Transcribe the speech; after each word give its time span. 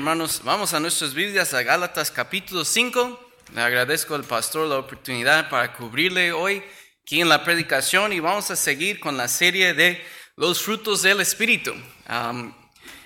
Hermanos, 0.00 0.40
vamos 0.44 0.72
a 0.72 0.80
nuestras 0.80 1.12
Biblias, 1.12 1.52
a 1.52 1.62
Gálatas 1.62 2.10
capítulo 2.10 2.64
5. 2.64 3.32
Le 3.54 3.60
agradezco 3.60 4.14
al 4.14 4.24
pastor 4.24 4.66
la 4.66 4.78
oportunidad 4.78 5.50
para 5.50 5.74
cubrirle 5.74 6.32
hoy 6.32 6.62
aquí 7.02 7.20
en 7.20 7.28
la 7.28 7.44
predicación 7.44 8.10
y 8.14 8.18
vamos 8.18 8.50
a 8.50 8.56
seguir 8.56 8.98
con 8.98 9.18
la 9.18 9.28
serie 9.28 9.74
de 9.74 10.02
los 10.36 10.62
frutos 10.62 11.02
del 11.02 11.20
Espíritu. 11.20 11.74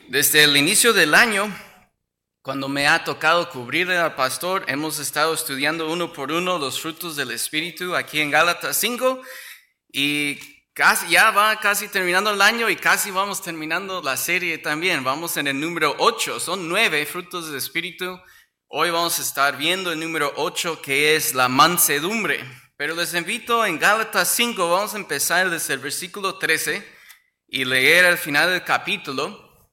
desde 0.06 0.44
el 0.44 0.56
inicio 0.56 0.92
del 0.92 1.16
año, 1.16 1.52
cuando 2.42 2.68
me 2.68 2.86
ha 2.86 3.02
tocado 3.02 3.50
cubrirle 3.50 3.96
al 3.96 4.14
pastor, 4.14 4.64
hemos 4.68 5.00
estado 5.00 5.34
estudiando 5.34 5.90
uno 5.90 6.12
por 6.12 6.30
uno 6.30 6.60
los 6.60 6.80
frutos 6.80 7.16
del 7.16 7.32
Espíritu 7.32 7.96
aquí 7.96 8.20
en 8.20 8.30
Gálatas 8.30 8.76
5 8.76 9.20
y 9.92 10.53
Casi, 10.74 11.08
ya 11.08 11.30
va 11.30 11.60
casi 11.60 11.86
terminando 11.86 12.32
el 12.32 12.42
año 12.42 12.68
y 12.68 12.74
casi 12.74 13.12
vamos 13.12 13.40
terminando 13.40 14.02
la 14.02 14.16
serie 14.16 14.58
también. 14.58 15.04
Vamos 15.04 15.36
en 15.36 15.46
el 15.46 15.60
número 15.60 15.94
8, 16.00 16.40
son 16.40 16.68
nueve 16.68 17.06
frutos 17.06 17.46
del 17.46 17.58
Espíritu. 17.58 18.20
Hoy 18.66 18.90
vamos 18.90 19.16
a 19.20 19.22
estar 19.22 19.56
viendo 19.56 19.92
el 19.92 20.00
número 20.00 20.32
8 20.34 20.82
que 20.82 21.14
es 21.14 21.32
la 21.32 21.48
mansedumbre. 21.48 22.44
Pero 22.76 22.96
les 22.96 23.14
invito 23.14 23.64
en 23.64 23.78
Gálatas 23.78 24.30
5, 24.30 24.68
vamos 24.68 24.94
a 24.94 24.96
empezar 24.96 25.48
desde 25.48 25.74
el 25.74 25.78
versículo 25.78 26.38
13 26.38 26.84
y 27.46 27.64
leer 27.64 28.06
al 28.06 28.18
final 28.18 28.50
del 28.50 28.64
capítulo. 28.64 29.70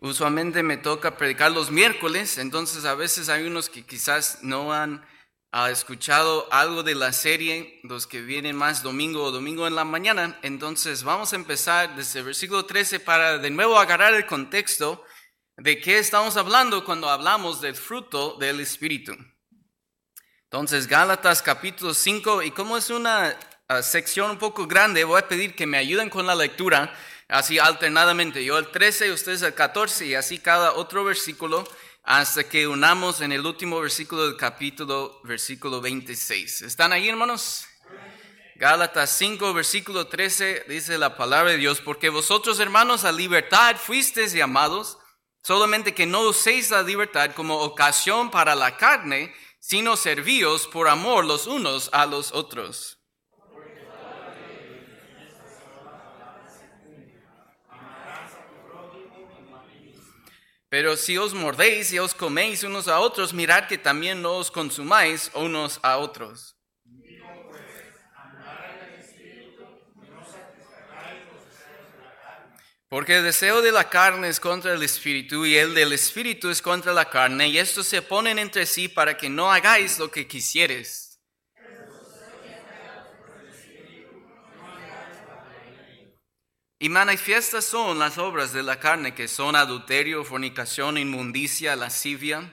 Usualmente 0.00 0.64
me 0.64 0.76
toca 0.76 1.16
predicar 1.16 1.52
los 1.52 1.70
miércoles, 1.70 2.36
entonces 2.38 2.84
a 2.84 2.96
veces 2.96 3.28
hay 3.28 3.44
unos 3.44 3.70
que 3.70 3.86
quizás 3.86 4.40
no 4.42 4.74
han 4.74 5.06
ha 5.52 5.70
escuchado 5.70 6.46
algo 6.52 6.82
de 6.82 6.94
la 6.94 7.12
serie, 7.12 7.80
los 7.82 8.06
que 8.06 8.20
vienen 8.20 8.54
más 8.54 8.82
domingo 8.82 9.24
o 9.24 9.32
domingo 9.32 9.66
en 9.66 9.74
la 9.74 9.84
mañana, 9.84 10.38
entonces 10.42 11.02
vamos 11.02 11.32
a 11.32 11.36
empezar 11.36 11.96
desde 11.96 12.20
el 12.20 12.26
versículo 12.26 12.66
13 12.66 13.00
para 13.00 13.38
de 13.38 13.50
nuevo 13.50 13.78
agarrar 13.78 14.14
el 14.14 14.26
contexto 14.26 15.04
de 15.56 15.80
qué 15.80 15.98
estamos 15.98 16.36
hablando 16.36 16.84
cuando 16.84 17.10
hablamos 17.10 17.60
del 17.60 17.74
fruto 17.74 18.36
del 18.38 18.60
Espíritu. 18.60 19.16
Entonces, 20.44 20.86
Gálatas 20.86 21.42
capítulo 21.42 21.94
5, 21.94 22.42
y 22.42 22.52
como 22.52 22.76
es 22.76 22.90
una 22.90 23.36
ah, 23.68 23.82
sección 23.82 24.30
un 24.30 24.38
poco 24.38 24.66
grande, 24.66 25.04
voy 25.04 25.18
a 25.18 25.28
pedir 25.28 25.54
que 25.54 25.66
me 25.66 25.78
ayuden 25.78 26.10
con 26.10 26.26
la 26.26 26.34
lectura, 26.34 26.94
así 27.28 27.58
alternadamente, 27.58 28.44
yo 28.44 28.56
el 28.56 28.68
13, 28.68 29.12
ustedes 29.12 29.42
el 29.42 29.54
14, 29.54 30.06
y 30.06 30.14
así 30.14 30.38
cada 30.38 30.74
otro 30.74 31.04
versículo 31.04 31.64
hasta 32.02 32.48
que 32.48 32.66
unamos 32.66 33.20
en 33.20 33.32
el 33.32 33.44
último 33.44 33.80
versículo 33.80 34.26
del 34.26 34.36
capítulo, 34.36 35.20
versículo 35.24 35.80
26. 35.80 36.62
¿Están 36.62 36.92
ahí, 36.92 37.08
hermanos? 37.08 37.66
Gálatas 38.56 39.10
5, 39.16 39.54
versículo 39.54 40.06
13, 40.06 40.66
dice 40.68 40.98
la 40.98 41.16
palabra 41.16 41.52
de 41.52 41.56
Dios, 41.56 41.80
porque 41.80 42.10
vosotros, 42.10 42.60
hermanos, 42.60 43.04
a 43.04 43.12
libertad 43.12 43.76
fuisteis 43.76 44.34
llamados, 44.34 44.98
solamente 45.42 45.94
que 45.94 46.04
no 46.04 46.20
uséis 46.28 46.70
la 46.70 46.82
libertad 46.82 47.30
como 47.34 47.58
ocasión 47.60 48.30
para 48.30 48.54
la 48.54 48.76
carne, 48.76 49.34
sino 49.60 49.96
servíos 49.96 50.66
por 50.66 50.88
amor 50.88 51.24
los 51.24 51.46
unos 51.46 51.88
a 51.92 52.04
los 52.04 52.32
otros. 52.32 52.99
Pero 60.70 60.96
si 60.96 61.18
os 61.18 61.34
mordéis 61.34 61.92
y 61.92 61.98
os 61.98 62.14
coméis 62.14 62.62
unos 62.62 62.86
a 62.86 63.00
otros, 63.00 63.34
mirad 63.34 63.66
que 63.66 63.76
también 63.76 64.22
no 64.22 64.36
os 64.36 64.52
consumáis 64.52 65.28
unos 65.34 65.80
a 65.82 65.98
otros. 65.98 66.56
Porque 72.88 73.16
el 73.16 73.24
deseo 73.24 73.62
de 73.62 73.72
la 73.72 73.88
carne 73.88 74.28
es 74.28 74.38
contra 74.38 74.72
el 74.72 74.82
espíritu 74.84 75.44
y 75.44 75.56
el 75.56 75.74
del 75.74 75.92
espíritu 75.92 76.50
es 76.50 76.62
contra 76.62 76.92
la 76.92 77.10
carne, 77.10 77.48
y 77.48 77.58
estos 77.58 77.88
se 77.88 78.00
ponen 78.00 78.38
entre 78.38 78.64
sí 78.64 78.86
para 78.86 79.16
que 79.16 79.28
no 79.28 79.50
hagáis 79.50 79.98
lo 79.98 80.08
que 80.10 80.28
quisieres. 80.28 81.09
Y 86.82 86.88
manifiestas 86.88 87.66
son 87.66 87.98
las 87.98 88.16
obras 88.16 88.54
de 88.54 88.62
la 88.62 88.80
carne 88.80 89.14
que 89.14 89.28
son 89.28 89.54
adulterio, 89.54 90.24
fornicación, 90.24 90.96
inmundicia, 90.96 91.76
lascivia. 91.76 92.50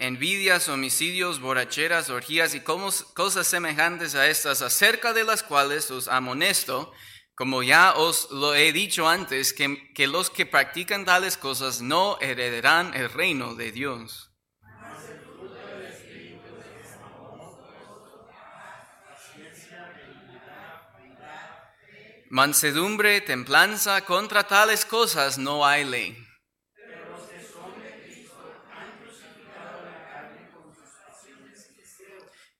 envidias, 0.00 0.68
homicidios, 0.68 1.40
borracheras, 1.40 2.08
orgías 2.08 2.54
y 2.54 2.60
cosas 2.60 3.46
semejantes 3.48 4.14
a 4.14 4.28
estas, 4.28 4.62
acerca 4.62 5.12
de 5.12 5.24
las 5.24 5.42
cuales 5.42 5.90
os 5.90 6.06
amonesto, 6.06 6.92
como 7.34 7.64
ya 7.64 7.94
os 7.94 8.30
lo 8.30 8.54
he 8.54 8.72
dicho 8.72 9.08
antes, 9.08 9.52
que, 9.52 9.92
que 9.94 10.06
los 10.06 10.30
que 10.30 10.46
practican 10.46 11.04
tales 11.04 11.36
cosas 11.36 11.82
no 11.82 12.16
heredarán 12.20 12.94
el 12.94 13.10
reino 13.10 13.56
de 13.56 13.72
Dios. 13.72 14.27
Mansedumbre, 22.30 23.22
templanza, 23.22 24.04
contra 24.04 24.46
tales 24.46 24.84
cosas 24.84 25.38
no 25.38 25.64
hay 25.64 25.84
ley. 25.84 26.28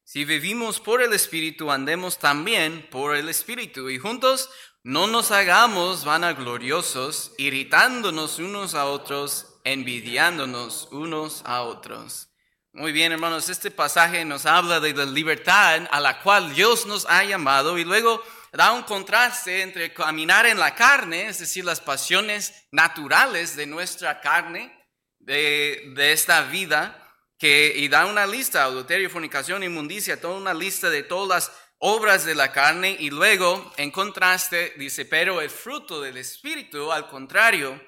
Si 0.04 0.24
vivimos 0.24 0.80
por 0.80 1.02
el 1.02 1.12
Espíritu, 1.12 1.70
andemos 1.70 2.18
también 2.18 2.88
por 2.90 3.14
el 3.14 3.28
Espíritu. 3.28 3.90
Y 3.90 3.98
juntos 3.98 4.48
no 4.82 5.06
nos 5.06 5.30
hagamos 5.32 6.06
vanagloriosos, 6.06 7.32
irritándonos 7.36 8.38
unos 8.38 8.74
a 8.74 8.86
otros, 8.86 9.60
envidiándonos 9.64 10.88
unos 10.92 11.42
a 11.44 11.60
otros. 11.60 12.30
Muy 12.72 12.92
bien, 12.92 13.12
hermanos, 13.12 13.50
este 13.50 13.70
pasaje 13.70 14.24
nos 14.24 14.46
habla 14.46 14.80
de 14.80 14.94
la 14.94 15.04
libertad 15.04 15.86
a 15.90 16.00
la 16.00 16.22
cual 16.22 16.54
Dios 16.54 16.86
nos 16.86 17.04
ha 17.06 17.24
llamado 17.24 17.76
y 17.76 17.84
luego 17.84 18.22
da 18.52 18.72
un 18.72 18.82
contraste 18.82 19.62
entre 19.62 19.92
caminar 19.92 20.46
en 20.46 20.58
la 20.58 20.74
carne, 20.74 21.28
es 21.28 21.38
decir, 21.38 21.64
las 21.64 21.80
pasiones 21.80 22.66
naturales 22.72 23.56
de 23.56 23.66
nuestra 23.66 24.20
carne, 24.20 24.74
de, 25.18 26.12
esta 26.12 26.42
vida, 26.42 27.04
que, 27.38 27.72
y 27.76 27.88
da 27.88 28.06
una 28.06 28.26
lista, 28.26 28.64
adulterio, 28.64 29.10
fornicación, 29.10 29.62
inmundicia, 29.62 30.20
toda 30.20 30.38
una 30.38 30.54
lista 30.54 30.88
de 30.90 31.02
todas 31.02 31.28
las 31.28 31.56
obras 31.78 32.24
de 32.24 32.34
la 32.34 32.50
carne, 32.50 32.96
y 32.98 33.10
luego, 33.10 33.72
en 33.76 33.90
contraste, 33.90 34.74
dice, 34.76 35.04
pero 35.04 35.40
el 35.40 35.50
fruto 35.50 36.00
del 36.00 36.16
Espíritu, 36.16 36.90
al 36.90 37.08
contrario, 37.08 37.80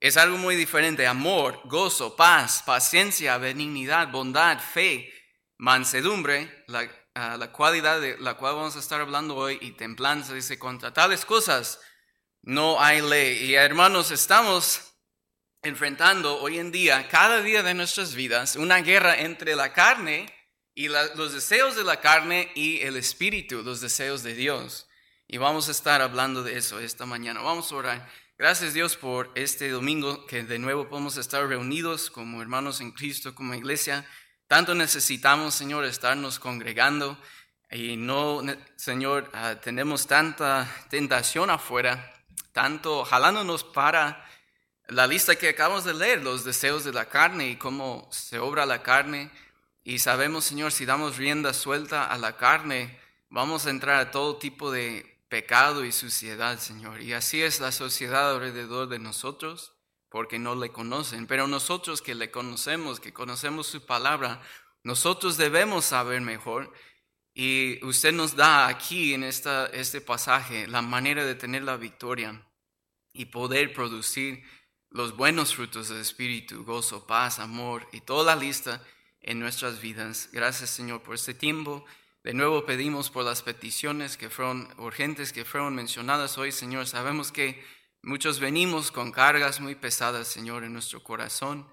es 0.00 0.16
algo 0.16 0.38
muy 0.38 0.56
diferente, 0.56 1.06
amor, 1.06 1.60
gozo, 1.64 2.16
paz, 2.16 2.62
paciencia, 2.64 3.36
benignidad, 3.36 4.08
bondad, 4.08 4.58
fe, 4.58 5.12
mansedumbre, 5.58 6.64
la, 6.68 6.88
la 7.14 7.52
cualidad 7.52 8.00
de 8.00 8.18
la 8.18 8.34
cual 8.34 8.54
vamos 8.54 8.76
a 8.76 8.80
estar 8.80 9.00
hablando 9.00 9.36
hoy 9.36 9.58
y 9.60 9.72
templanza, 9.72 10.34
dice, 10.34 10.58
contra 10.58 10.92
tales 10.92 11.24
cosas 11.24 11.80
no 12.42 12.80
hay 12.80 13.02
ley. 13.02 13.44
Y 13.44 13.54
hermanos, 13.54 14.10
estamos 14.10 14.94
enfrentando 15.62 16.40
hoy 16.40 16.58
en 16.58 16.72
día, 16.72 17.08
cada 17.08 17.42
día 17.42 17.62
de 17.62 17.74
nuestras 17.74 18.14
vidas, 18.14 18.56
una 18.56 18.78
guerra 18.78 19.20
entre 19.20 19.54
la 19.54 19.72
carne 19.72 20.32
y 20.74 20.88
los 20.88 21.34
deseos 21.34 21.76
de 21.76 21.84
la 21.84 22.00
carne 22.00 22.50
y 22.54 22.80
el 22.80 22.96
espíritu, 22.96 23.62
los 23.62 23.80
deseos 23.80 24.22
de 24.22 24.34
Dios. 24.34 24.88
Y 25.26 25.36
vamos 25.38 25.68
a 25.68 25.72
estar 25.72 26.00
hablando 26.00 26.42
de 26.42 26.56
eso 26.56 26.80
esta 26.80 27.06
mañana. 27.06 27.40
Vamos 27.40 27.70
a 27.70 27.76
orar. 27.76 28.10
Gracias 28.38 28.72
Dios 28.72 28.96
por 28.96 29.30
este 29.34 29.68
domingo 29.68 30.26
que 30.26 30.42
de 30.42 30.58
nuevo 30.58 30.88
podemos 30.88 31.18
estar 31.18 31.46
reunidos 31.46 32.10
como 32.10 32.40
hermanos 32.40 32.80
en 32.80 32.92
Cristo, 32.92 33.34
como 33.34 33.54
iglesia. 33.54 34.06
Tanto 34.50 34.74
necesitamos, 34.74 35.54
Señor, 35.54 35.84
estarnos 35.84 36.40
congregando 36.40 37.16
y 37.70 37.96
no, 37.96 38.42
Señor, 38.74 39.30
ah, 39.32 39.54
tenemos 39.62 40.08
tanta 40.08 40.68
tentación 40.88 41.50
afuera, 41.50 42.12
tanto 42.50 43.04
jalándonos 43.04 43.62
para 43.62 44.28
la 44.88 45.06
lista 45.06 45.36
que 45.36 45.50
acabamos 45.50 45.84
de 45.84 45.94
leer, 45.94 46.24
los 46.24 46.42
deseos 46.42 46.82
de 46.82 46.92
la 46.92 47.04
carne 47.04 47.50
y 47.50 47.56
cómo 47.58 48.08
se 48.10 48.40
obra 48.40 48.66
la 48.66 48.82
carne. 48.82 49.30
Y 49.84 50.00
sabemos, 50.00 50.46
Señor, 50.46 50.72
si 50.72 50.84
damos 50.84 51.16
rienda 51.16 51.54
suelta 51.54 52.06
a 52.06 52.18
la 52.18 52.36
carne, 52.36 52.98
vamos 53.28 53.66
a 53.66 53.70
entrar 53.70 54.00
a 54.00 54.10
todo 54.10 54.38
tipo 54.38 54.72
de 54.72 55.22
pecado 55.28 55.84
y 55.84 55.92
suciedad, 55.92 56.58
Señor. 56.58 57.00
Y 57.02 57.12
así 57.12 57.40
es 57.40 57.60
la 57.60 57.70
sociedad 57.70 58.32
alrededor 58.32 58.88
de 58.88 58.98
nosotros 58.98 59.74
porque 60.10 60.38
no 60.38 60.54
le 60.54 60.70
conocen. 60.70 61.26
Pero 61.26 61.46
nosotros 61.46 62.02
que 62.02 62.14
le 62.14 62.30
conocemos, 62.30 63.00
que 63.00 63.12
conocemos 63.12 63.66
su 63.66 63.86
palabra, 63.86 64.42
nosotros 64.82 65.36
debemos 65.36 65.86
saber 65.86 66.20
mejor. 66.20 66.72
Y 67.32 67.82
usted 67.84 68.12
nos 68.12 68.34
da 68.34 68.66
aquí 68.66 69.14
en 69.14 69.22
esta, 69.22 69.66
este 69.66 70.00
pasaje 70.00 70.66
la 70.66 70.82
manera 70.82 71.24
de 71.24 71.36
tener 71.36 71.62
la 71.62 71.76
victoria 71.76 72.44
y 73.12 73.26
poder 73.26 73.72
producir 73.72 74.42
los 74.90 75.16
buenos 75.16 75.54
frutos 75.54 75.88
del 75.88 76.00
Espíritu, 76.00 76.64
gozo, 76.64 77.06
paz, 77.06 77.38
amor 77.38 77.86
y 77.92 78.00
toda 78.00 78.34
la 78.34 78.40
lista 78.40 78.82
en 79.20 79.38
nuestras 79.38 79.80
vidas. 79.80 80.28
Gracias 80.32 80.70
Señor 80.70 81.02
por 81.02 81.14
este 81.14 81.32
tiempo. 81.32 81.84
De 82.24 82.34
nuevo 82.34 82.66
pedimos 82.66 83.10
por 83.10 83.24
las 83.24 83.42
peticiones 83.42 84.16
que 84.16 84.28
fueron 84.28 84.68
urgentes, 84.78 85.32
que 85.32 85.44
fueron 85.44 85.74
mencionadas 85.74 86.36
hoy, 86.36 86.50
Señor. 86.50 86.88
Sabemos 86.88 87.30
que 87.30 87.64
muchos 88.02 88.40
venimos 88.40 88.90
con 88.90 89.12
cargas 89.12 89.60
muy 89.60 89.74
pesadas, 89.74 90.28
Señor, 90.28 90.64
en 90.64 90.72
nuestro 90.72 91.02
corazón, 91.02 91.66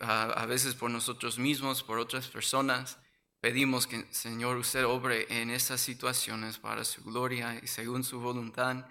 a 0.00 0.46
veces 0.46 0.74
por 0.74 0.90
nosotros 0.90 1.38
mismos, 1.38 1.82
por 1.82 1.98
otras 1.98 2.28
personas. 2.28 2.98
Pedimos 3.40 3.86
que, 3.86 4.06
Señor, 4.10 4.56
usted 4.56 4.84
obre 4.84 5.26
en 5.30 5.50
esas 5.50 5.80
situaciones 5.80 6.58
para 6.58 6.84
su 6.84 7.02
gloria 7.02 7.58
y 7.62 7.66
según 7.66 8.04
su 8.04 8.20
voluntad. 8.20 8.86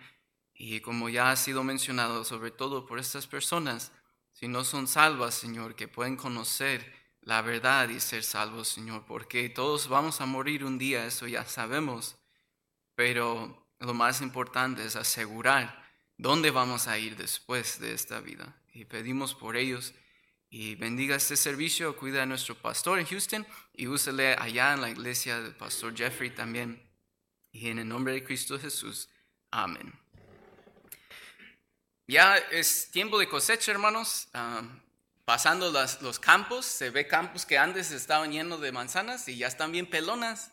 Y 0.53 0.79
como 0.81 1.09
ya 1.09 1.31
ha 1.31 1.35
sido 1.35 1.63
mencionado, 1.63 2.23
sobre 2.23 2.51
todo 2.51 2.85
por 2.85 2.99
estas 2.99 3.27
personas, 3.27 3.91
si 4.33 4.47
no 4.47 4.63
son 4.63 4.87
salvas, 4.87 5.35
Señor, 5.35 5.75
que 5.75 5.87
pueden 5.87 6.15
conocer 6.15 6.93
la 7.21 7.41
verdad 7.41 7.89
y 7.89 7.99
ser 7.99 8.23
salvos, 8.23 8.69
Señor, 8.69 9.05
porque 9.05 9.49
todos 9.49 9.87
vamos 9.87 10.21
a 10.21 10.25
morir 10.25 10.63
un 10.63 10.77
día, 10.77 11.05
eso 11.05 11.27
ya 11.27 11.45
sabemos, 11.45 12.17
pero 12.95 13.67
lo 13.79 13.93
más 13.93 14.21
importante 14.21 14.85
es 14.85 14.95
asegurar 14.95 15.88
dónde 16.19 16.51
vamos 16.51 16.87
a 16.87 16.99
ir 16.99 17.15
después 17.15 17.79
de 17.79 17.93
esta 17.93 18.19
vida. 18.19 18.53
Y 18.73 18.85
pedimos 18.85 19.33
por 19.33 19.57
ellos 19.57 19.93
y 20.49 20.75
bendiga 20.75 21.15
este 21.15 21.37
servicio, 21.37 21.95
cuida 21.95 22.23
a 22.23 22.25
nuestro 22.25 22.55
pastor 22.55 22.99
en 22.99 23.05
Houston 23.05 23.47
y 23.73 23.87
úsele 23.87 24.33
allá 24.33 24.73
en 24.73 24.81
la 24.81 24.89
iglesia 24.89 25.39
del 25.39 25.55
pastor 25.55 25.95
Jeffrey 25.95 26.29
también. 26.29 26.87
Y 27.51 27.69
en 27.69 27.79
el 27.79 27.87
nombre 27.87 28.13
de 28.13 28.23
Cristo 28.23 28.59
Jesús, 28.59 29.09
amén. 29.49 29.97
Ya 32.05 32.35
es 32.35 32.91
tiempo 32.91 33.17
de 33.17 33.29
cosecha, 33.29 33.71
hermanos. 33.71 34.27
Ah, 34.33 34.61
pasando 35.23 35.71
los 36.01 36.19
campos, 36.19 36.65
se 36.65 36.89
ve 36.89 37.07
campos 37.07 37.45
que 37.45 37.57
antes 37.57 37.91
estaban 37.91 38.31
llenos 38.31 38.59
de 38.59 38.71
manzanas 38.71 39.27
y 39.29 39.37
ya 39.37 39.47
están 39.47 39.71
bien 39.71 39.89
pelonas. 39.89 40.51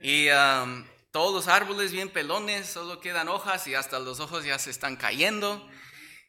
Y 0.00 0.28
ah, 0.28 0.84
todos 1.10 1.34
los 1.34 1.48
árboles 1.48 1.92
bien 1.92 2.10
pelones, 2.10 2.68
solo 2.68 3.00
quedan 3.00 3.28
hojas 3.28 3.66
y 3.66 3.74
hasta 3.74 3.98
los 3.98 4.20
ojos 4.20 4.44
ya 4.44 4.58
se 4.58 4.70
están 4.70 4.96
cayendo. 4.96 5.68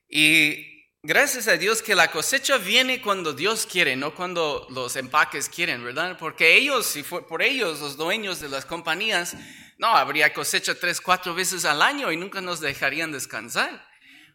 Y 0.10 0.80
Gracias 1.02 1.48
a 1.48 1.56
Dios 1.56 1.81
que 1.81 1.96
la 1.96 2.12
cosecha 2.12 2.58
viene 2.58 3.02
cuando 3.02 3.31
Dios 3.31 3.66
quiere, 3.66 3.96
no 3.96 4.14
cuando 4.14 4.68
los 4.70 4.98
empaques 4.98 5.48
quieren, 5.48 5.81
¿verdad? 5.81 6.18
Porque 6.20 6.58
ellos, 6.58 6.86
si 6.86 7.04
fue 7.04 7.26
por 7.26 7.42
ellos, 7.42 7.80
los 7.80 7.96
dueños 7.96 8.42
de 8.42 8.50
las 8.50 8.66
compañías, 8.66 9.34
no, 9.78 9.88
habría 9.88 10.34
cosecha 10.34 10.76
tres, 10.76 11.00
cuatro 11.00 11.34
veces 11.34 11.64
al 11.64 11.81
año 11.81 12.12
y 12.12 12.18
nunca 12.18 12.42
nos 12.42 12.60
dejarían 12.60 13.14
descansar. 13.14 13.88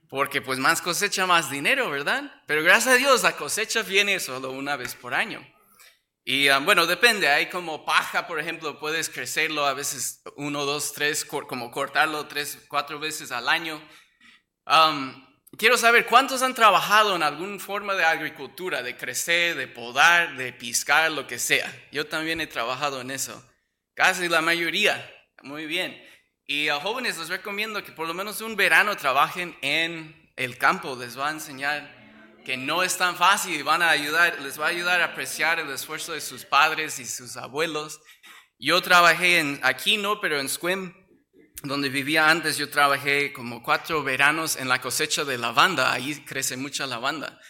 Porque 0.08 0.41
pues 0.41 0.58
más 0.58 0.81
cosecha, 0.81 1.26
más 1.26 1.50
dinero, 1.50 1.91
¿verdad? 1.91 2.32
Pero 2.46 2.62
gracias 2.62 2.94
a 2.94 2.96
Dios 2.96 3.23
la 3.23 3.37
cosecha 3.37 3.82
viene 3.82 4.19
solo 4.19 4.50
una 4.50 4.76
vez 4.76 4.94
por 4.94 5.12
año. 5.12 5.46
Y 6.26 6.49
ah, 6.49 6.59
bueno, 6.59 6.87
depende, 6.87 7.29
hay 7.29 7.50
como 7.50 7.85
paja, 7.85 8.26
por 8.26 8.41
ejemplo, 8.41 8.79
puedes 8.79 9.11
crecerlo 9.11 9.67
a 9.67 9.75
veces 9.75 10.23
uno, 10.37 10.65
dos, 10.65 10.94
tres, 10.94 11.25
como 11.25 11.71
cortarlo 11.71 12.26
tres, 12.26 12.65
cuatro 12.69 12.99
veces 12.99 13.31
al 13.31 13.49
año. 13.49 13.81
Quiero 15.59 15.76
saber 15.76 16.06
cuántos 16.06 16.43
han 16.43 16.55
trabajado 16.55 17.15
en 17.15 17.23
alguna 17.23 17.59
forma 17.59 17.94
de 17.94 18.05
agricultura, 18.05 18.82
de 18.82 18.97
crecer, 18.97 19.55
de 19.55 19.69
podar, 19.69 20.37
de 20.37 20.53
piscar, 20.53 21.12
lo 21.12 21.26
que 21.26 21.38
sea. 21.38 21.71
Yo 21.93 22.06
también 22.06 22.41
he 22.41 22.47
trabajado 22.47 23.03
en 23.03 23.11
eso. 23.11 23.44
Casi 23.94 24.29
la 24.29 24.41
mayoría. 24.41 25.11
Muy 25.43 25.67
bien. 25.67 26.03
Y 26.47 26.69
a 26.69 26.81
jóvenes 26.81 27.19
les 27.19 27.29
recomiendo 27.29 27.85
que 27.85 27.93
por 27.93 28.09
lo 28.09 28.15
menos 28.15 28.41
un 28.41 28.56
verano 28.56 28.97
trabajen 28.97 29.56
en 29.61 30.32
el 30.37 30.59
campo. 30.59 30.97
Les 30.97 31.19
va 31.19 31.29
a 31.29 31.32
enseñar 31.32 32.04
que 32.44 32.56
no 32.56 32.82
es 32.82 32.96
tan 32.99 33.17
fácil 33.17 33.64
van 33.64 33.82
a 33.82 33.91
ayudar, 33.91 34.41
les 34.41 34.61
va 34.61 34.67
a 34.67 34.70
ayudar 34.70 35.00
a 35.00 35.06
apreciar 35.06 35.58
el 35.58 35.70
esfuerzo 35.70 36.12
de 36.12 36.20
sus 36.20 36.44
padres 36.44 36.99
y 36.99 37.06
sus 37.06 37.37
abuelos. 37.37 38.00
Yo 38.58 38.81
trabajé 38.82 39.61
aquí 39.62 39.96
no, 39.96 40.20
pero 40.20 40.41
en 40.41 40.49
Squim 40.49 40.93
donde 41.64 41.88
vivía 41.88 42.29
antes, 42.29 42.58
yo 42.58 42.69
trabajé 42.69 43.32
como 43.32 43.62
cuatro 43.62 44.02
veranos 44.02 44.56
en 44.56 44.69
la 44.69 44.81
cosecha 44.81 45.25
de 45.25 45.38
lavanda. 45.38 45.93
Ahí 45.93 46.14
crece 46.25 46.56
mucha 46.56 46.87
lavanda. 46.87 47.41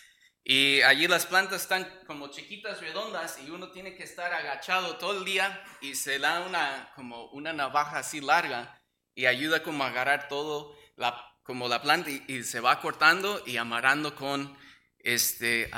Y 0.44 0.82
allí 0.82 1.08
las 1.08 1.26
plantas 1.26 1.62
están 1.62 1.88
como 2.06 2.28
chiquitas, 2.28 2.80
redondas, 2.80 3.38
y 3.44 3.50
uno 3.50 3.70
tiene 3.70 3.96
que 3.96 4.04
estar 4.04 4.32
agachado 4.32 4.98
todo 4.98 5.18
el 5.18 5.24
día 5.24 5.62
y 5.80 5.94
se 5.94 6.18
da 6.18 6.40
una, 6.40 6.92
como 6.94 7.30
una 7.30 7.52
navaja 7.52 7.98
así 7.98 8.20
larga 8.20 8.78
y 9.14 9.26
ayuda 9.26 9.62
como 9.62 9.84
a 9.84 9.88
agarrar 9.88 10.28
todo, 10.28 10.76
la, 10.96 11.18
como 11.42 11.66
la 11.66 11.80
planta, 11.80 12.10
y, 12.10 12.42
se 12.44 12.60
va 12.60 12.80
cortando 12.80 13.42
y 13.46 13.56
amarrando 13.56 14.14
con, 14.14 14.54
este, 15.04 15.70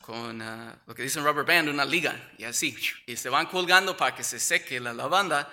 con 0.00 0.40
uh, 0.40 0.76
lo 0.86 0.94
que 0.94 1.02
dicen 1.02 1.24
rubber 1.24 1.44
band, 1.44 1.68
una 1.68 1.84
liga, 1.84 2.32
y 2.38 2.44
así. 2.44 2.76
Y 3.06 3.16
se 3.16 3.28
van 3.28 3.46
colgando 3.46 3.96
para 3.96 4.14
que 4.14 4.22
se 4.22 4.38
seque 4.38 4.78
la 4.78 4.92
lavanda 4.92 5.50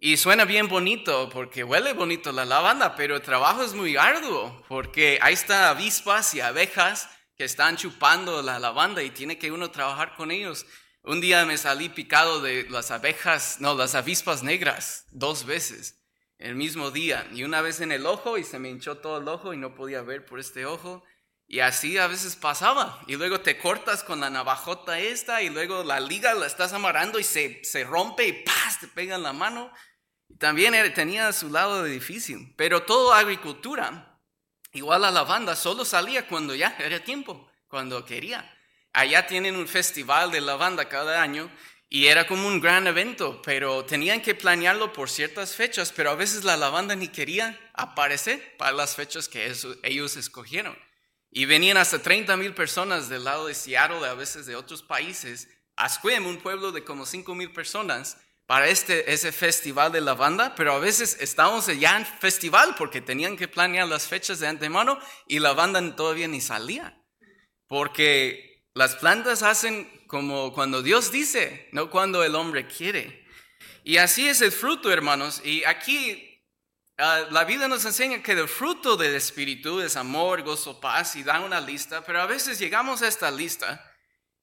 y 0.00 0.16
suena 0.16 0.44
bien 0.44 0.68
bonito 0.68 1.28
porque 1.28 1.64
huele 1.64 1.92
bonito 1.92 2.30
la 2.30 2.44
lavanda, 2.44 2.94
pero 2.94 3.16
el 3.16 3.22
trabajo 3.22 3.64
es 3.64 3.74
muy 3.74 3.96
arduo 3.96 4.64
porque 4.68 5.18
ahí 5.20 5.34
están 5.34 5.64
avispas 5.64 6.34
y 6.34 6.40
abejas 6.40 7.10
que 7.36 7.44
están 7.44 7.76
chupando 7.76 8.40
la 8.40 8.60
lavanda 8.60 9.02
y 9.02 9.10
tiene 9.10 9.38
que 9.38 9.50
uno 9.50 9.72
trabajar 9.72 10.14
con 10.14 10.30
ellos. 10.30 10.66
Un 11.02 11.20
día 11.20 11.44
me 11.44 11.58
salí 11.58 11.88
picado 11.88 12.40
de 12.40 12.68
las 12.70 12.92
abejas, 12.92 13.60
no, 13.60 13.74
las 13.74 13.96
avispas 13.96 14.44
negras, 14.44 15.06
dos 15.10 15.44
veces, 15.44 15.98
el 16.38 16.54
mismo 16.54 16.92
día. 16.92 17.26
Y 17.32 17.42
una 17.42 17.60
vez 17.60 17.80
en 17.80 17.90
el 17.90 18.06
ojo 18.06 18.38
y 18.38 18.44
se 18.44 18.60
me 18.60 18.70
hinchó 18.70 18.98
todo 18.98 19.18
el 19.18 19.26
ojo 19.26 19.52
y 19.52 19.56
no 19.56 19.74
podía 19.74 20.02
ver 20.02 20.24
por 20.24 20.38
este 20.38 20.64
ojo. 20.64 21.02
Y 21.50 21.60
así 21.60 21.96
a 21.96 22.06
veces 22.06 22.36
pasaba. 22.36 23.02
Y 23.06 23.16
luego 23.16 23.40
te 23.40 23.56
cortas 23.58 24.04
con 24.04 24.20
la 24.20 24.28
navajota 24.28 25.00
esta 25.00 25.42
y 25.42 25.48
luego 25.48 25.82
la 25.82 25.98
liga 25.98 26.34
la 26.34 26.46
estás 26.46 26.74
amarrando 26.74 27.18
y 27.18 27.24
se, 27.24 27.64
se 27.64 27.84
rompe 27.84 28.28
y 28.28 28.32
¡paz! 28.44 28.80
te 28.80 28.86
pega 28.86 29.16
en 29.16 29.22
la 29.22 29.32
mano. 29.32 29.72
También 30.38 30.74
tenía 30.92 31.32
su 31.32 31.48
lado 31.48 31.84
difícil, 31.84 32.52
pero 32.56 32.82
toda 32.82 33.18
agricultura, 33.18 34.20
igual 34.72 35.00
la 35.00 35.10
lavanda, 35.10 35.56
solo 35.56 35.86
salía 35.86 36.28
cuando 36.28 36.54
ya 36.54 36.76
era 36.78 37.02
tiempo, 37.02 37.50
cuando 37.66 38.04
quería. 38.04 38.54
Allá 38.92 39.26
tienen 39.26 39.56
un 39.56 39.66
festival 39.66 40.30
de 40.30 40.42
lavanda 40.42 40.90
cada 40.90 41.22
año 41.22 41.50
y 41.88 42.08
era 42.08 42.26
como 42.26 42.46
un 42.46 42.60
gran 42.60 42.86
evento, 42.86 43.40
pero 43.40 43.86
tenían 43.86 44.20
que 44.20 44.34
planearlo 44.34 44.92
por 44.92 45.08
ciertas 45.08 45.54
fechas, 45.54 45.92
pero 45.96 46.10
a 46.10 46.14
veces 46.14 46.44
la 46.44 46.58
lavanda 46.58 46.94
ni 46.94 47.08
quería 47.08 47.58
aparecer 47.72 48.54
para 48.58 48.72
las 48.72 48.94
fechas 48.96 49.28
que 49.28 49.50
ellos 49.82 50.16
escogieron. 50.18 50.76
Y 51.30 51.44
venían 51.44 51.76
hasta 51.76 52.00
30 52.00 52.36
mil 52.36 52.54
personas 52.54 53.08
del 53.08 53.24
lado 53.24 53.46
de 53.46 53.54
Seattle, 53.54 54.06
a 54.06 54.14
veces 54.14 54.46
de 54.46 54.56
otros 54.56 54.82
países, 54.82 55.48
a 55.76 55.88
Squim, 55.88 56.26
un 56.26 56.38
pueblo 56.38 56.72
de 56.72 56.84
como 56.84 57.06
5 57.06 57.34
mil 57.34 57.52
personas, 57.52 58.16
para 58.48 58.68
este, 58.68 59.12
ese 59.12 59.30
festival 59.30 59.92
de 59.92 60.00
lavanda, 60.00 60.54
pero 60.54 60.72
a 60.72 60.78
veces 60.78 61.18
estábamos 61.20 61.66
ya 61.66 61.98
en 61.98 62.06
festival 62.06 62.74
porque 62.78 63.02
tenían 63.02 63.36
que 63.36 63.46
planear 63.46 63.86
las 63.86 64.08
fechas 64.08 64.40
de 64.40 64.46
antemano 64.46 64.98
y 65.26 65.38
la 65.38 65.52
banda 65.52 65.94
todavía 65.94 66.28
ni 66.28 66.40
salía. 66.40 66.98
Porque 67.66 68.64
las 68.72 68.96
plantas 68.96 69.42
hacen 69.42 69.86
como 70.06 70.54
cuando 70.54 70.82
Dios 70.82 71.12
dice, 71.12 71.68
no 71.72 71.90
cuando 71.90 72.24
el 72.24 72.34
hombre 72.36 72.66
quiere. 72.66 73.22
Y 73.84 73.98
así 73.98 74.26
es 74.26 74.40
el 74.40 74.50
fruto, 74.50 74.90
hermanos. 74.90 75.42
Y 75.44 75.64
aquí 75.64 76.37
ah, 76.98 77.26
la 77.30 77.44
vida 77.44 77.68
nos 77.68 77.84
enseña 77.84 78.22
que 78.22 78.32
el 78.32 78.48
fruto 78.48 78.96
del 78.96 79.14
Espíritu 79.14 79.80
es 79.80 79.96
amor, 79.96 80.42
gozo, 80.42 80.80
paz 80.80 81.16
y 81.16 81.22
da 81.22 81.40
una 81.40 81.60
lista, 81.60 82.04
pero 82.04 82.20
a 82.20 82.26
veces 82.26 82.58
llegamos 82.58 83.02
a 83.02 83.08
esta 83.08 83.30
lista 83.30 83.84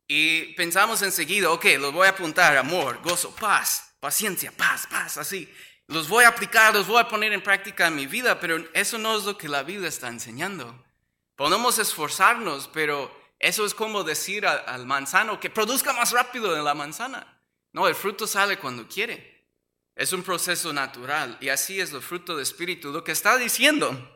y 0.08 0.54
pensamos 0.54 1.02
enseguida, 1.02 1.52
ok, 1.52 1.66
lo 1.80 1.92
voy 1.92 2.08
a 2.08 2.12
apuntar, 2.12 2.58
amor, 2.58 3.02
gozo, 3.04 3.36
paz 3.36 3.86
paciencia, 4.06 4.52
paz, 4.52 4.86
paz, 4.86 5.18
así. 5.18 5.52
Los 5.88 6.08
voy 6.08 6.26
a 6.26 6.28
aplicar, 6.28 6.76
los 6.76 6.86
voy 6.86 7.02
a 7.02 7.08
poner 7.08 7.34
en 7.34 7.42
práctica 7.42 7.88
en 7.88 7.96
mi 7.96 8.06
vida, 8.06 8.40
pero 8.40 8.64
eso 8.74 9.00
no 9.00 9.18
es 9.18 9.24
lo 9.24 9.36
que 9.36 9.50
la 9.50 9.64
Biblia 9.64 9.90
está 9.90 10.10
enseñando. 10.10 10.86
Podemos 11.36 11.80
esforzarnos, 11.80 12.68
pero 12.68 13.12
eso 13.40 13.66
es 13.66 13.74
como 13.74 14.04
decir 14.04 14.46
al 14.46 14.86
manzano 14.86 15.40
que 15.40 15.50
produzca 15.50 15.92
más 15.92 16.12
rápido 16.12 16.54
de 16.54 16.62
la 16.62 16.76
manzana. 16.76 17.42
No, 17.74 17.88
el 17.88 17.96
fruto 17.96 18.28
sale 18.28 18.60
cuando 18.60 18.88
quiere. 18.88 19.35
Es 19.96 20.12
un 20.14 20.24
proceso 20.24 20.74
natural 20.74 21.38
y 21.40 21.50
así 21.50 21.80
es 21.80 21.94
el 21.94 22.02
fruto 22.02 22.34
del 22.34 22.44
Espíritu. 22.44 22.92
Lo 22.92 23.04
que 23.04 23.14
está 23.14 23.38
diciendo 23.38 24.12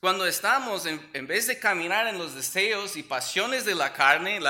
cuando 0.00 0.26
estamos, 0.26 0.84
en, 0.86 1.26
vez 1.26 1.46
de 1.46 1.58
caminar 1.58 2.06
en 2.06 2.18
los 2.18 2.34
deseos 2.34 2.96
y 2.96 3.02
pasiones 3.02 3.64
de 3.64 3.74
la 3.74 3.92
carne, 3.92 4.40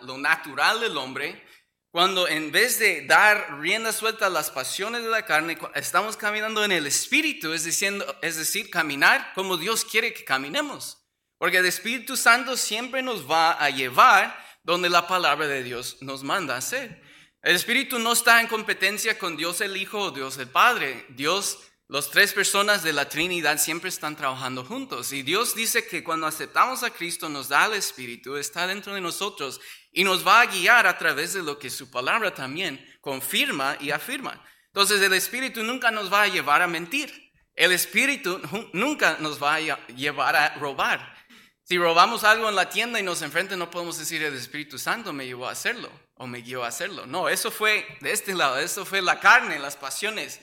lo 0.00 0.16
natural 0.16 0.80
del 0.80 0.96
hombre, 0.96 1.44
cuando 1.90 2.26
en 2.26 2.50
vez 2.50 2.78
de 2.78 3.04
dar 3.04 3.58
rienda 3.60 3.92
suelta 3.92 4.26
a 4.26 4.30
las 4.30 4.50
pasiones 4.50 5.02
de 5.02 5.10
la 5.10 5.26
carne, 5.26 5.58
estamos 5.74 6.16
caminando 6.16 6.64
en 6.64 6.72
el 6.72 6.86
Espíritu, 6.86 7.52
es, 7.52 7.64
diciendo, 7.64 8.18
es 8.22 8.36
decir, 8.36 8.70
caminar 8.70 9.32
como 9.34 9.56
Dios 9.56 9.84
quiere 9.84 10.14
que 10.14 10.24
caminemos. 10.24 10.98
Porque 11.38 11.58
el 11.58 11.66
Espíritu 11.66 12.16
Santo 12.16 12.56
siempre 12.56 13.02
nos 13.02 13.30
va 13.30 13.52
a 13.52 13.70
llevar 13.70 14.42
donde 14.62 14.88
la 14.88 15.06
palabra 15.06 15.46
de 15.46 15.62
Dios 15.62 15.98
nos 16.00 16.22
manda 16.22 16.56
hacer. 16.56 17.02
El 17.44 17.56
Espíritu 17.56 17.98
no 17.98 18.14
está 18.14 18.40
en 18.40 18.46
competencia 18.46 19.18
con 19.18 19.36
Dios 19.36 19.60
el 19.60 19.76
Hijo 19.76 20.00
o 20.00 20.10
Dios 20.10 20.38
el 20.38 20.48
Padre. 20.48 21.04
Dios, 21.10 21.58
las 21.88 22.08
tres 22.08 22.32
personas 22.32 22.82
de 22.82 22.94
la 22.94 23.10
Trinidad 23.10 23.58
siempre 23.58 23.90
están 23.90 24.16
trabajando 24.16 24.64
juntos. 24.64 25.12
Y 25.12 25.22
Dios 25.22 25.54
dice 25.54 25.86
que 25.86 26.02
cuando 26.02 26.26
aceptamos 26.26 26.82
a 26.82 26.88
Cristo 26.88 27.28
nos 27.28 27.50
da 27.50 27.66
el 27.66 27.74
Espíritu, 27.74 28.36
está 28.36 28.66
dentro 28.66 28.94
de 28.94 29.02
nosotros 29.02 29.60
y 29.92 30.04
nos 30.04 30.26
va 30.26 30.40
a 30.40 30.46
guiar 30.46 30.86
a 30.86 30.96
través 30.96 31.34
de 31.34 31.42
lo 31.42 31.58
que 31.58 31.68
su 31.68 31.90
palabra 31.90 32.32
también 32.32 32.82
confirma 33.02 33.76
y 33.78 33.90
afirma. 33.90 34.42
Entonces 34.68 35.02
el 35.02 35.12
Espíritu 35.12 35.62
nunca 35.62 35.90
nos 35.90 36.10
va 36.10 36.22
a 36.22 36.28
llevar 36.28 36.62
a 36.62 36.66
mentir. 36.66 37.30
El 37.54 37.72
Espíritu 37.72 38.40
nunca 38.72 39.18
nos 39.20 39.42
va 39.42 39.56
a 39.56 39.84
llevar 39.88 40.34
a 40.34 40.54
robar. 40.54 41.14
Si 41.62 41.76
robamos 41.76 42.24
algo 42.24 42.48
en 42.48 42.56
la 42.56 42.70
tienda 42.70 42.98
y 42.98 43.02
nos 43.02 43.20
enfrentan, 43.20 43.58
no 43.58 43.70
podemos 43.70 43.98
decir 43.98 44.22
el 44.22 44.32
Espíritu 44.32 44.78
Santo 44.78 45.12
me 45.12 45.26
llevó 45.26 45.46
a 45.46 45.52
hacerlo 45.52 45.90
o 46.16 46.26
me 46.26 46.40
guió 46.40 46.64
a 46.64 46.68
hacerlo. 46.68 47.06
No, 47.06 47.28
eso 47.28 47.50
fue 47.50 47.86
de 48.00 48.12
este 48.12 48.34
lado, 48.34 48.58
eso 48.58 48.84
fue 48.84 49.02
la 49.02 49.20
carne, 49.20 49.58
las 49.58 49.76
pasiones 49.76 50.40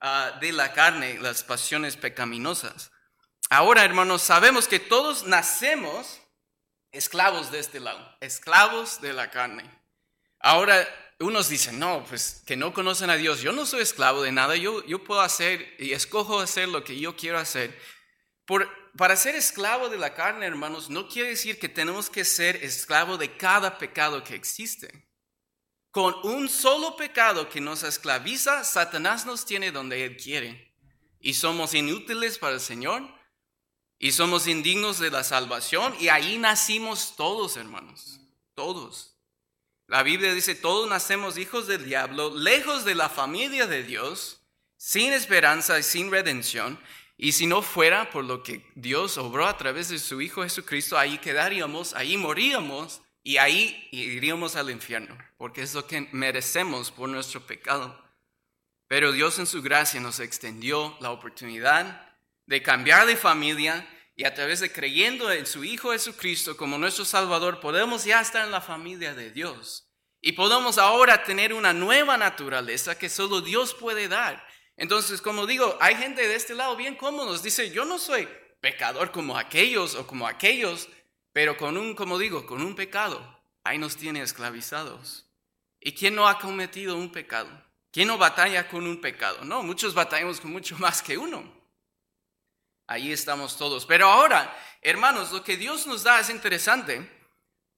ah, 0.00 0.38
de 0.40 0.52
la 0.52 0.72
carne, 0.72 1.18
las 1.18 1.42
pasiones 1.42 1.96
pecaminosas. 1.96 2.90
Ahora, 3.48 3.84
hermanos, 3.84 4.22
sabemos 4.22 4.68
que 4.68 4.78
todos 4.78 5.24
nacemos 5.24 6.20
esclavos 6.92 7.50
de 7.50 7.58
este 7.58 7.80
lado, 7.80 8.16
esclavos 8.20 9.00
de 9.00 9.12
la 9.12 9.30
carne. 9.30 9.64
Ahora, 10.38 10.86
unos 11.18 11.48
dicen, 11.48 11.78
no, 11.78 12.04
pues 12.08 12.42
que 12.46 12.56
no 12.56 12.72
conocen 12.72 13.10
a 13.10 13.16
Dios, 13.16 13.40
yo 13.42 13.52
no 13.52 13.66
soy 13.66 13.82
esclavo 13.82 14.22
de 14.22 14.32
nada, 14.32 14.56
yo, 14.56 14.84
yo 14.86 15.04
puedo 15.04 15.20
hacer 15.20 15.74
y 15.78 15.92
escojo 15.92 16.40
hacer 16.40 16.68
lo 16.68 16.82
que 16.82 16.98
yo 16.98 17.16
quiero 17.16 17.38
hacer. 17.38 17.78
Por, 18.46 18.68
para 18.96 19.16
ser 19.16 19.34
esclavo 19.34 19.88
de 19.88 19.98
la 19.98 20.14
carne, 20.14 20.46
hermanos, 20.46 20.90
no 20.90 21.08
quiere 21.08 21.30
decir 21.30 21.58
que 21.58 21.68
tenemos 21.68 22.10
que 22.10 22.24
ser 22.24 22.56
esclavo 22.56 23.16
de 23.16 23.36
cada 23.36 23.78
pecado 23.78 24.22
que 24.24 24.34
existe. 24.34 25.08
Con 25.90 26.14
un 26.24 26.48
solo 26.48 26.96
pecado 26.96 27.48
que 27.48 27.60
nos 27.60 27.82
esclaviza, 27.82 28.64
Satanás 28.64 29.26
nos 29.26 29.44
tiene 29.44 29.72
donde 29.72 30.04
Él 30.04 30.16
quiere. 30.16 30.74
Y 31.18 31.34
somos 31.34 31.74
inútiles 31.74 32.38
para 32.38 32.54
el 32.54 32.60
Señor. 32.60 33.02
Y 33.98 34.12
somos 34.12 34.46
indignos 34.46 34.98
de 34.98 35.10
la 35.10 35.24
salvación. 35.24 35.94
Y 35.98 36.08
ahí 36.08 36.38
nacimos 36.38 37.16
todos, 37.16 37.56
hermanos. 37.56 38.20
Todos. 38.54 39.18
La 39.86 40.04
Biblia 40.04 40.32
dice, 40.32 40.54
todos 40.54 40.88
nacemos 40.88 41.36
hijos 41.36 41.66
del 41.66 41.84
diablo, 41.84 42.32
lejos 42.36 42.84
de 42.84 42.94
la 42.94 43.08
familia 43.08 43.66
de 43.66 43.82
Dios, 43.82 44.40
sin 44.76 45.12
esperanza 45.12 45.78
y 45.80 45.82
sin 45.82 46.12
redención. 46.12 46.78
Y 47.22 47.32
si 47.32 47.46
no 47.46 47.60
fuera 47.60 48.08
por 48.08 48.24
lo 48.24 48.42
que 48.42 48.64
Dios 48.74 49.18
obró 49.18 49.46
a 49.46 49.58
través 49.58 49.90
de 49.90 49.98
su 49.98 50.22
Hijo 50.22 50.42
Jesucristo, 50.42 50.96
ahí 50.96 51.18
quedaríamos, 51.18 51.92
ahí 51.92 52.16
moríamos 52.16 53.02
y 53.22 53.36
ahí 53.36 53.88
iríamos 53.92 54.56
al 54.56 54.70
infierno, 54.70 55.18
porque 55.36 55.60
es 55.60 55.74
lo 55.74 55.86
que 55.86 56.08
merecemos 56.12 56.90
por 56.90 57.10
nuestro 57.10 57.42
pecado. 57.46 58.02
Pero 58.88 59.12
Dios 59.12 59.38
en 59.38 59.46
su 59.46 59.60
gracia 59.60 60.00
nos 60.00 60.18
extendió 60.18 60.96
la 61.00 61.10
oportunidad 61.10 62.08
de 62.46 62.62
cambiar 62.62 63.06
de 63.06 63.16
familia 63.16 63.86
y 64.16 64.24
a 64.24 64.32
través 64.32 64.60
de 64.60 64.72
creyendo 64.72 65.30
en 65.30 65.44
su 65.44 65.62
Hijo 65.62 65.92
Jesucristo 65.92 66.56
como 66.56 66.78
nuestro 66.78 67.04
Salvador, 67.04 67.60
podemos 67.60 68.06
ya 68.06 68.22
estar 68.22 68.46
en 68.46 68.50
la 68.50 68.62
familia 68.62 69.12
de 69.12 69.30
Dios. 69.30 69.86
Y 70.22 70.32
podemos 70.32 70.78
ahora 70.78 71.22
tener 71.22 71.52
una 71.52 71.74
nueva 71.74 72.16
naturaleza 72.16 72.96
que 72.96 73.10
solo 73.10 73.42
Dios 73.42 73.74
puede 73.74 74.08
dar. 74.08 74.42
Entonces, 74.80 75.20
como 75.20 75.46
digo, 75.46 75.76
hay 75.78 75.94
gente 75.94 76.26
de 76.26 76.34
este 76.34 76.54
lado 76.54 76.74
bien 76.74 76.94
cómodos. 76.94 77.42
Dice, 77.42 77.70
yo 77.70 77.84
no 77.84 77.98
soy 77.98 78.26
pecador 78.62 79.12
como 79.12 79.36
aquellos 79.36 79.94
o 79.94 80.06
como 80.06 80.26
aquellos, 80.26 80.88
pero 81.34 81.58
con 81.58 81.76
un, 81.76 81.94
como 81.94 82.18
digo, 82.18 82.46
con 82.46 82.62
un 82.62 82.74
pecado, 82.74 83.44
ahí 83.62 83.76
nos 83.76 83.94
tiene 83.98 84.22
esclavizados. 84.22 85.30
¿Y 85.80 85.92
quién 85.92 86.14
no 86.14 86.26
ha 86.26 86.38
cometido 86.38 86.96
un 86.96 87.12
pecado? 87.12 87.50
¿Quién 87.92 88.08
no 88.08 88.16
batalla 88.16 88.68
con 88.68 88.86
un 88.86 89.02
pecado? 89.02 89.44
No, 89.44 89.62
muchos 89.62 89.92
batallamos 89.92 90.40
con 90.40 90.50
mucho 90.50 90.78
más 90.78 91.02
que 91.02 91.18
uno. 91.18 91.44
Ahí 92.86 93.12
estamos 93.12 93.58
todos. 93.58 93.84
Pero 93.84 94.08
ahora, 94.08 94.58
hermanos, 94.80 95.30
lo 95.30 95.44
que 95.44 95.58
Dios 95.58 95.86
nos 95.86 96.04
da 96.04 96.20
es 96.20 96.30
interesante. 96.30 97.06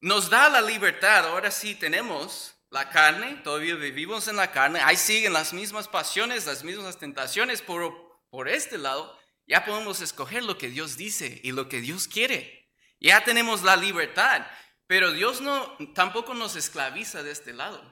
Nos 0.01 0.31
da 0.31 0.49
la 0.49 0.61
libertad. 0.61 1.27
Ahora 1.27 1.51
sí 1.51 1.75
tenemos 1.75 2.52
la 2.73 2.89
carne, 2.89 3.35
todavía 3.45 3.75
vivimos 3.75 4.29
en 4.29 4.37
la 4.37 4.51
carne, 4.51 4.81
ahí 4.81 4.97
siguen 4.97 5.35
las 5.35 5.53
mismas 5.53 5.89
pasiones, 5.89 6.47
las 6.47 6.65
mismas 6.65 6.97
tentaciones, 6.97 7.61
por, 7.61 7.93
por 8.31 8.49
este 8.49 8.79
lado 8.79 9.15
ya 9.47 9.67
podemos 9.67 10.01
escoger 10.01 10.43
lo 10.43 10.57
que 10.57 10.71
Dios 10.71 10.97
dice 10.97 11.39
y 11.45 11.53
lo 11.53 11.69
que 11.69 11.83
Dios 11.83 12.09
quiere. 12.09 12.71
Ya 12.99 13.23
tenemos 13.25 13.63
la 13.63 13.77
libertad, 13.77 14.47
pero 14.87 15.13
Dios 15.13 15.43
no 15.43 15.77
tampoco 15.95 16.33
nos 16.33 16.57
esclaviza 16.57 17.23
de 17.23 17.33
este 17.33 17.53
lado. 17.53 17.83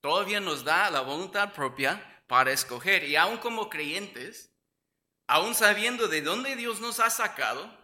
Todavía 0.00 0.38
nos 0.38 0.62
da 0.62 0.88
la 0.90 1.00
voluntad 1.00 1.52
propia 1.52 2.22
para 2.28 2.52
escoger 2.52 3.02
y 3.02 3.16
aún 3.16 3.38
como 3.38 3.68
creyentes, 3.68 4.52
aún 5.26 5.56
sabiendo 5.56 6.06
de 6.06 6.22
dónde 6.22 6.54
Dios 6.54 6.80
nos 6.80 7.00
ha 7.00 7.10
sacado, 7.10 7.76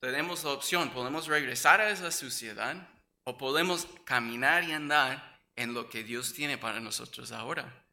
tenemos 0.00 0.42
la 0.42 0.52
opción, 0.52 0.88
podemos 0.88 1.26
regresar 1.26 1.82
a 1.82 1.90
esa 1.90 2.10
suciedad 2.10 2.88
o 3.26 3.36
podemos 3.36 3.88
caminar 4.04 4.62
y 4.62 4.72
andar 4.72 5.40
en 5.56 5.74
lo 5.74 5.88
que 5.90 6.04
Dios 6.04 6.32
tiene 6.32 6.58
para 6.58 6.78
nosotros 6.78 7.32
ahora. 7.32 7.84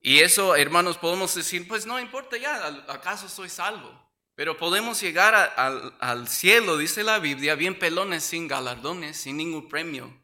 Y 0.00 0.20
eso, 0.20 0.54
hermanos, 0.54 0.98
podemos 0.98 1.34
decir, 1.34 1.66
pues 1.66 1.84
no 1.84 1.98
importa 1.98 2.36
ya, 2.36 2.66
¿acaso 2.88 3.28
soy 3.28 3.48
salvo? 3.48 3.92
Pero 4.36 4.56
podemos 4.56 5.00
llegar 5.00 5.34
al 5.34 6.28
cielo, 6.28 6.76
dice 6.78 7.02
la 7.02 7.18
Biblia, 7.18 7.56
bien 7.56 7.76
pelones, 7.76 8.22
sin 8.22 8.46
galardones, 8.46 9.16
sin 9.16 9.36
ningún 9.36 9.68
premio. 9.68 10.16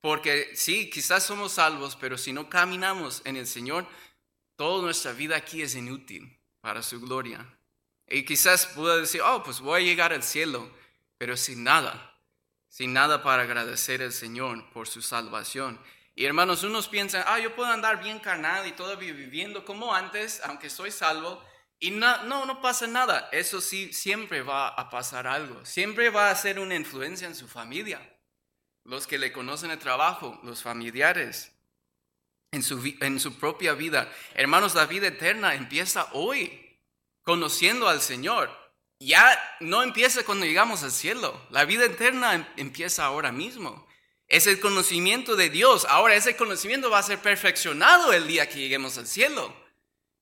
Porque 0.00 0.52
sí, 0.54 0.88
quizás 0.88 1.24
somos 1.24 1.52
salvos, 1.52 1.96
pero 1.96 2.16
si 2.16 2.32
no 2.32 2.48
caminamos 2.48 3.22
en 3.24 3.36
el 3.36 3.46
Señor, 3.46 3.88
toda 4.54 4.82
nuestra 4.82 5.12
vida 5.12 5.36
aquí 5.36 5.62
es 5.62 5.74
inútil 5.74 6.38
para 6.60 6.80
su 6.80 7.00
gloria. 7.00 7.44
Y 8.06 8.24
quizás 8.24 8.66
pueda 8.66 8.98
decir, 8.98 9.20
oh, 9.22 9.42
pues 9.42 9.58
voy 9.58 9.82
a 9.82 9.84
llegar 9.84 10.12
al 10.12 10.22
cielo, 10.22 10.70
pero 11.18 11.36
sin 11.36 11.64
nada 11.64 12.13
sin 12.74 12.92
nada 12.92 13.22
para 13.22 13.44
agradecer 13.44 14.02
al 14.02 14.12
Señor 14.12 14.68
por 14.70 14.88
su 14.88 15.00
salvación. 15.00 15.78
Y 16.16 16.24
hermanos, 16.24 16.64
unos 16.64 16.88
piensan, 16.88 17.22
ah, 17.28 17.38
yo 17.38 17.54
puedo 17.54 17.70
andar 17.70 18.02
bien 18.02 18.18
carnal 18.18 18.66
y 18.66 18.72
todavía 18.72 19.12
viviendo 19.12 19.64
como 19.64 19.94
antes, 19.94 20.40
aunque 20.42 20.68
soy 20.68 20.90
salvo, 20.90 21.40
y 21.78 21.92
no, 21.92 22.24
no, 22.24 22.60
pasa 22.60 22.88
nada. 22.88 23.28
Eso 23.30 23.60
sí, 23.60 23.92
siempre 23.92 24.42
va 24.42 24.66
a 24.66 24.90
pasar 24.90 25.28
algo. 25.28 25.64
Siempre 25.64 26.10
va 26.10 26.30
a 26.30 26.34
ser 26.34 26.58
una 26.58 26.74
influencia 26.74 27.28
en 27.28 27.36
su 27.36 27.46
familia. 27.46 28.00
Los 28.82 29.06
que 29.06 29.18
le 29.18 29.32
conocen 29.32 29.70
el 29.70 29.78
trabajo, 29.78 30.40
los 30.42 30.60
familiares, 30.60 31.52
en 32.50 32.64
su, 32.64 32.82
en 33.00 33.20
su 33.20 33.38
propia 33.38 33.74
vida. 33.74 34.12
Hermanos, 34.34 34.74
la 34.74 34.86
vida 34.86 35.06
eterna 35.06 35.54
empieza 35.54 36.08
hoy, 36.12 36.76
conociendo 37.22 37.88
al 37.88 38.00
Señor 38.00 38.63
ya 39.06 39.38
no 39.60 39.82
empieza 39.82 40.24
cuando 40.24 40.46
llegamos 40.46 40.82
al 40.82 40.92
cielo. 40.92 41.40
La 41.50 41.64
vida 41.64 41.84
eterna 41.84 42.34
em, 42.34 42.46
empieza 42.56 43.04
ahora 43.04 43.32
mismo. 43.32 43.86
Es 44.28 44.46
el 44.46 44.60
conocimiento 44.60 45.36
de 45.36 45.50
Dios. 45.50 45.86
Ahora 45.88 46.14
ese 46.14 46.36
conocimiento 46.36 46.90
va 46.90 46.98
a 46.98 47.02
ser 47.02 47.18
perfeccionado 47.18 48.12
el 48.12 48.26
día 48.26 48.48
que 48.48 48.58
lleguemos 48.58 48.96
al 48.98 49.06
cielo. 49.06 49.54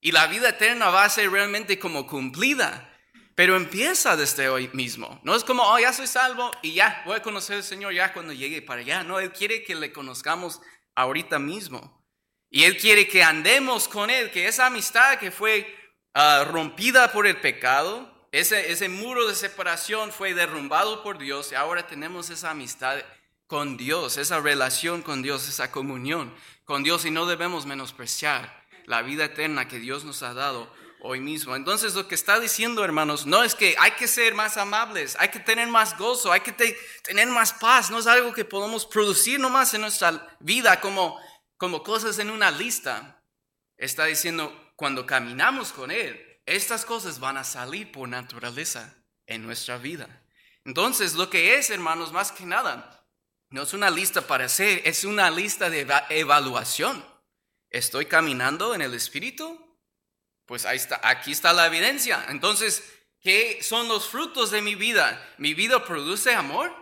Y 0.01 0.12
la 0.12 0.27
vida 0.27 0.51
eterna 0.51 0.91
va 0.91 1.05
a 1.05 1.11
ser 1.11 1.31
realmente 1.31 1.79
como 1.79 2.07
cumplida. 2.07 2.89
Pero 3.35 3.57
empieza 3.57 4.17
desde 4.17 4.49
hoy 4.49 4.69
mismo. 4.73 5.21
No 5.23 5.35
es 5.35 5.45
como, 5.45 5.62
oh, 5.62 5.79
ya 5.79 5.93
soy 5.93 6.07
salvo 6.07 6.51
y 6.62 6.75
ya 6.75 7.03
voy 7.07 7.17
a 7.17 7.23
conocer 7.23 7.57
al 7.57 7.65
Señor 7.65 7.95
ya 7.95 8.12
cuando 8.12 8.33
llegue 8.33 8.61
para 8.61 8.83
allá. 8.83 9.05
No, 9.05 9.21
Él 9.21 9.33
quiere 9.33 9.65
que 9.65 9.75
le 9.75 9.93
conozcamos 9.93 10.61
ahorita 10.95 11.39
mismo. 11.39 12.03
Y 12.51 12.65
Él 12.65 12.77
quiere 12.77 13.09
que 13.09 13.23
andemos 13.23 13.89
con 13.89 14.11
Él, 14.11 14.31
que 14.31 14.47
esa 14.47 14.67
amistad 14.67 15.19
que 15.19 15.31
fue 15.31 15.75
ah, 16.12 16.45
rompida 16.47 17.11
por 17.11 17.27
el 17.27 17.41
pecado, 17.41 18.12
ese, 18.33 18.89
muro 18.89 19.29
de 19.29 19.35
separación 19.35 20.11
fue 20.11 20.33
derrumbado 20.33 21.03
por 21.03 21.19
Dios 21.19 21.53
y 21.53 21.55
ahora 21.55 21.87
tenemos 21.87 22.31
esa 22.31 22.51
amistad 22.51 22.99
con 23.47 23.77
Dios, 23.77 24.17
esa 24.17 24.41
relación 24.41 25.03
con 25.03 25.21
Dios, 25.21 25.47
esa 25.47 25.71
comunión 25.71 26.35
con 26.65 26.83
Dios 26.83 27.05
y 27.05 27.11
no 27.11 27.27
debemos 27.27 27.67
menospreciar 27.67 28.65
la 28.87 29.03
vida 29.03 29.27
eterna 29.27 29.69
que 29.69 29.79
Dios 29.79 30.05
nos 30.05 30.23
ha 30.23 30.33
dado 30.33 30.73
hoy 31.01 31.21
mismo. 31.21 31.55
Entonces 31.55 31.95
lo 31.95 32.09
que 32.09 32.15
está 32.15 32.41
diciendo, 32.41 32.83
hermanos, 32.83 33.27
no 33.27 33.45
es 33.45 33.55
que 33.55 33.77
hay 33.79 33.91
que 33.93 34.09
ser 34.09 34.35
más 34.35 34.57
amables, 34.57 35.15
hay 35.19 35.29
que 35.29 35.41
tener 35.41 35.69
más 35.69 35.99
gozo, 35.99 36.33
hay 36.33 36.41
que 36.41 36.53
tener 37.03 37.29
más 37.29 37.53
paz, 37.53 37.91
no 37.91 37.99
es 37.99 38.07
algo 38.07 38.33
que 38.33 38.47
podemos 38.47 38.87
producir 38.87 39.41
nomás 39.41 39.75
en 39.75 39.83
nuestra 39.83 40.35
vida 40.41 40.81
como, 40.81 41.21
como 41.59 41.83
cosas 41.83 42.19
en 42.19 42.31
una 42.31 42.51
lista. 42.51 43.23
Está 43.77 44.07
diciendo, 44.07 44.73
cuando 44.75 45.05
caminamos 45.05 45.71
con 45.73 45.91
Él, 45.91 46.32
estas 46.47 46.85
cosas 46.85 47.21
van 47.21 47.37
a 47.37 47.45
salir 47.45 47.93
por 47.93 48.09
naturaleza 48.09 48.95
en 49.27 49.43
nuestra 49.43 49.79
vida. 49.79 50.23
Entonces, 50.65 51.15
lo 51.15 51.31
que 51.31 51.57
es, 51.57 51.71
hermanos, 51.71 52.13
más 52.13 52.33
que 52.33 52.45
nada, 52.45 53.07
no 53.51 53.63
es 53.63 53.73
una 53.75 53.91
lista 53.91 54.27
para 54.27 54.47
hacer, 54.47 54.83
es 54.85 55.05
una 55.05 55.31
lista 55.31 55.71
de 55.71 55.87
evaluación. 56.11 57.05
¿Estoy 57.71 58.07
caminando 58.07 58.75
en 58.75 58.83
el 58.83 58.95
Espíritu? 58.95 59.59
Pues 60.47 60.67
ahí 60.67 60.77
está, 60.77 61.01
aquí 61.03 61.33
está 61.33 61.53
la 61.53 61.67
evidencia. 61.67 62.27
Entonces, 62.29 62.83
¿qué 63.21 63.61
son 63.63 63.89
los 63.89 64.09
frutos 64.09 64.51
de 64.51 64.63
mi 64.63 64.75
vida? 64.75 65.35
¿Mi 65.39 65.55
vida 65.55 65.85
produce 65.85 66.35
amor? 66.35 66.75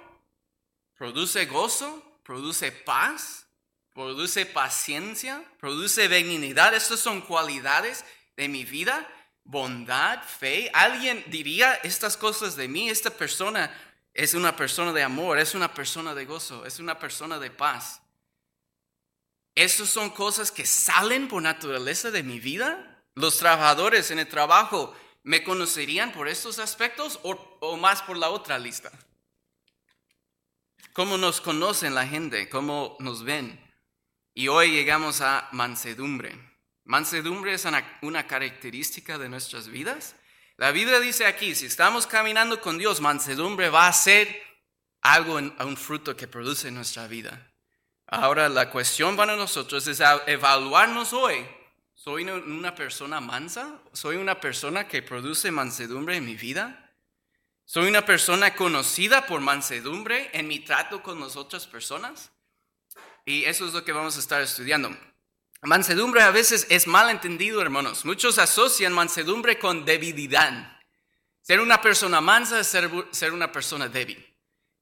¿Produce 0.96 1.46
gozo? 1.46 2.20
¿Produce 2.24 2.72
paz? 2.72 3.46
¿Produce 3.92 4.46
paciencia? 4.46 5.44
¿Produce 5.58 6.08
benignidad? 6.08 6.74
Estas 6.74 7.00
son 7.00 7.20
cualidades 7.20 8.04
de 8.36 8.48
mi 8.48 8.64
vida 8.64 9.08
bondad, 9.44 10.22
fe. 10.22 10.70
Alguien 10.72 11.22
diría 11.26 11.74
estas 11.82 12.16
cosas 12.16 12.56
de 12.56 12.68
mí, 12.68 12.88
esta 12.88 13.10
persona 13.10 13.70
es 14.14 14.34
una 14.34 14.56
persona 14.56 14.92
de 14.92 15.02
amor, 15.02 15.38
es 15.38 15.54
una 15.54 15.72
persona 15.72 16.14
de 16.14 16.24
gozo, 16.24 16.66
es 16.66 16.78
una 16.78 16.98
persona 16.98 17.38
de 17.38 17.50
paz. 17.50 18.02
¿Esas 19.54 19.88
son 19.88 20.10
cosas 20.10 20.50
que 20.50 20.66
salen 20.66 21.28
por 21.28 21.42
naturaleza 21.42 22.10
de 22.10 22.22
mi 22.22 22.40
vida? 22.40 23.02
¿Los 23.14 23.38
trabajadores 23.38 24.10
en 24.10 24.18
el 24.18 24.28
trabajo 24.28 24.94
me 25.22 25.42
conocerían 25.44 26.12
por 26.12 26.28
estos 26.28 26.58
aspectos 26.58 27.20
o, 27.22 27.32
o 27.60 27.76
más 27.76 28.02
por 28.02 28.16
la 28.16 28.30
otra 28.30 28.58
lista? 28.58 28.90
¿Cómo 30.92 31.18
nos 31.18 31.40
conocen 31.40 31.94
la 31.94 32.06
gente? 32.06 32.48
¿Cómo 32.48 32.96
nos 33.00 33.22
ven? 33.22 33.60
Y 34.34 34.48
hoy 34.48 34.70
llegamos 34.70 35.20
a 35.20 35.48
mansedumbre. 35.52 36.49
Mansedumbre 36.90 37.54
es 37.54 37.68
una, 38.02 38.26
característica 38.26 39.16
de 39.16 39.28
nuestras 39.28 39.68
vidas. 39.68 40.16
La 40.56 40.72
Biblia 40.72 40.98
dice 40.98 41.24
aquí, 41.24 41.54
si 41.54 41.66
estamos 41.66 42.04
caminando 42.04 42.60
con 42.60 42.78
Dios, 42.78 43.00
mansedumbre 43.00 43.70
va 43.70 43.86
a 43.86 43.92
ser 43.92 44.42
algo, 45.00 45.36
un 45.36 45.76
fruto 45.76 46.16
que 46.16 46.26
produce 46.26 46.66
en 46.66 46.74
nuestra 46.74 47.06
vida. 47.06 47.48
Ahora 48.08 48.48
la 48.48 48.72
cuestión 48.72 49.16
para 49.16 49.36
nosotros 49.36 49.86
es 49.86 50.02
evaluarnos 50.26 51.12
hoy. 51.12 51.46
¿Soy 51.94 52.24
una 52.24 52.74
persona 52.74 53.20
mansa? 53.20 53.80
¿Soy 53.92 54.16
una 54.16 54.40
persona 54.40 54.88
que 54.88 55.00
produce 55.00 55.52
mansedumbre 55.52 56.16
en 56.16 56.24
mi 56.24 56.34
vida? 56.34 56.92
¿Soy 57.66 57.88
una 57.88 58.04
persona 58.04 58.56
conocida 58.56 59.26
por 59.26 59.40
mansedumbre 59.40 60.28
en 60.32 60.48
mi 60.48 60.58
trato 60.58 61.04
con 61.04 61.20
las 61.20 61.36
otras 61.36 61.68
personas? 61.68 62.32
Y 63.24 63.44
eso 63.44 63.64
es 63.68 63.74
lo 63.74 63.84
que 63.84 63.92
vamos 63.92 64.16
a 64.16 64.18
estar 64.18 64.42
estudiando. 64.42 64.90
Mansedumbre 65.62 66.22
a 66.22 66.30
veces 66.30 66.66
es 66.70 66.86
mal 66.86 67.10
entendido, 67.10 67.60
hermanos. 67.60 68.04
Muchos 68.04 68.38
asocian 68.38 68.94
mansedumbre 68.94 69.58
con 69.58 69.84
debilidad. 69.84 70.80
Ser 71.42 71.60
una 71.60 71.82
persona 71.82 72.20
mansa 72.20 72.60
es 72.60 72.66
ser, 72.66 72.90
ser 73.10 73.32
una 73.32 73.52
persona 73.52 73.88
débil. 73.88 74.26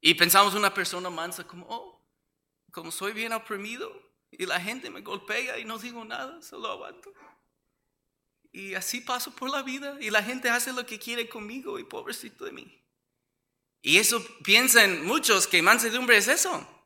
Y 0.00 0.14
pensamos 0.14 0.54
una 0.54 0.72
persona 0.72 1.10
mansa 1.10 1.44
como, 1.44 1.66
oh, 1.68 2.06
como 2.70 2.92
soy 2.92 3.12
bien 3.12 3.32
oprimido 3.32 3.92
y 4.30 4.46
la 4.46 4.60
gente 4.60 4.90
me 4.90 5.00
golpea 5.00 5.58
y 5.58 5.64
no 5.64 5.78
digo 5.78 6.04
nada, 6.04 6.40
solo 6.42 6.70
aguanto. 6.70 7.12
Y 8.52 8.74
así 8.74 9.00
paso 9.00 9.32
por 9.32 9.50
la 9.50 9.62
vida 9.62 9.96
y 10.00 10.10
la 10.10 10.22
gente 10.22 10.48
hace 10.48 10.72
lo 10.72 10.86
que 10.86 10.98
quiere 10.98 11.28
conmigo 11.28 11.78
y 11.78 11.84
pobrecito 11.84 12.44
de 12.44 12.52
mí. 12.52 12.84
Y 13.82 13.98
eso 13.98 14.24
piensan 14.44 15.04
muchos 15.04 15.46
que 15.46 15.62
mansedumbre 15.62 16.16
es 16.16 16.28
eso, 16.28 16.77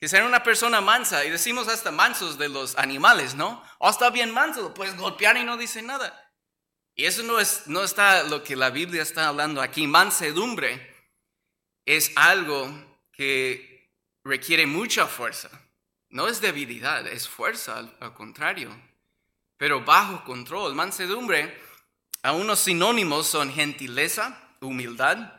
que 0.00 0.08
ser 0.08 0.22
una 0.22 0.42
persona 0.42 0.80
mansa 0.80 1.24
y 1.24 1.30
decimos 1.30 1.68
hasta 1.68 1.90
mansos 1.90 2.38
de 2.38 2.48
los 2.48 2.76
animales, 2.78 3.34
¿no? 3.34 3.62
O 3.78 3.88
oh, 3.88 3.90
está 3.90 4.10
bien 4.10 4.32
manso, 4.32 4.62
lo 4.62 4.74
puedes 4.74 4.96
golpear 4.96 5.36
y 5.36 5.44
no 5.44 5.56
dice 5.56 5.82
nada. 5.82 6.32
Y 6.94 7.06
eso 7.06 7.22
no, 7.22 7.38
es, 7.38 7.66
no 7.66 7.82
está 7.82 8.24
lo 8.24 8.42
que 8.42 8.56
la 8.56 8.70
Biblia 8.70 9.02
está 9.02 9.28
hablando 9.28 9.60
aquí. 9.60 9.86
Mansedumbre 9.86 10.94
es 11.84 12.12
algo 12.16 12.68
que 13.12 13.92
requiere 14.24 14.66
mucha 14.66 15.06
fuerza. 15.06 15.48
No 16.10 16.28
es 16.28 16.40
debilidad, 16.40 17.06
es 17.06 17.28
fuerza, 17.28 17.78
al, 17.78 18.14
contrario. 18.14 18.70
Pero 19.56 19.84
bajo 19.84 20.24
control, 20.24 20.74
mansedumbre, 20.74 21.56
a 22.22 22.32
unos 22.32 22.60
sinónimos 22.60 23.26
son 23.26 23.52
gentileza, 23.52 24.40
humildad. 24.60 25.32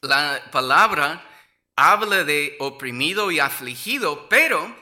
La 0.00 0.42
palabra 0.52 1.27
habla 1.78 2.24
de 2.24 2.56
oprimido 2.58 3.30
y 3.30 3.38
afligido, 3.38 4.28
pero 4.28 4.74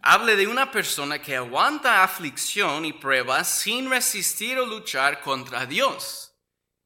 habla 0.00 0.34
de 0.36 0.46
una 0.46 0.70
persona 0.70 1.20
que 1.20 1.36
aguanta 1.36 2.02
aflicción 2.02 2.86
y 2.86 2.94
pruebas 2.94 3.46
sin 3.46 3.90
resistir 3.90 4.58
o 4.58 4.64
luchar 4.64 5.20
contra 5.20 5.66
Dios. 5.66 6.32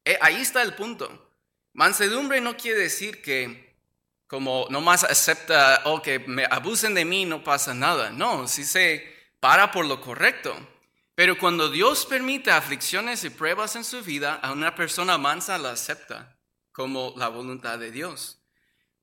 Eh, 0.05 0.19
ahí 0.21 0.41
está 0.41 0.61
el 0.61 0.75
punto. 0.75 1.31
Mansedumbre 1.73 2.41
no 2.41 2.57
quiere 2.57 2.81
decir 2.81 3.23
que 3.23 3.79
como 4.27 4.67
nomás 4.71 5.05
acepta, 5.05 5.83
o 5.85 6.03
que 6.03 6.19
me 6.19 6.47
abusen 6.51 6.93
de 6.93 7.05
mí, 7.05 7.25
no 7.25 7.45
pasa 7.45 7.73
nada. 7.75 8.11
No, 8.11 8.49
si 8.49 8.65
se 8.65 9.07
para 9.39 9.71
por 9.71 9.87
lo 9.87 10.01
correcto. 10.01 10.53
Pero 11.15 11.39
cuando 11.39 11.71
Dios 11.71 12.07
permite 12.07 12.51
aflicciones 12.51 13.23
y 13.23 13.31
pruebas 13.31 13.77
en 13.77 13.85
su 13.85 14.03
vida, 14.03 14.35
a 14.35 14.51
una 14.51 14.75
persona 14.75 15.17
mansa 15.17 15.59
la 15.59 15.71
acepta 15.71 16.37
como 16.73 17.15
la 17.17 17.29
voluntad 17.29 17.79
de 17.79 17.93
Dios. 17.93 18.44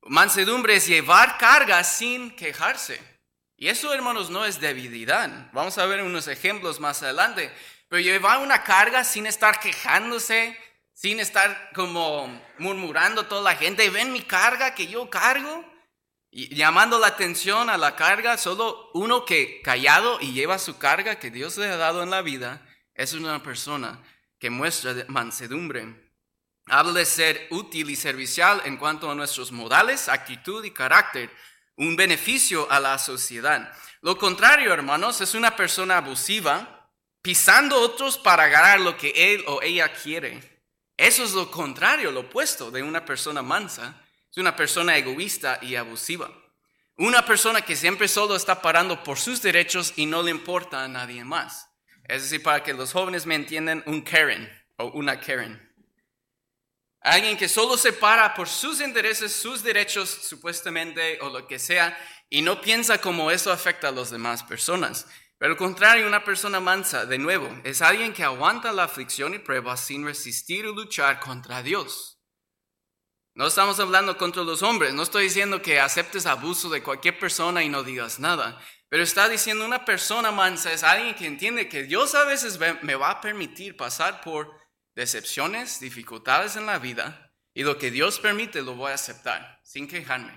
Mansedumbre 0.04 0.76
es 0.76 0.88
llevar 0.88 1.38
carga 1.38 1.84
sin 1.84 2.36
quejarse. 2.36 3.00
Y 3.56 3.68
eso, 3.68 3.94
hermanos, 3.94 4.30
no 4.30 4.46
es 4.46 4.60
debilidad. 4.60 5.52
Vamos 5.54 5.78
a 5.78 5.86
ver 5.86 6.02
unos 6.02 6.28
ejemplos 6.28 6.80
más 6.80 7.04
adelante. 7.04 7.54
Pero 7.88 8.02
llevar 8.02 8.40
una 8.40 8.64
carga 8.64 9.04
sin 9.04 9.28
estar 9.28 9.60
quejándose, 9.60 10.58
sin 10.94 11.20
estar 11.20 11.72
como 11.74 12.42
murmurando 12.58 13.28
toda 13.28 13.42
la 13.42 13.56
gente, 13.56 13.90
ven 13.90 14.14
mi 14.14 14.22
carga 14.22 14.74
que 14.74 14.88
yo 14.88 15.10
cargo, 15.10 15.66
y 16.32 16.56
llamando 16.56 16.98
la 16.98 17.08
atención 17.08 17.70
a 17.70 17.78
la 17.78 17.98
carga, 17.98 18.38
solo 18.38 18.90
uno 18.94 19.26
que 19.26 19.62
callado 19.62 20.20
y 20.22 20.32
lleva 20.32 20.58
su 20.58 20.78
carga 20.78 21.20
que 21.20 21.30
Dios 21.30 21.58
le 21.58 21.68
ha 21.68 21.76
dado 21.76 22.02
en 22.04 22.10
la 22.10 22.22
vida, 22.22 22.66
es 22.94 23.14
una 23.14 23.44
persona 23.44 24.02
que 24.40 24.50
muestra 24.50 24.96
mansedumbre. 25.10 26.11
Habla 26.74 26.94
de 26.94 27.06
ser 27.06 27.48
útil 27.50 27.90
y 27.90 27.98
servicial 27.98 28.62
en 28.64 28.78
cuanto 28.78 29.12
a 29.12 29.14
nuestros 29.14 29.52
modales, 29.52 30.08
actitud 30.08 30.64
y 30.64 30.72
carácter, 30.72 31.30
un 31.76 31.98
beneficio 31.98 32.66
a 32.72 32.80
la 32.80 32.98
sociedad. 32.98 33.74
Lo 34.00 34.18
contrario, 34.18 34.72
hermanos, 34.72 35.20
es 35.20 35.36
una 35.36 35.54
persona 35.54 35.98
abusiva, 35.98 36.90
pisando 37.22 37.78
otros 37.78 38.18
para 38.18 38.48
ganar 38.48 38.80
lo 38.80 38.96
que 38.96 39.12
él 39.34 39.44
o 39.48 39.62
ella 39.62 39.92
quiere. 39.92 40.64
Eso 40.96 41.26
es 41.26 41.34
lo 41.34 41.52
contrario, 41.52 42.10
lo 42.10 42.22
opuesto 42.22 42.72
de 42.72 42.82
una 42.82 43.04
persona 43.04 43.42
mansa. 43.42 44.02
Es 44.32 44.38
una 44.38 44.56
persona 44.56 44.96
egoísta 44.96 45.60
y 45.62 45.76
abusiva. 45.76 46.32
Una 46.96 47.26
persona 47.26 47.64
que 47.64 47.76
siempre 47.76 48.08
solo 48.08 48.34
está 48.34 48.62
parando 48.62 49.04
por 49.04 49.20
sus 49.20 49.42
derechos 49.42 49.92
y 49.98 50.06
no 50.06 50.24
le 50.24 50.32
importa 50.32 50.86
a 50.86 50.88
nadie 50.88 51.26
más. 51.26 51.68
Es 52.06 52.22
decir, 52.24 52.42
para 52.42 52.64
que 52.64 52.74
los 52.74 52.94
jóvenes 52.94 53.26
me 53.26 53.36
entiendan, 53.36 53.84
un 53.88 54.04
Karen 54.04 54.50
o 54.78 54.86
una 54.86 55.20
Karen. 55.20 55.71
Alguien 57.02 57.36
que 57.36 57.50
solo 57.50 57.78
se 57.78 57.94
para 57.94 58.36
por 58.36 58.48
sus 58.48 58.80
intereses, 58.80 59.34
sus 59.34 59.64
derechos 59.64 60.08
supuestamente 60.08 61.20
o 61.22 61.30
lo 61.30 61.48
que 61.48 61.58
sea, 61.58 61.98
y 62.30 62.44
no 62.44 62.62
piensa 62.62 63.02
cómo 63.02 63.32
eso 63.32 63.52
afecta 63.52 63.88
a 63.88 63.92
las 63.92 64.12
demás 64.12 64.44
personas. 64.44 65.08
Pero 65.40 65.54
al 65.54 65.58
contrario, 65.58 66.06
una 66.06 66.24
persona 66.24 66.60
mansa, 66.60 67.08
de 67.08 67.18
nuevo, 67.18 67.50
es 67.64 67.82
alguien 67.82 68.14
que 68.14 68.24
aguanta 68.24 68.72
la 68.72 68.84
aflicción 68.84 69.34
y 69.34 69.40
prueba 69.40 69.76
sin 69.76 70.06
resistir 70.06 70.68
o 70.68 70.74
luchar 70.74 71.20
contra 71.20 71.64
Dios. 71.64 72.20
No 73.34 73.48
estamos 73.48 73.80
hablando 73.80 74.16
contra 74.18 74.44
los 74.44 74.62
hombres, 74.62 74.94
no 74.94 75.02
estoy 75.02 75.24
diciendo 75.24 75.60
que 75.60 75.80
aceptes 75.80 76.28
abuso 76.28 76.70
de 76.70 76.84
cualquier 76.84 77.18
persona 77.18 77.64
y 77.64 77.70
no 77.70 77.82
digas 77.82 78.20
nada, 78.20 78.62
pero 78.90 79.02
está 79.02 79.28
diciendo 79.28 79.66
una 79.66 79.86
persona 79.86 80.32
mansa 80.32 80.72
es 80.72 80.84
alguien 80.84 81.16
que 81.16 81.26
entiende 81.26 81.68
que 81.68 81.84
Dios 81.84 82.14
a 82.14 82.26
veces 82.26 82.60
me 82.84 82.94
va 82.94 83.10
a 83.10 83.22
permitir 83.22 83.76
pasar 83.76 84.22
por 84.22 84.61
decepciones, 84.96 85.80
dificultades 85.80 86.56
en 86.56 86.66
la 86.66 86.80
vida, 86.80 87.34
y 87.54 87.64
lo 87.64 87.78
que 87.78 87.92
Dios 87.92 88.20
permite 88.20 88.62
lo 88.62 88.76
voy 88.76 88.92
a 88.92 88.96
aceptar 88.96 89.60
sin 89.64 89.88
quejarme. 89.88 90.34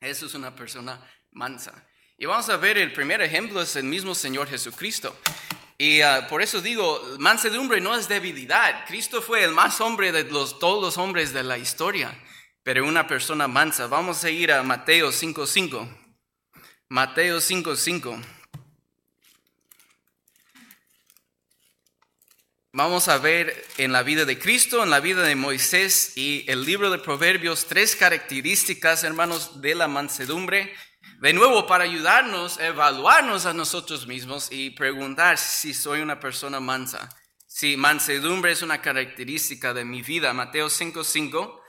Eso 0.00 0.26
es 0.26 0.34
una 0.34 0.54
persona 0.54 1.00
mansa. 1.32 1.86
Y 2.16 2.26
vamos 2.26 2.48
a 2.48 2.56
ver 2.56 2.78
el 2.78 2.92
primer 2.92 3.20
ejemplo 3.20 3.60
es 3.62 3.76
el 3.76 3.84
mismo 3.84 4.14
Señor 4.14 4.48
Jesucristo. 4.48 5.14
Y 5.78 6.02
ah, 6.02 6.26
por 6.28 6.42
eso 6.42 6.60
digo, 6.60 7.02
mansedumbre 7.18 7.80
no 7.80 7.96
es 7.96 8.08
debilidad. 8.08 8.84
Cristo 8.86 9.22
fue 9.22 9.44
el 9.44 9.52
más 9.52 9.80
hombre 9.80 10.12
de 10.12 10.24
los, 10.24 10.58
todos 10.58 10.82
los 10.82 10.98
hombres 10.98 11.32
de 11.32 11.42
la 11.42 11.56
historia, 11.56 12.14
pero 12.62 12.86
una 12.86 13.06
persona 13.06 13.48
mansa. 13.48 13.86
Vamos 13.86 14.22
a 14.24 14.30
ir 14.30 14.52
a 14.52 14.62
Mateo 14.62 15.08
5.5. 15.08 15.88
Mateo 16.90 17.38
5.5. 17.38 18.39
Vamos 22.72 23.08
a 23.08 23.18
ver 23.18 23.66
en 23.78 23.90
la 23.90 24.04
vida 24.04 24.24
de 24.24 24.38
Cristo, 24.38 24.84
en 24.84 24.90
la 24.90 25.00
vida 25.00 25.24
de 25.24 25.34
Moisés 25.34 26.12
y 26.16 26.44
el 26.46 26.64
libro 26.64 26.92
de 26.92 27.00
Proverbios 27.00 27.66
tres 27.66 27.96
características, 27.96 29.02
hermanos, 29.02 29.60
de 29.60 29.74
la 29.74 29.88
mansedumbre 29.88 30.72
de 31.20 31.32
nuevo, 31.32 31.66
para 31.66 31.82
ayudarnos 31.82 32.58
a 32.58 32.68
evaluarnos 32.68 33.44
a 33.46 33.52
nosotros 33.54 34.06
mismos 34.06 34.52
y 34.52 34.70
preguntar 34.70 35.36
si 35.36 35.74
soy 35.74 36.00
una 36.00 36.20
persona 36.20 36.60
mansa, 36.60 37.08
si 37.44 37.76
mansedumbre 37.76 38.52
es 38.52 38.62
una 38.62 38.80
característica 38.80 39.74
de 39.74 39.84
mi 39.84 40.02
vida. 40.02 40.32
Mateo 40.32 40.68
5.5, 40.68 41.60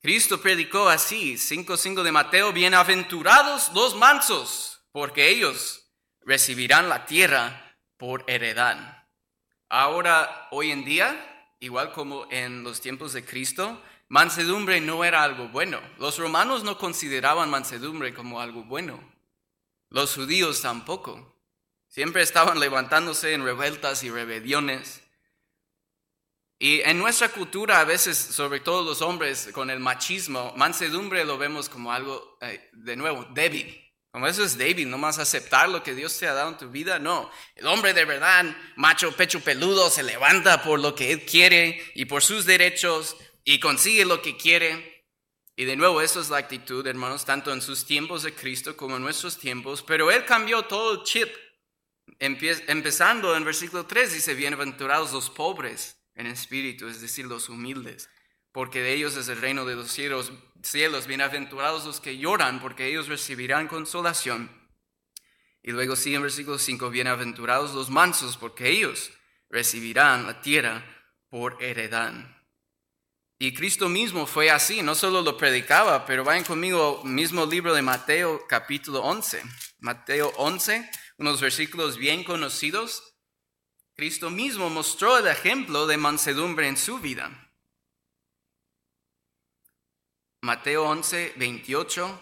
Cristo 0.00 0.40
predicó 0.40 0.88
así, 0.88 1.34
5.5 1.34 2.02
de 2.02 2.10
Mateo, 2.10 2.52
bienaventurados 2.52 3.70
los 3.74 3.94
mansos, 3.94 4.80
porque 4.90 5.28
ellos 5.28 5.92
recibirán 6.26 6.88
la 6.88 7.06
tierra 7.06 7.78
por 7.96 8.24
heredad. 8.26 9.01
Ahora, 9.74 10.48
hoy 10.50 10.70
en 10.70 10.84
día, 10.84 11.48
igual 11.58 11.92
como 11.92 12.26
en 12.30 12.62
los 12.62 12.82
tiempos 12.82 13.14
de 13.14 13.24
Cristo, 13.24 13.82
Mansedumbre 14.08 14.82
no 14.82 15.02
era 15.02 15.22
algo 15.22 15.48
bueno. 15.48 15.80
Los 15.98 16.18
romanos 16.18 16.62
no 16.62 16.76
consideraban 16.76 17.48
mansedumbre 17.48 18.12
como 18.12 18.38
algo 18.38 18.64
bueno. 18.64 19.02
Los 19.88 20.14
judíos 20.14 20.60
tampoco. 20.60 21.40
Siempre 21.88 22.20
estaban 22.20 22.60
levantándose 22.60 23.32
en 23.32 23.46
revueltas 23.46 24.04
y 24.04 24.10
rebeliones. 24.10 25.00
Y 26.58 26.82
en 26.82 26.98
nuestra 26.98 27.30
cultura, 27.30 27.80
a 27.80 27.84
veces, 27.84 28.18
sobre 28.18 28.60
todo 28.60 28.84
los 28.84 29.00
hombres, 29.00 29.48
con 29.54 29.70
el 29.70 29.80
machismo, 29.80 30.52
mansedumbre 30.54 31.24
lo 31.24 31.38
vemos 31.38 31.70
como 31.70 31.94
algo, 31.94 32.36
eh, 32.42 32.68
de 32.74 32.94
nuevo, 32.94 33.24
débil, 33.32 33.90
Como 34.12 34.26
eso 34.26 34.44
es 34.44 34.58
débil, 34.58 34.90
no 34.90 34.98
más 34.98 35.18
aceptar 35.18 35.70
lo 35.70 35.82
que 35.82 35.94
Dios 35.94 36.18
te 36.18 36.28
ha 36.28 36.34
dado 36.34 36.50
en 36.50 36.58
tu 36.58 36.68
vida. 36.68 36.98
No, 36.98 37.30
el 37.56 37.66
hombre 37.66 37.94
de 37.94 38.04
verdad, 38.04 38.44
macho, 38.76 39.16
pecho 39.16 39.40
peludo, 39.40 39.88
se 39.88 40.02
levanta 40.02 40.62
por 40.62 40.78
lo 40.78 40.94
que 40.94 41.12
él 41.12 41.24
quiere 41.24 41.82
y 41.94 42.04
por 42.04 42.22
sus 42.22 42.44
derechos 42.44 43.16
y 43.42 43.58
consigue 43.58 44.04
lo 44.04 44.20
que 44.20 44.36
quiere. 44.36 45.06
Y 45.56 45.64
de 45.64 45.76
nuevo, 45.76 46.02
eso 46.02 46.20
es 46.20 46.28
la 46.28 46.36
actitud, 46.36 46.86
hermanos, 46.86 47.24
tanto 47.24 47.54
en 47.54 47.62
sus 47.62 47.86
tiempos 47.86 48.22
de 48.22 48.34
Cristo 48.34 48.76
como 48.76 48.96
en 48.96 49.02
nuestros 49.02 49.38
tiempos. 49.38 49.82
Pero 49.82 50.10
Él 50.10 50.26
cambió 50.26 50.62
todo 50.62 50.92
el 50.92 51.02
chip. 51.04 51.28
Empezando 52.18 53.34
en 53.34 53.44
versículo 53.44 53.86
3 53.86 54.12
dice, 54.12 54.34
bienaventurados 54.34 55.12
los 55.12 55.30
pobres 55.30 55.96
en 56.14 56.26
espíritu, 56.26 56.86
es 56.86 57.00
decir, 57.00 57.24
los 57.24 57.48
humildes, 57.48 58.10
porque 58.52 58.82
de 58.82 58.92
ellos 58.92 59.16
es 59.16 59.28
el 59.28 59.40
reino 59.40 59.64
de 59.64 59.76
los 59.76 59.90
cielos. 59.90 60.32
Cielos. 60.62 61.06
Bienaventurados 61.06 61.84
los 61.84 62.00
que 62.00 62.18
lloran, 62.18 62.60
porque 62.60 62.86
ellos 62.86 63.08
recibirán 63.08 63.68
consolación. 63.68 64.50
Y 65.62 65.70
luego 65.70 65.96
sigue 65.96 66.16
en 66.16 66.22
versículo 66.22 66.58
5, 66.58 66.90
bienaventurados 66.90 67.72
los 67.74 67.90
mansos, 67.90 68.36
porque 68.36 68.68
ellos 68.68 69.10
recibirán 69.48 70.26
la 70.26 70.40
tierra 70.40 70.84
por 71.28 71.62
heredad. 71.62 72.12
Y 73.38 73.54
Cristo 73.54 73.88
mismo 73.88 74.26
fue 74.26 74.50
así, 74.50 74.82
no 74.82 74.94
solo 74.94 75.20
lo 75.20 75.36
predicaba, 75.36 76.06
pero 76.06 76.24
vayan 76.24 76.44
conmigo, 76.44 77.02
mismo 77.04 77.44
libro 77.44 77.74
de 77.74 77.82
Mateo 77.82 78.46
capítulo 78.48 79.00
11. 79.00 79.42
Mateo 79.80 80.32
11, 80.36 80.88
unos 81.18 81.40
versículos 81.40 81.96
bien 81.96 82.22
conocidos. 82.22 83.14
Cristo 83.94 84.30
mismo 84.30 84.70
mostró 84.70 85.18
el 85.18 85.26
ejemplo 85.26 85.86
de 85.88 85.96
mansedumbre 85.96 86.68
en 86.68 86.76
su 86.76 86.98
vida. 86.98 87.41
Mateo 90.44 90.82
11, 90.82 91.34
28 91.36 92.20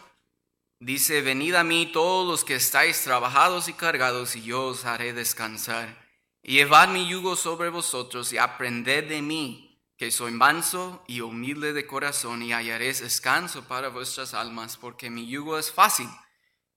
dice, 0.78 1.22
venid 1.22 1.54
a 1.54 1.64
mí 1.64 1.90
todos 1.90 2.28
los 2.28 2.44
que 2.44 2.54
estáis 2.54 3.02
trabajados 3.02 3.68
y 3.68 3.72
cargados, 3.72 4.36
y 4.36 4.42
yo 4.42 4.66
os 4.66 4.84
haré 4.84 5.14
descansar. 5.14 6.06
Llevad 6.42 6.88
mi 6.88 7.08
yugo 7.08 7.34
sobre 7.34 7.70
vosotros 7.70 8.30
y 8.34 8.36
aprended 8.36 9.08
de 9.08 9.22
mí 9.22 9.82
que 9.96 10.10
soy 10.10 10.32
manso 10.32 11.02
y 11.08 11.22
humilde 11.22 11.72
de 11.72 11.86
corazón 11.86 12.42
y 12.42 12.52
hallaréis 12.52 13.00
descanso 13.00 13.64
para 13.64 13.88
vuestras 13.88 14.34
almas, 14.34 14.76
porque 14.76 15.08
mi 15.08 15.26
yugo 15.26 15.58
es 15.58 15.72
fácil 15.72 16.08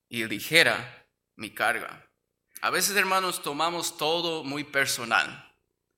y 0.08 0.24
ligera 0.24 1.06
mi 1.36 1.50
carga. 1.50 2.08
A 2.62 2.70
veces, 2.70 2.96
hermanos, 2.96 3.42
tomamos 3.42 3.98
todo 3.98 4.44
muy 4.44 4.64
personal. 4.64 5.52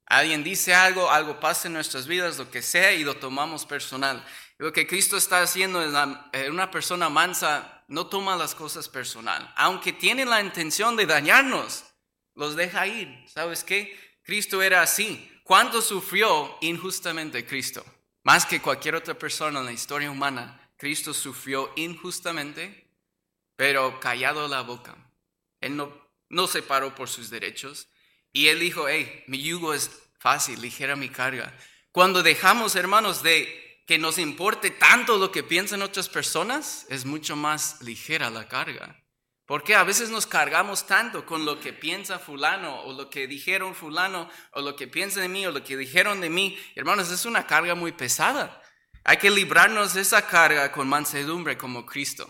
Alguien 0.07 0.43
dice 0.43 0.75
algo, 0.75 1.09
algo 1.09 1.39
pasa 1.39 1.69
en 1.69 1.75
nuestras 1.75 2.09
vidas, 2.09 2.39
lo 2.39 2.51
que 2.51 2.63
sea, 2.63 2.93
y 2.95 3.05
lo 3.05 3.17
tomamos 3.17 3.65
personal. 3.65 4.25
Lo 4.59 4.73
que 4.73 4.87
Cristo 4.87 5.17
está 5.17 5.43
haciendo 5.43 5.83
es 5.83 6.49
una 6.49 6.71
persona 6.71 7.09
mansa 7.09 7.85
no 7.89 8.07
toma 8.07 8.37
las 8.37 8.55
cosas 8.55 8.89
personal. 8.89 9.53
Aunque 9.57 9.93
tiene 9.93 10.25
la 10.25 10.41
intención 10.41 10.97
de 10.97 11.07
dañarnos, 11.07 11.85
los 12.35 12.57
deja 12.57 12.87
ir. 12.87 13.25
¿Sabes 13.29 13.65
qué? 13.65 13.99
Cristo 14.23 14.63
era 14.63 14.83
así. 14.83 15.31
¿Cuánto 15.45 15.81
sufrió 15.83 16.57
injustamente 16.61 17.47
Cristo? 17.47 17.85
Más 18.25 18.45
que 18.47 18.61
cualquier 18.61 18.97
otra 18.97 19.15
persona 19.15 19.61
en 19.61 19.67
la 19.67 19.73
historia 19.73 20.11
humana, 20.11 20.61
Cristo 20.77 21.15
sufrió 21.15 21.73
injustamente, 21.77 22.91
pero 23.55 24.01
callado 24.01 24.49
la 24.49 24.63
boca. 24.63 24.97
Él 25.61 25.77
no, 25.77 25.93
no 26.29 26.47
se 26.47 26.63
paró 26.63 26.95
por 26.95 27.09
sus 27.09 27.31
derechos. 27.31 27.89
Y 28.33 28.49
él 28.49 28.59
dijo, 28.59 28.89
hey, 28.89 29.25
mi 29.29 29.41
yugo 29.41 29.73
es 29.73 29.91
fácil, 30.19 30.61
ligera 30.61 30.97
mi 30.97 31.09
carga. 31.09 31.57
Cuando 31.93 32.23
dejamos, 32.23 32.75
hermanos, 32.75 33.23
de 33.23 33.66
que 33.87 33.99
nos 33.99 34.19
importe 34.19 34.71
tanto 34.71 35.17
lo 35.17 35.31
que 35.31 35.45
piensan 35.45 35.81
otras 35.81 36.09
personas, 36.09 36.87
es 36.91 37.05
mucho 37.05 37.37
más 37.37 37.81
ligera 37.83 38.31
la 38.31 38.49
carga. 38.49 39.01
Porque 39.47 39.77
a 39.77 39.85
veces 39.85 40.11
nos 40.11 40.27
cargamos 40.27 40.89
tanto 40.89 41.25
con 41.25 41.45
lo 41.45 41.61
que 41.61 41.73
piensa 41.73 42.19
fulano 42.19 42.83
o 42.83 42.93
lo 42.93 43.09
que 43.09 43.29
dijeron 43.29 43.77
fulano 43.77 44.29
o 44.51 44.61
lo 44.61 44.75
que 44.75 44.89
piensa 44.89 45.21
de 45.21 45.29
mí 45.29 45.47
o 45.47 45.53
lo 45.53 45.63
que 45.63 45.77
dijeron 45.77 46.21
de 46.21 46.29
mí. 46.29 46.59
Hermanos, 46.75 47.13
es 47.13 47.25
una 47.25 47.47
carga 47.47 47.77
muy 47.77 47.93
pesada. 47.93 48.61
Hay 49.05 49.19
que 49.19 49.31
librarnos 49.31 49.95
de 49.95 50.01
esa 50.01 50.27
carga 50.27 50.73
con 50.73 50.89
mansedumbre 50.89 51.57
como 51.57 51.87
Cristo. 51.87 52.29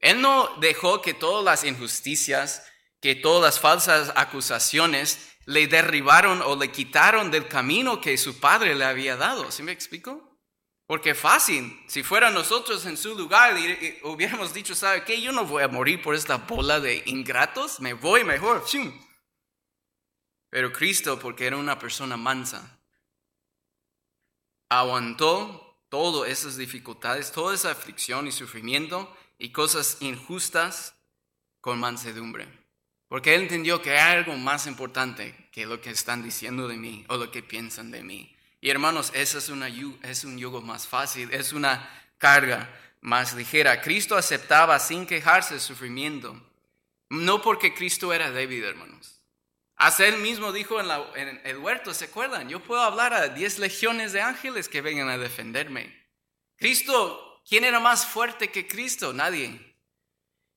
Él 0.00 0.20
no 0.20 0.56
dejó 0.58 1.00
que 1.00 1.14
todas 1.14 1.44
las 1.44 1.62
injusticias, 1.62 2.66
que 3.00 3.14
todas 3.14 3.54
las 3.54 3.60
falsas 3.60 4.12
acusaciones 4.16 5.36
le 5.44 5.68
derribaron 5.68 6.42
o 6.42 6.56
le 6.56 6.72
quitaron 6.72 7.30
del 7.30 7.46
camino 7.46 8.00
que 8.00 8.18
su 8.18 8.40
padre 8.40 8.74
le 8.74 8.84
había 8.84 9.16
dado. 9.16 9.52
¿Sí 9.52 9.62
me 9.62 9.70
explico? 9.70 10.25
Porque 10.86 11.16
fácil, 11.16 11.82
si 11.88 12.04
fuera 12.04 12.30
nosotros 12.30 12.86
en 12.86 12.96
su 12.96 13.16
lugar, 13.16 13.56
hubiéramos 14.04 14.54
dicho, 14.54 14.74
¿sabe 14.74 15.02
qué? 15.04 15.20
Yo 15.20 15.32
no 15.32 15.44
voy 15.44 15.64
a 15.64 15.68
morir 15.68 16.00
por 16.00 16.14
esta 16.14 16.36
bola 16.36 16.78
de 16.78 17.02
ingratos, 17.06 17.80
me 17.80 17.92
voy 17.92 18.22
mejor. 18.22 18.64
Pero 20.48 20.72
Cristo, 20.72 21.18
porque 21.18 21.46
era 21.46 21.56
una 21.56 21.76
persona 21.76 22.16
mansa, 22.16 22.78
aguantó 24.68 25.82
todas 25.88 26.30
esas 26.30 26.56
dificultades, 26.56 27.32
toda 27.32 27.54
esa 27.54 27.72
aflicción 27.72 28.28
y 28.28 28.32
sufrimiento 28.32 29.12
y 29.38 29.50
cosas 29.50 29.98
injustas 30.00 30.94
con 31.60 31.80
mansedumbre. 31.80 32.46
Porque 33.08 33.34
él 33.34 33.42
entendió 33.42 33.82
que 33.82 33.90
hay 33.90 34.18
algo 34.18 34.36
más 34.36 34.68
importante 34.68 35.48
que 35.50 35.66
lo 35.66 35.80
que 35.80 35.90
están 35.90 36.22
diciendo 36.22 36.68
de 36.68 36.76
mí 36.76 37.04
o 37.08 37.16
lo 37.16 37.30
que 37.32 37.42
piensan 37.42 37.90
de 37.90 38.04
mí. 38.04 38.35
Y 38.66 38.70
hermanos, 38.70 39.12
ese 39.14 39.38
es, 39.38 39.48
una, 39.48 39.68
es 40.02 40.24
un 40.24 40.36
yugo 40.36 40.60
más 40.60 40.88
fácil, 40.88 41.32
es 41.32 41.52
una 41.52 41.88
carga 42.18 42.68
más 43.00 43.32
ligera. 43.32 43.80
Cristo 43.80 44.16
aceptaba 44.16 44.80
sin 44.80 45.06
quejarse 45.06 45.54
el 45.54 45.60
sufrimiento, 45.60 46.36
no 47.08 47.40
porque 47.40 47.72
Cristo 47.72 48.12
era 48.12 48.32
débil, 48.32 48.64
hermanos. 48.64 49.22
Hasta 49.76 50.08
él 50.08 50.16
mismo 50.16 50.50
dijo 50.50 50.80
en, 50.80 50.90
en 51.14 51.40
el 51.44 51.58
huerto, 51.58 51.94
¿se 51.94 52.06
acuerdan? 52.06 52.48
Yo 52.48 52.58
puedo 52.58 52.82
hablar 52.82 53.14
a 53.14 53.28
diez 53.28 53.60
legiones 53.60 54.10
de 54.12 54.22
ángeles 54.22 54.68
que 54.68 54.80
vengan 54.80 55.10
a 55.10 55.16
defenderme. 55.16 56.04
Cristo, 56.56 57.44
¿quién 57.48 57.62
era 57.62 57.78
más 57.78 58.04
fuerte 58.04 58.50
que 58.50 58.66
Cristo? 58.66 59.12
Nadie. 59.12 59.65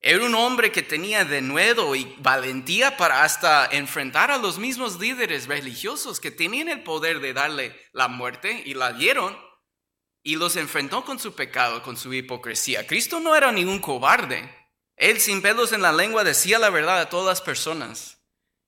Era 0.01 0.23
un 0.25 0.33
hombre 0.33 0.71
que 0.71 0.81
tenía 0.81 1.25
denuedo 1.25 1.93
y 1.93 2.15
valentía 2.19 2.95
para 2.95 3.23
hasta 3.23 3.65
enfrentar 3.65 4.31
a 4.31 4.37
los 4.37 4.57
mismos 4.57 4.97
líderes 4.97 5.47
religiosos 5.47 6.21
que 6.21 6.31
tenían 6.31 6.69
el 6.69 6.83
poder 6.83 7.19
de 7.19 7.33
darle 7.33 7.75
la 7.91 8.07
muerte 8.07 8.63
y 8.65 8.75
la 8.75 8.93
dieron 8.93 9.37
y 10.23 10.37
los 10.37 10.55
enfrentó 10.55 11.03
con 11.03 11.19
su 11.19 11.33
pecado, 11.33 11.83
con 11.83 11.97
su 11.97 12.13
hipocresía. 12.13 12.87
Cristo 12.87 13.19
no 13.19 13.35
era 13.35 13.51
ningún 13.51 13.79
cobarde. 13.79 14.49
Él 14.95 15.19
sin 15.19 15.41
pelos 15.41 15.73
en 15.73 15.81
la 15.81 15.91
lengua 15.91 16.23
decía 16.23 16.59
la 16.59 16.69
verdad 16.69 17.01
a 17.01 17.09
todas 17.09 17.25
las 17.25 17.41
personas. 17.41 18.21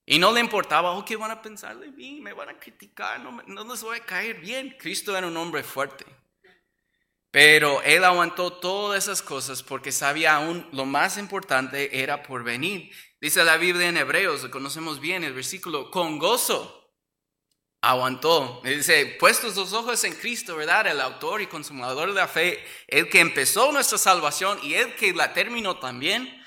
Y 0.06 0.20
no 0.20 0.34
le 0.34 0.42
importaba, 0.42 0.92
oh, 0.92 1.06
¿qué 1.06 1.16
van 1.16 1.32
a 1.32 1.42
pensar 1.42 1.78
de 1.80 1.92
mí? 1.92 2.20
Me 2.20 2.34
van 2.34 2.50
a 2.50 2.60
criticar, 2.60 3.22
no, 3.22 3.42
no 3.46 3.64
les 3.64 3.84
voy 3.84 3.98
a 3.98 4.06
caer 4.06 4.42
bien. 4.42 4.76
Cristo 4.78 5.16
era 5.16 5.28
un 5.28 5.38
hombre 5.38 5.64
fuerte. 5.64 6.06
Pero 7.32 7.82
él 7.84 8.04
aguantó 8.04 8.52
todas 8.54 9.06
esas 9.06 9.22
cosas 9.22 9.64
porque 9.64 9.92
sabía 9.92 10.36
aún 10.36 10.68
lo 10.74 10.86
más 10.86 11.18
importante 11.18 12.02
era 12.02 12.24
por 12.24 12.44
venir. 12.44 12.92
Dice 13.22 13.44
la 13.44 13.58
Biblia 13.58 13.88
en 13.88 13.98
Hebreos, 13.98 14.44
lo 14.44 14.52
conocemos 14.52 15.00
bien, 15.00 15.24
el 15.24 15.34
versículo, 15.34 15.90
con 15.90 16.20
gozo 16.20 16.82
aguantó. 17.82 18.62
Dice, 18.64 19.18
puestos 19.20 19.56
los 19.56 19.74
ojos 19.74 20.04
en 20.04 20.14
Cristo, 20.14 20.56
¿verdad? 20.56 20.88
El 20.88 21.02
autor 21.02 21.42
y 21.42 21.48
consumador 21.48 22.10
de 22.10 22.16
la 22.16 22.28
fe, 22.28 22.64
el 22.88 23.10
que 23.10 23.20
empezó 23.20 23.72
nuestra 23.72 23.98
salvación 23.98 24.60
y 24.64 24.76
el 24.76 24.96
que 24.96 25.14
la 25.14 25.34
terminó 25.34 25.80
también. 25.80 26.38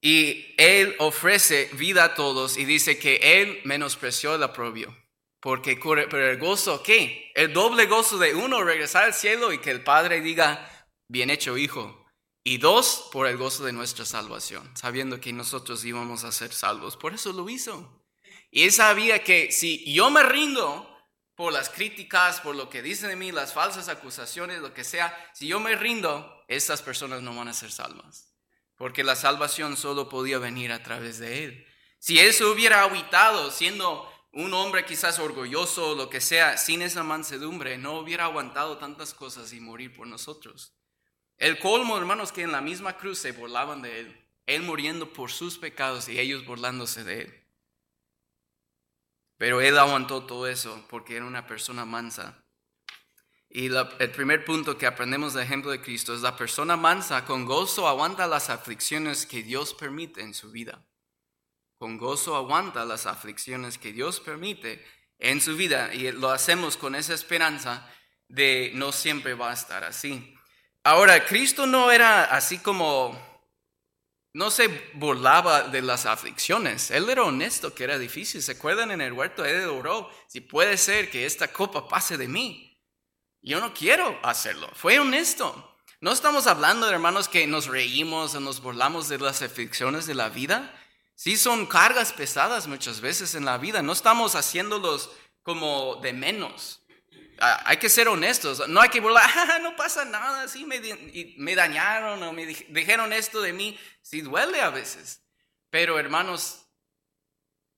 Y 0.00 0.54
él 0.56 0.94
ofrece 0.98 1.68
vida 1.72 2.04
a 2.04 2.14
todos 2.14 2.56
y 2.56 2.64
dice 2.64 2.98
que 2.98 3.42
él 3.42 3.60
menospreció 3.64 4.34
el 4.34 4.42
aprobio. 4.42 4.96
Porque 5.46 5.78
pero 5.80 6.28
el 6.28 6.38
gozo, 6.38 6.82
¿qué? 6.82 7.30
El 7.32 7.52
doble 7.52 7.86
gozo 7.86 8.18
de 8.18 8.34
uno, 8.34 8.64
regresar 8.64 9.04
al 9.04 9.14
cielo 9.14 9.52
y 9.52 9.60
que 9.60 9.70
el 9.70 9.84
Padre 9.84 10.20
diga, 10.20 10.68
bien 11.06 11.30
hecho 11.30 11.56
hijo. 11.56 12.04
Y 12.42 12.58
dos, 12.58 13.08
por 13.12 13.28
el 13.28 13.36
gozo 13.36 13.64
de 13.64 13.72
nuestra 13.72 14.04
salvación, 14.04 14.68
sabiendo 14.76 15.20
que 15.20 15.32
nosotros 15.32 15.84
íbamos 15.84 16.24
a 16.24 16.32
ser 16.32 16.52
salvos. 16.52 16.96
Por 16.96 17.14
eso 17.14 17.32
lo 17.32 17.48
hizo. 17.48 18.04
Y 18.50 18.64
él 18.64 18.72
sabía 18.72 19.22
que 19.22 19.52
si 19.52 19.94
yo 19.94 20.10
me 20.10 20.24
rindo 20.24 20.92
por 21.36 21.52
las 21.52 21.70
críticas, 21.70 22.40
por 22.40 22.56
lo 22.56 22.68
que 22.68 22.82
dicen 22.82 23.10
de 23.10 23.14
mí, 23.14 23.30
las 23.30 23.54
falsas 23.54 23.88
acusaciones, 23.88 24.58
lo 24.58 24.74
que 24.74 24.82
sea, 24.82 25.16
si 25.32 25.46
yo 25.46 25.60
me 25.60 25.76
rindo, 25.76 26.42
estas 26.48 26.82
personas 26.82 27.22
no 27.22 27.36
van 27.36 27.46
a 27.46 27.54
ser 27.54 27.70
salvas. 27.70 28.34
Porque 28.74 29.04
la 29.04 29.14
salvación 29.14 29.76
solo 29.76 30.08
podía 30.08 30.40
venir 30.40 30.72
a 30.72 30.82
través 30.82 31.20
de 31.20 31.44
él. 31.44 31.66
Si 32.00 32.18
él 32.18 32.32
se 32.32 32.44
hubiera 32.44 32.82
aguitado 32.82 33.52
siendo 33.52 34.12
un 34.36 34.52
hombre 34.52 34.84
quizás 34.84 35.18
orgulloso 35.18 35.94
lo 35.94 36.10
que 36.10 36.20
sea, 36.20 36.58
sin 36.58 36.82
esa 36.82 37.02
mansedumbre, 37.02 37.78
no 37.78 37.98
hubiera 37.98 38.24
aguantado 38.24 38.76
tantas 38.76 39.14
cosas 39.14 39.54
y 39.54 39.60
morir 39.60 39.96
por 39.96 40.06
nosotros. 40.06 40.74
El 41.38 41.58
colmo, 41.58 41.96
hermanos, 41.96 42.32
que 42.32 42.42
en 42.42 42.52
la 42.52 42.60
misma 42.60 42.98
cruz 42.98 43.18
se 43.18 43.32
burlaban 43.32 43.80
de 43.80 44.00
él, 44.00 44.28
él 44.44 44.62
muriendo 44.62 45.10
por 45.14 45.30
sus 45.30 45.56
pecados 45.56 46.10
y 46.10 46.20
ellos 46.20 46.44
burlándose 46.44 47.02
de 47.02 47.22
él. 47.22 47.46
Pero 49.38 49.62
él 49.62 49.78
aguantó 49.78 50.24
todo 50.24 50.46
eso 50.46 50.84
porque 50.90 51.16
era 51.16 51.24
una 51.24 51.46
persona 51.46 51.86
mansa. 51.86 52.44
Y 53.48 53.68
el 53.74 54.10
primer 54.10 54.44
punto 54.44 54.76
que 54.76 54.86
aprendemos 54.86 55.32
del 55.32 55.44
ejemplo 55.44 55.70
de 55.70 55.80
Cristo 55.80 56.14
es 56.14 56.20
la 56.20 56.36
persona 56.36 56.76
mansa 56.76 57.24
con 57.24 57.46
gozo 57.46 57.88
aguanta 57.88 58.26
las 58.26 58.50
aflicciones 58.50 59.24
que 59.24 59.42
Dios 59.42 59.72
permite 59.72 60.20
en 60.20 60.34
su 60.34 60.50
vida. 60.50 60.86
Con 61.78 61.98
gozo 61.98 62.36
aguanta 62.36 62.84
las 62.84 63.06
aflicciones 63.06 63.78
que 63.78 63.92
Dios 63.92 64.20
permite 64.20 64.84
en 65.18 65.40
su 65.40 65.56
vida 65.56 65.92
y 65.94 66.10
lo 66.12 66.30
hacemos 66.30 66.76
con 66.76 66.94
esa 66.94 67.14
esperanza 67.14 67.90
de 68.28 68.70
no 68.74 68.92
siempre 68.92 69.34
va 69.34 69.50
a 69.50 69.54
estar 69.54 69.84
así. 69.84 70.34
Ahora, 70.84 71.24
Cristo 71.26 71.66
no 71.66 71.90
era 71.90 72.24
así 72.24 72.58
como, 72.58 73.18
no 74.32 74.50
se 74.50 74.68
burlaba 74.94 75.62
de 75.62 75.82
las 75.82 76.06
aflicciones. 76.06 76.90
Él 76.90 77.08
era 77.08 77.24
honesto 77.24 77.74
que 77.74 77.84
era 77.84 77.98
difícil. 77.98 78.42
¿Se 78.42 78.52
acuerdan 78.52 78.90
en 78.90 79.00
el 79.00 79.12
huerto? 79.12 79.44
Él 79.44 79.66
oró, 79.68 80.10
si 80.28 80.40
puede 80.40 80.76
ser 80.76 81.10
que 81.10 81.26
esta 81.26 81.52
copa 81.52 81.88
pase 81.88 82.16
de 82.16 82.28
mí. 82.28 82.78
Yo 83.42 83.60
no 83.60 83.72
quiero 83.74 84.18
hacerlo. 84.22 84.68
Fue 84.74 84.98
honesto. 84.98 85.76
No 86.00 86.12
estamos 86.12 86.46
hablando 86.46 86.88
hermanos 86.90 87.28
que 87.28 87.46
nos 87.46 87.66
reímos 87.66 88.34
o 88.34 88.40
nos 88.40 88.60
burlamos 88.60 89.08
de 89.08 89.18
las 89.18 89.42
aflicciones 89.42 90.06
de 90.06 90.14
la 90.14 90.28
vida. 90.28 90.72
Sí 91.16 91.38
son 91.38 91.66
cargas 91.66 92.12
pesadas 92.12 92.66
muchas 92.66 93.00
veces 93.00 93.34
en 93.34 93.46
la 93.46 93.56
vida. 93.56 93.82
No 93.82 93.94
estamos 93.94 94.34
haciéndolos 94.34 95.10
como 95.42 95.96
de 95.96 96.12
menos. 96.12 96.84
Ah, 97.40 97.62
hay 97.64 97.78
que 97.78 97.88
ser 97.88 98.06
honestos. 98.06 98.68
No 98.68 98.82
hay 98.82 98.90
que 98.90 99.00
burlar, 99.00 99.28
ah, 99.34 99.58
no 99.60 99.74
pasa 99.74 100.04
nada, 100.04 100.46
sí 100.46 100.64
me, 100.66 100.78
me 101.38 101.54
dañaron 101.54 102.22
o 102.22 102.32
me 102.32 102.46
dijeron 102.46 103.12
esto 103.14 103.40
de 103.40 103.54
mí. 103.54 103.78
Sí 104.02 104.20
duele 104.20 104.60
a 104.60 104.68
veces. 104.68 105.22
Pero 105.70 105.98
hermanos, 105.98 106.66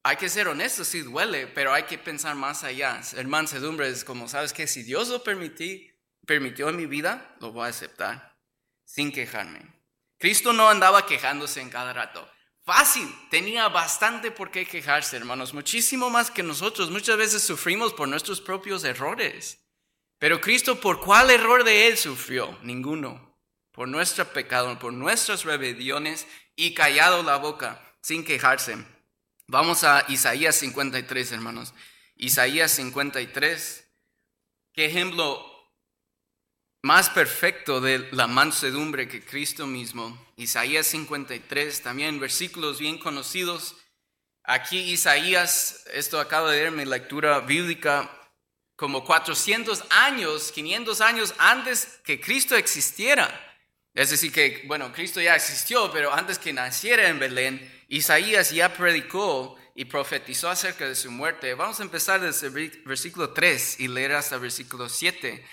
hay 0.02 0.16
que 0.16 0.28
ser 0.28 0.48
honestos, 0.48 0.88
sí 0.88 1.00
duele, 1.00 1.46
pero 1.46 1.72
hay 1.72 1.84
que 1.84 1.96
pensar 1.96 2.34
más 2.34 2.64
allá. 2.64 3.02
Ser 3.04 3.26
mansedumbre 3.28 3.88
es 3.88 4.04
como, 4.04 4.28
¿sabes 4.28 4.52
que 4.52 4.66
Si 4.66 4.82
Dios 4.82 5.08
lo 5.08 5.22
permití, 5.22 5.92
permitió 6.26 6.68
en 6.70 6.76
mi 6.76 6.86
vida, 6.86 7.36
lo 7.40 7.52
voy 7.52 7.66
a 7.66 7.70
aceptar 7.70 8.36
sin 8.84 9.12
quejarme. 9.12 9.60
Cristo 10.18 10.52
no 10.52 10.68
andaba 10.68 11.06
quejándose 11.06 11.60
en 11.60 11.70
cada 11.70 11.92
rato. 11.92 12.28
Fácil, 12.68 13.10
tenía 13.30 13.66
bastante 13.70 14.30
por 14.30 14.50
qué 14.50 14.66
quejarse, 14.66 15.16
hermanos, 15.16 15.54
muchísimo 15.54 16.10
más 16.10 16.30
que 16.30 16.42
nosotros. 16.42 16.90
Muchas 16.90 17.16
veces 17.16 17.42
sufrimos 17.42 17.94
por 17.94 18.06
nuestros 18.08 18.42
propios 18.42 18.84
errores. 18.84 19.58
Pero 20.18 20.38
Cristo, 20.38 20.78
¿por 20.78 21.00
cuál 21.00 21.30
error 21.30 21.64
de 21.64 21.88
Él 21.88 21.96
sufrió? 21.96 22.58
Ninguno. 22.62 23.34
Por 23.72 23.88
nuestro 23.88 24.26
pecado, 24.34 24.78
por 24.78 24.92
nuestras 24.92 25.44
rebeliones 25.44 26.26
y 26.56 26.74
callado 26.74 27.22
la 27.22 27.36
boca, 27.36 27.82
sin 28.02 28.22
quejarse. 28.22 28.76
Vamos 29.46 29.82
a 29.82 30.04
Isaías 30.08 30.56
53, 30.56 31.32
hermanos. 31.32 31.72
Isaías 32.16 32.70
53. 32.72 33.88
¿Qué 34.74 34.84
ejemplo 34.84 35.47
más 36.82 37.10
perfecto 37.10 37.80
de 37.80 38.08
la 38.12 38.26
mansedumbre 38.26 39.08
que 39.08 39.24
Cristo 39.24 39.66
mismo. 39.66 40.16
Isaías 40.36 40.86
53, 40.86 41.82
también 41.82 42.20
versículos 42.20 42.78
bien 42.78 42.98
conocidos. 42.98 43.76
Aquí 44.44 44.78
Isaías, 44.78 45.84
esto 45.92 46.20
acaba 46.20 46.50
de 46.50 46.62
ver 46.62 46.72
mi 46.72 46.84
lectura 46.84 47.40
bíblica, 47.40 48.10
como 48.76 49.04
400 49.04 49.84
años, 49.90 50.52
500 50.52 51.00
años 51.00 51.34
antes 51.38 52.00
que 52.04 52.20
Cristo 52.20 52.56
existiera. 52.56 53.28
Es 53.92 54.10
decir, 54.10 54.32
que, 54.32 54.62
bueno, 54.66 54.92
Cristo 54.92 55.20
ya 55.20 55.34
existió, 55.34 55.90
pero 55.90 56.14
antes 56.14 56.38
que 56.38 56.52
naciera 56.52 57.08
en 57.08 57.18
Belén, 57.18 57.84
Isaías 57.88 58.50
ya 58.52 58.72
predicó 58.72 59.58
y 59.74 59.86
profetizó 59.86 60.48
acerca 60.48 60.86
de 60.86 60.94
su 60.94 61.10
muerte. 61.10 61.54
Vamos 61.54 61.80
a 61.80 61.82
empezar 61.82 62.20
desde 62.20 62.46
el 62.46 62.82
versículo 62.84 63.30
3 63.30 63.80
y 63.80 63.88
leer 63.88 64.12
hasta 64.12 64.36
el 64.36 64.42
versículo 64.42 64.88
7. 64.88 65.44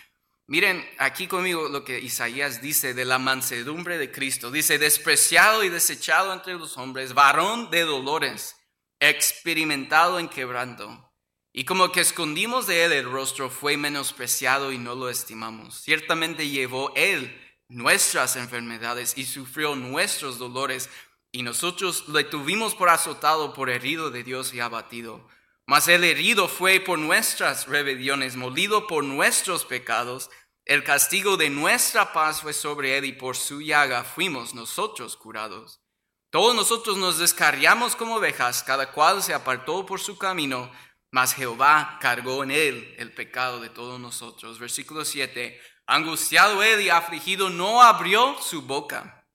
Miren 0.47 0.87
aquí 0.99 1.27
conmigo 1.27 1.69
lo 1.69 1.83
que 1.83 1.99
Isaías 1.99 2.61
dice 2.61 2.93
de 2.93 3.05
la 3.05 3.17
mansedumbre 3.17 3.97
de 3.97 4.11
Cristo. 4.11 4.51
Dice, 4.51 4.77
despreciado 4.77 5.63
y 5.63 5.69
desechado 5.69 6.31
entre 6.33 6.53
los 6.53 6.77
hombres, 6.77 7.13
varón 7.13 7.71
de 7.71 7.81
dolores, 7.81 8.55
experimentado 8.99 10.19
en 10.19 10.29
quebranto. 10.29 11.11
Y 11.51 11.65
como 11.65 11.91
que 11.91 12.01
escondimos 12.01 12.67
de 12.67 12.83
él 12.83 12.91
el 12.91 13.09
rostro, 13.09 13.49
fue 13.49 13.77
menospreciado 13.77 14.71
y 14.71 14.77
no 14.77 14.93
lo 14.93 15.09
estimamos. 15.09 15.81
Ciertamente 15.81 16.47
llevó 16.49 16.93
él 16.95 17.41
nuestras 17.67 18.35
enfermedades 18.35 19.17
y 19.17 19.25
sufrió 19.25 19.75
nuestros 19.75 20.37
dolores, 20.37 20.89
y 21.31 21.43
nosotros 21.43 22.07
le 22.09 22.23
tuvimos 22.23 22.75
por 22.75 22.89
azotado, 22.89 23.53
por 23.53 23.69
herido 23.69 24.11
de 24.11 24.23
Dios 24.23 24.53
y 24.53 24.59
abatido. 24.59 25.27
Mas 25.67 25.87
el 25.87 26.03
herido 26.03 26.47
fue 26.47 26.79
por 26.79 26.99
nuestras 26.99 27.67
rebeliones, 27.67 28.35
molido 28.35 28.85
por 28.85 29.03
nuestros 29.03 29.65
pecados. 29.65 30.29
El 30.63 30.83
castigo 30.83 31.37
de 31.37 31.49
nuestra 31.49 32.13
paz 32.13 32.41
fue 32.41 32.53
sobre 32.53 32.97
él 32.97 33.05
y 33.05 33.13
por 33.13 33.35
su 33.35 33.61
llaga 33.61 34.03
fuimos 34.03 34.53
nosotros 34.53 35.17
curados. 35.17 35.81
Todos 36.29 36.53
nosotros 36.55 36.97
nos 36.97 37.17
descarriamos 37.17 37.95
como 37.95 38.17
ovejas, 38.17 38.61
cada 38.61 38.91
cual 38.91 39.23
se 39.23 39.33
apartó 39.33 39.85
por 39.85 39.99
su 39.99 40.17
camino, 40.17 40.71
mas 41.09 41.33
Jehová 41.33 41.97
cargó 41.99 42.43
en 42.43 42.51
él 42.51 42.93
el 42.99 43.11
pecado 43.13 43.59
de 43.59 43.69
todos 43.69 43.99
nosotros. 43.99 44.59
Versículo 44.59 45.03
7. 45.03 45.59
Angustiado 45.87 46.61
él 46.61 46.81
y 46.81 46.89
afligido 46.89 47.49
no 47.49 47.81
abrió 47.81 48.37
su 48.41 48.63
boca. 48.63 49.27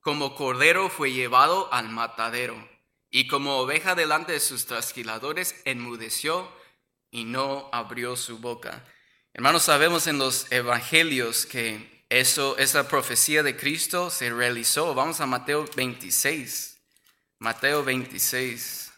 Como 0.00 0.36
cordero 0.36 0.90
fue 0.90 1.12
llevado 1.12 1.72
al 1.72 1.88
matadero 1.88 2.75
y 3.16 3.28
como 3.28 3.56
oveja 3.56 3.94
delante 3.94 4.32
de 4.32 4.40
sus 4.40 4.66
trasquiladores, 4.66 5.54
enmudeció 5.64 6.52
y 7.10 7.24
no 7.24 7.70
abrió 7.72 8.14
su 8.14 8.40
boca. 8.40 8.84
Hermanos, 9.32 9.62
sabemos 9.62 10.06
en 10.06 10.18
los 10.18 10.52
evangelios 10.52 11.46
que 11.46 12.04
eso, 12.10 12.58
esa 12.58 12.88
profecía 12.88 13.42
de 13.42 13.56
Cristo 13.56 14.10
se 14.10 14.28
realizó. 14.28 14.94
Vamos 14.94 15.22
a 15.22 15.26
Mateo 15.26 15.64
26. 15.74 16.78
Mateo 17.38 17.82
26. 17.82 18.92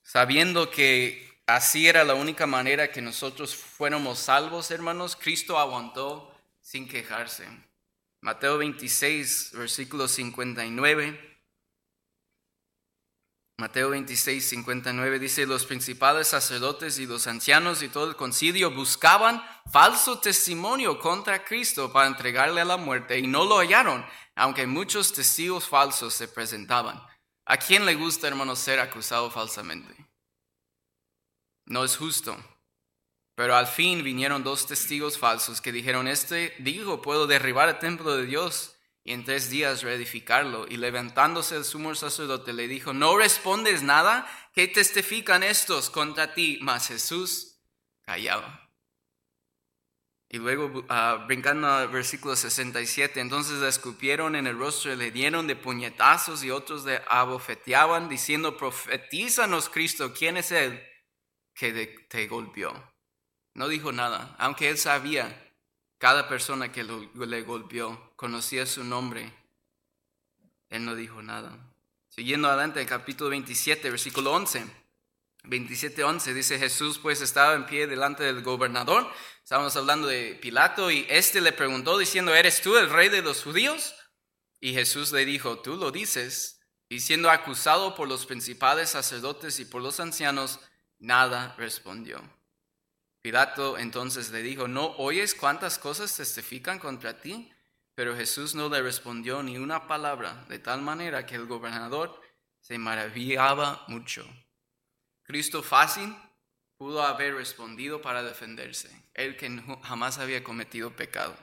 Sabiendo 0.00 0.70
que 0.70 1.42
así 1.48 1.88
era 1.88 2.04
la 2.04 2.14
única 2.14 2.46
manera 2.46 2.92
que 2.92 3.02
nosotros 3.02 3.56
fuéramos 3.56 4.20
salvos, 4.20 4.70
hermanos, 4.70 5.16
Cristo 5.16 5.58
aguantó 5.58 6.32
sin 6.60 6.86
quejarse. 6.86 7.48
Mateo 8.20 8.58
26, 8.58 9.54
versículo 9.54 10.06
59. 10.06 11.31
Mateo 13.58 13.90
26, 13.90 14.48
59 14.48 15.18
dice, 15.18 15.46
los 15.46 15.66
principales 15.66 16.28
sacerdotes 16.28 16.98
y 16.98 17.06
los 17.06 17.26
ancianos 17.26 17.82
y 17.82 17.88
todo 17.88 18.08
el 18.08 18.16
concilio 18.16 18.70
buscaban 18.70 19.42
falso 19.70 20.18
testimonio 20.18 20.98
contra 20.98 21.44
Cristo 21.44 21.92
para 21.92 22.08
entregarle 22.08 22.60
a 22.60 22.64
la 22.64 22.76
muerte 22.76 23.18
y 23.18 23.26
no 23.26 23.44
lo 23.44 23.58
hallaron, 23.58 24.04
aunque 24.34 24.66
muchos 24.66 25.12
testigos 25.12 25.68
falsos 25.68 26.14
se 26.14 26.28
presentaban. 26.28 27.00
¿A 27.44 27.56
quién 27.56 27.84
le 27.84 27.94
gusta, 27.94 28.26
hermano, 28.26 28.56
ser 28.56 28.80
acusado 28.80 29.30
falsamente? 29.30 29.94
No 31.66 31.84
es 31.84 31.96
justo. 31.96 32.36
Pero 33.34 33.56
al 33.56 33.66
fin 33.66 34.04
vinieron 34.04 34.44
dos 34.44 34.66
testigos 34.66 35.18
falsos 35.18 35.60
que 35.60 35.72
dijeron, 35.72 36.06
este 36.06 36.54
dijo, 36.58 37.00
puedo 37.00 37.26
derribar 37.26 37.68
el 37.68 37.78
templo 37.78 38.16
de 38.16 38.26
Dios 38.26 38.76
y 39.04 39.12
en 39.12 39.24
tres 39.24 39.50
días 39.50 39.82
reedificarlo. 39.82 40.66
Y 40.68 40.76
levantándose 40.76 41.56
el 41.56 41.64
sumo 41.64 41.94
sacerdote 41.94 42.52
le 42.52 42.68
dijo, 42.68 42.92
¿no 42.92 43.16
respondes 43.16 43.82
nada? 43.82 44.26
¿Qué 44.54 44.68
testifican 44.68 45.42
estos 45.42 45.90
contra 45.90 46.34
ti? 46.34 46.58
Mas 46.62 46.88
Jesús 46.88 47.58
callaba. 48.02 48.62
Y 50.28 50.38
luego, 50.38 50.84
ah, 50.88 51.24
brincando 51.26 51.68
al 51.68 51.88
versículo 51.88 52.34
67, 52.34 53.20
entonces 53.20 53.58
le 53.58 53.68
escupieron 53.68 54.34
en 54.34 54.46
el 54.46 54.56
rostro 54.58 54.94
le 54.94 55.10
dieron 55.10 55.46
de 55.46 55.56
puñetazos 55.56 56.42
y 56.42 56.50
otros 56.50 56.86
le 56.86 57.02
abofeteaban, 57.06 58.08
diciendo, 58.08 58.56
profetízanos 58.56 59.68
Cristo, 59.68 60.14
¿quién 60.14 60.38
es 60.38 60.50
él 60.50 60.82
que 61.54 62.06
te 62.08 62.26
golpeó? 62.28 62.72
No 63.52 63.68
dijo 63.68 63.92
nada, 63.92 64.34
aunque 64.38 64.70
él 64.70 64.78
sabía 64.78 65.41
cada 66.02 66.26
persona 66.26 66.72
que 66.72 66.82
le 66.82 67.42
golpeó 67.42 68.12
conocía 68.16 68.66
su 68.66 68.82
nombre. 68.82 69.32
Él 70.68 70.84
no 70.84 70.96
dijo 70.96 71.22
nada. 71.22 71.56
Siguiendo 72.08 72.48
adelante, 72.48 72.80
el 72.80 72.88
capítulo 72.88 73.30
27, 73.30 73.88
versículo 73.88 74.32
11. 74.32 74.66
27, 75.44 76.02
11 76.02 76.34
dice 76.34 76.58
Jesús 76.58 76.98
pues 76.98 77.20
estaba 77.20 77.54
en 77.54 77.66
pie 77.66 77.86
delante 77.86 78.24
del 78.24 78.42
gobernador. 78.42 79.08
Estábamos 79.44 79.76
hablando 79.76 80.08
de 80.08 80.36
Pilato 80.42 80.90
y 80.90 81.06
éste 81.08 81.40
le 81.40 81.52
preguntó 81.52 81.96
diciendo, 81.96 82.34
¿eres 82.34 82.62
tú 82.62 82.76
el 82.76 82.90
rey 82.90 83.08
de 83.08 83.22
los 83.22 83.44
judíos? 83.44 83.94
Y 84.58 84.72
Jesús 84.74 85.12
le 85.12 85.24
dijo, 85.24 85.60
tú 85.60 85.76
lo 85.76 85.92
dices. 85.92 86.58
Y 86.88 86.98
siendo 86.98 87.30
acusado 87.30 87.94
por 87.94 88.08
los 88.08 88.26
principales 88.26 88.90
sacerdotes 88.90 89.60
y 89.60 89.66
por 89.66 89.80
los 89.80 90.00
ancianos, 90.00 90.58
nada 90.98 91.54
respondió. 91.56 92.20
Pilato 93.22 93.78
entonces 93.78 94.30
le 94.30 94.42
dijo, 94.42 94.66
¿no 94.66 94.96
oyes 94.96 95.34
cuántas 95.36 95.78
cosas 95.78 96.16
testifican 96.16 96.80
contra 96.80 97.20
ti? 97.20 97.52
Pero 97.94 98.16
Jesús 98.16 98.56
no 98.56 98.68
le 98.68 98.82
respondió 98.82 99.42
ni 99.44 99.58
una 99.58 99.86
palabra, 99.86 100.44
de 100.48 100.58
tal 100.58 100.82
manera 100.82 101.24
que 101.24 101.36
el 101.36 101.46
gobernador 101.46 102.20
se 102.60 102.78
maravillaba 102.78 103.84
mucho. 103.86 104.26
Cristo 105.22 105.62
fácil 105.62 106.14
pudo 106.76 107.02
haber 107.02 107.36
respondido 107.36 108.02
para 108.02 108.24
defenderse, 108.24 108.90
él 109.14 109.36
que 109.36 109.48
jamás 109.82 110.18
había 110.18 110.42
cometido 110.42 110.96
pecado. 110.96 111.36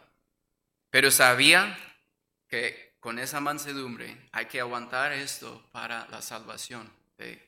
Pero 0.89 1.11
sabía 1.11 1.77
que 2.49 2.97
con 2.99 3.19
esa 3.19 3.39
mansedumbre 3.39 4.27
hay 4.33 4.47
que 4.47 4.59
aguantar 4.59 5.13
esto 5.13 5.65
para 5.71 6.07
la 6.09 6.21
salvación 6.21 6.91
de 7.17 7.41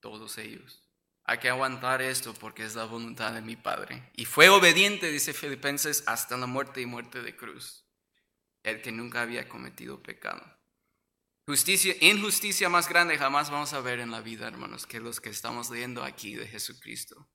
todos 0.00 0.38
ellos. 0.38 0.85
Hay 1.28 1.38
que 1.38 1.48
aguantar 1.48 2.02
esto 2.02 2.34
porque 2.34 2.64
es 2.64 2.76
la 2.76 2.84
voluntad 2.84 3.32
de 3.32 3.42
mi 3.42 3.56
Padre. 3.56 4.10
Y 4.14 4.26
fue 4.26 4.48
obediente, 4.48 5.10
dice 5.10 5.32
Filipenses, 5.32 6.04
hasta 6.06 6.36
la 6.36 6.46
muerte 6.46 6.80
y 6.80 6.86
muerte 6.86 7.20
de 7.22 7.36
cruz. 7.36 7.84
El 8.62 8.80
que 8.80 8.92
nunca 8.92 9.22
había 9.22 9.48
cometido 9.48 10.02
pecado. 10.02 10.44
Justicia, 11.44 11.94
injusticia 12.00 12.68
más 12.68 12.88
grande 12.88 13.18
jamás 13.18 13.50
vamos 13.50 13.72
a 13.72 13.80
ver 13.80 14.00
en 14.00 14.10
la 14.10 14.20
vida, 14.20 14.46
hermanos, 14.46 14.86
que 14.86 15.00
los 15.00 15.20
que 15.20 15.30
estamos 15.30 15.70
leyendo 15.70 16.04
aquí 16.04 16.34
de 16.34 16.46
Jesucristo. 16.46 17.28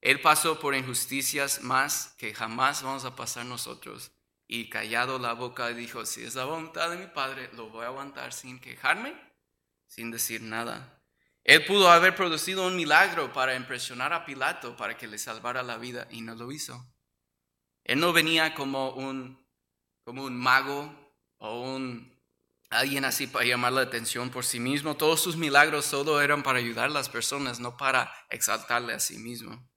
Él 0.00 0.20
pasó 0.20 0.58
por 0.58 0.74
injusticias 0.74 1.62
más 1.62 2.14
que 2.18 2.34
jamás 2.34 2.82
vamos 2.82 3.04
a 3.04 3.16
pasar 3.16 3.44
nosotros. 3.44 4.12
Y 4.46 4.70
callado 4.70 5.18
la 5.18 5.32
boca 5.32 5.68
dijo, 5.68 6.06
si 6.06 6.22
es 6.22 6.34
la 6.36 6.44
voluntad 6.44 6.90
de 6.90 6.96
mi 6.96 7.06
Padre, 7.06 7.50
lo 7.54 7.68
voy 7.68 7.84
a 7.84 7.88
aguantar 7.88 8.32
sin 8.32 8.60
quejarme, 8.60 9.14
sin 9.86 10.10
decir 10.10 10.42
nada. 10.42 10.95
Él 11.46 11.64
pudo 11.64 11.88
haber 11.88 12.16
producido 12.16 12.66
un 12.66 12.74
milagro 12.74 13.32
para 13.32 13.54
impresionar 13.54 14.12
a 14.12 14.24
Pilato 14.24 14.76
para 14.76 14.96
que 14.96 15.06
le 15.06 15.16
salvara 15.16 15.62
la 15.62 15.76
vida 15.76 16.08
y 16.10 16.20
no 16.20 16.34
lo 16.34 16.50
hizo. 16.50 16.92
Él 17.84 18.00
no 18.00 18.12
venía 18.12 18.52
como 18.52 18.90
un, 18.90 19.46
como 20.02 20.24
un 20.24 20.36
mago 20.36 20.92
o 21.38 21.60
un 21.60 22.12
alguien 22.68 23.04
así 23.04 23.28
para 23.28 23.44
llamar 23.44 23.74
la 23.74 23.82
atención 23.82 24.28
por 24.28 24.44
sí 24.44 24.58
mismo. 24.58 24.96
Todos 24.96 25.20
sus 25.20 25.36
milagros 25.36 25.84
solo 25.84 26.20
eran 26.20 26.42
para 26.42 26.58
ayudar 26.58 26.86
a 26.86 26.92
las 26.92 27.08
personas, 27.08 27.60
no 27.60 27.76
para 27.76 28.12
exaltarle 28.28 28.92
a 28.92 28.98
sí 28.98 29.16
mismo. 29.16 29.70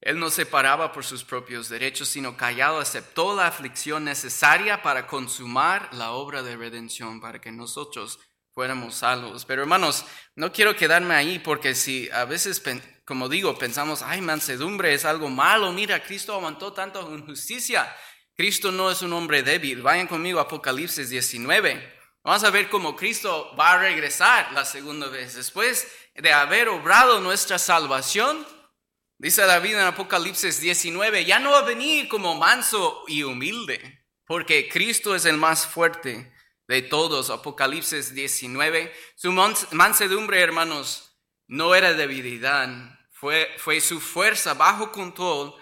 Él 0.00 0.20
no 0.20 0.30
se 0.30 0.46
paraba 0.46 0.92
por 0.92 1.04
sus 1.04 1.24
propios 1.24 1.68
derechos, 1.68 2.06
sino 2.06 2.36
callado 2.36 2.78
aceptó 2.78 3.34
la 3.34 3.48
aflicción 3.48 4.04
necesaria 4.04 4.82
para 4.82 5.08
consumar 5.08 5.92
la 5.94 6.12
obra 6.12 6.44
de 6.44 6.56
redención, 6.56 7.20
para 7.20 7.40
que 7.40 7.50
nosotros 7.50 8.20
fuéramos 8.54 8.94
salvos. 8.94 9.44
Pero 9.44 9.62
hermanos, 9.62 10.04
no 10.36 10.52
quiero 10.52 10.76
quedarme 10.76 11.14
ahí 11.14 11.38
porque 11.38 11.74
si 11.74 12.08
a 12.10 12.24
veces, 12.24 12.62
como 13.04 13.28
digo, 13.28 13.58
pensamos, 13.58 14.02
ay, 14.02 14.20
mansedumbre 14.20 14.94
es 14.94 15.04
algo 15.04 15.28
malo, 15.28 15.72
mira, 15.72 16.02
Cristo 16.02 16.34
aguantó 16.34 16.72
tanto 16.72 17.14
injusticia. 17.14 17.94
Cristo 18.36 18.72
no 18.72 18.90
es 18.90 19.02
un 19.02 19.12
hombre 19.12 19.42
débil. 19.42 19.82
Vayan 19.82 20.06
conmigo 20.06 20.38
a 20.38 20.42
Apocalipsis 20.42 21.10
19. 21.10 21.94
Vamos 22.22 22.42
a 22.42 22.50
ver 22.50 22.70
cómo 22.70 22.96
Cristo 22.96 23.54
va 23.58 23.72
a 23.72 23.78
regresar 23.78 24.52
la 24.52 24.64
segunda 24.64 25.08
vez. 25.08 25.34
Después 25.34 25.86
de 26.14 26.32
haber 26.32 26.68
obrado 26.68 27.20
nuestra 27.20 27.58
salvación, 27.58 28.46
dice 29.18 29.42
David 29.42 29.74
en 29.74 29.80
Apocalipsis 29.80 30.60
19, 30.60 31.26
ya 31.26 31.38
no 31.38 31.50
va 31.50 31.58
a 31.58 31.64
venir 31.64 32.08
como 32.08 32.34
manso 32.34 33.04
y 33.08 33.24
humilde, 33.24 34.06
porque 34.24 34.68
Cristo 34.68 35.14
es 35.14 35.26
el 35.26 35.36
más 35.36 35.66
fuerte 35.66 36.32
de 36.68 36.82
todos, 36.82 37.30
Apocalipsis 37.30 38.14
19. 38.14 38.92
Su 39.16 39.32
mansedumbre, 39.32 40.40
hermanos, 40.40 41.18
no 41.46 41.74
era 41.74 41.92
debilidad, 41.92 42.68
fue, 43.12 43.48
fue 43.58 43.80
su 43.80 44.00
fuerza 44.00 44.54
bajo 44.54 44.92
control 44.92 45.54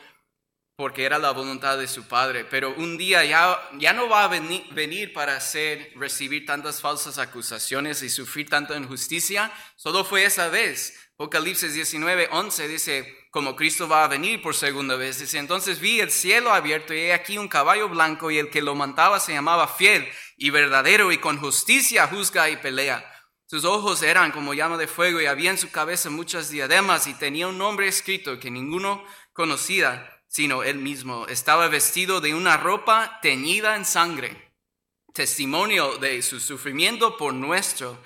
porque 0.75 1.05
era 1.05 1.19
la 1.19 1.31
voluntad 1.31 1.79
de 1.79 1.87
su 1.87 2.09
Padre. 2.09 2.45
Pero 2.45 2.75
un 2.75 2.97
día 2.97 3.25
ya, 3.25 3.71
ya 3.79 3.93
no 3.93 4.09
va 4.09 4.25
a 4.25 4.29
venir, 4.29 4.65
venir 4.73 5.13
para 5.13 5.37
hacer, 5.37 5.93
recibir 5.95 6.47
tantas 6.47 6.81
falsas 6.81 7.19
acusaciones 7.19 8.03
y 8.03 8.11
sufrir 8.11 8.49
tanta 8.49 8.77
injusticia. 8.77 9.53
Solo 9.77 10.05
fue 10.05 10.25
esa 10.25 10.49
vez. 10.49 10.99
Apocalipsis 11.15 11.75
19, 11.75 12.29
11 12.33 12.69
dice, 12.69 13.22
como 13.33 13.57
Cristo 13.57 13.89
va 13.89 14.05
a 14.05 14.09
venir 14.09 14.43
por 14.43 14.55
segunda 14.55 14.95
vez, 14.95 15.19
dice, 15.19 15.39
entonces 15.39 15.81
vi 15.81 16.01
el 16.01 16.11
cielo 16.11 16.53
abierto 16.53 16.93
y 16.93 16.99
he 16.99 17.15
aquí 17.15 17.39
un 17.39 17.49
caballo 17.49 17.89
blanco 17.89 18.31
y 18.31 18.37
el 18.37 18.51
que 18.51 18.61
lo 18.61 18.75
montaba 18.75 19.21
se 19.21 19.33
llamaba 19.33 19.69
fiel 19.69 20.07
y 20.37 20.51
verdadero 20.51 21.11
y 21.11 21.17
con 21.17 21.39
justicia 21.39 22.07
juzga 22.09 22.51
y 22.51 22.59
pelea. 22.59 23.03
Sus 23.47 23.65
ojos 23.65 24.03
eran 24.03 24.33
como 24.33 24.53
llama 24.53 24.77
de 24.77 24.87
fuego 24.87 25.19
y 25.19 25.25
había 25.25 25.51
en 25.51 25.57
su 25.57 25.71
cabeza 25.71 26.11
muchas 26.11 26.51
diademas 26.51 27.07
y 27.07 27.15
tenía 27.15 27.49
un 27.49 27.57
nombre 27.57 27.89
escrito 27.89 28.39
que 28.39 28.51
ninguno 28.51 29.03
conocía 29.33 30.23
sino 30.29 30.63
él 30.63 30.77
mismo. 30.77 31.27
Estaba 31.27 31.69
vestido 31.69 32.21
de 32.21 32.35
una 32.35 32.59
ropa 32.59 33.19
teñida 33.23 33.77
en 33.77 33.87
sangre, 33.87 34.53
testimonio 35.15 35.97
de 35.97 36.21
su 36.21 36.39
sufrimiento 36.39 37.17
por 37.17 37.33
nuestro 37.33 37.99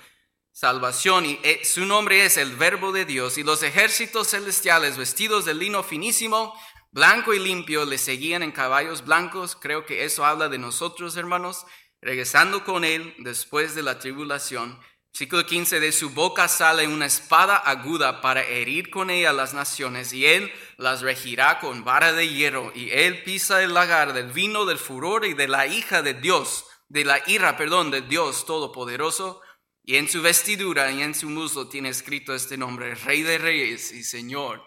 salvación 0.57 1.27
y 1.27 1.39
eh, 1.43 1.61
su 1.63 1.85
nombre 1.85 2.25
es 2.25 2.35
el 2.35 2.55
verbo 2.55 2.91
de 2.91 3.05
Dios 3.05 3.37
y 3.37 3.43
los 3.43 3.61
ejércitos 3.61 4.29
celestiales 4.29 4.97
vestidos 4.97 5.45
de 5.45 5.53
lino 5.53 5.83
finísimo, 5.83 6.59
blanco 6.91 7.35
y 7.35 7.37
limpio 7.37 7.85
le 7.85 7.99
seguían 7.99 8.41
en 8.41 8.51
caballos 8.51 9.05
blancos. 9.05 9.55
Creo 9.55 9.85
que 9.85 10.03
eso 10.03 10.25
habla 10.25 10.49
de 10.49 10.57
nosotros, 10.57 11.15
hermanos, 11.15 11.67
regresando 12.01 12.63
con 12.63 12.85
él 12.85 13.13
después 13.19 13.75
de 13.75 13.83
la 13.83 13.99
tribulación. 13.99 14.79
Versículo 15.13 15.45
15, 15.45 15.79
de 15.79 15.91
su 15.91 16.09
boca 16.09 16.47
sale 16.47 16.87
una 16.87 17.05
espada 17.05 17.57
aguda 17.57 18.19
para 18.19 18.41
herir 18.41 18.89
con 18.89 19.11
ella 19.11 19.33
las 19.33 19.53
naciones 19.53 20.11
y 20.11 20.25
él 20.25 20.51
las 20.77 21.01
regirá 21.01 21.59
con 21.59 21.83
vara 21.83 22.13
de 22.13 22.29
hierro 22.29 22.71
y 22.73 22.89
él 22.89 23.21
pisa 23.21 23.61
el 23.61 23.75
lagar 23.75 24.13
del 24.13 24.31
vino 24.31 24.65
del 24.65 24.79
furor 24.79 25.23
y 25.23 25.35
de 25.35 25.47
la 25.47 25.67
hija 25.67 26.01
de 26.01 26.15
Dios, 26.15 26.65
de 26.89 27.05
la 27.05 27.21
ira, 27.27 27.57
perdón, 27.57 27.91
de 27.91 28.01
Dios 28.01 28.47
Todopoderoso 28.47 29.43
y 29.87 29.95
en 29.95 30.09
su 30.09 30.21
vestidura 30.21 30.91
y 30.91 31.01
en 31.01 31.15
su 31.15 31.29
muslo 31.29 31.69
tiene 31.69 31.87
escrito 31.87 32.35
este 32.35 32.57
nombre, 32.57 32.93
Rey 32.93 33.21
de 33.21 33.37
Reyes 33.37 33.93
y 33.93 34.03
Señor 34.03 34.61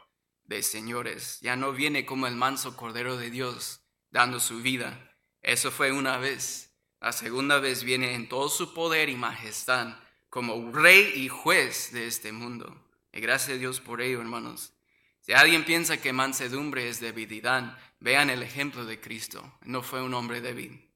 de 0.44 0.62
Señores. 0.62 1.38
Ya 1.42 1.56
no 1.56 1.72
viene 1.72 2.06
como 2.06 2.26
el 2.26 2.36
manso 2.36 2.74
Cordero 2.74 3.18
de 3.18 3.28
Dios 3.30 3.82
dando 4.10 4.40
su 4.40 4.62
vida. 4.62 5.14
Eso 5.42 5.70
fue 5.70 5.92
una 5.92 6.16
vez. 6.16 6.74
La 7.02 7.12
segunda 7.12 7.58
vez 7.58 7.84
viene 7.84 8.14
en 8.14 8.30
todo 8.30 8.48
su 8.48 8.72
poder 8.72 9.10
y 9.10 9.14
majestad 9.14 9.94
como 10.30 10.72
rey 10.72 11.12
y 11.14 11.28
juez 11.28 11.92
de 11.92 12.06
este 12.06 12.32
mundo. 12.32 12.90
Y 13.12 13.20
gracias 13.20 13.56
a 13.56 13.60
Dios 13.60 13.78
por 13.78 14.00
ello, 14.00 14.22
hermanos. 14.22 14.72
Si 15.20 15.34
alguien 15.34 15.66
piensa 15.66 16.00
que 16.00 16.14
mansedumbre 16.14 16.88
es 16.88 16.98
debilidad, 16.98 17.76
vean 17.98 18.30
el 18.30 18.42
ejemplo 18.42 18.86
de 18.86 18.98
Cristo. 18.98 19.58
No 19.66 19.82
fue 19.82 20.02
un 20.02 20.14
hombre 20.14 20.40
débil 20.40 20.89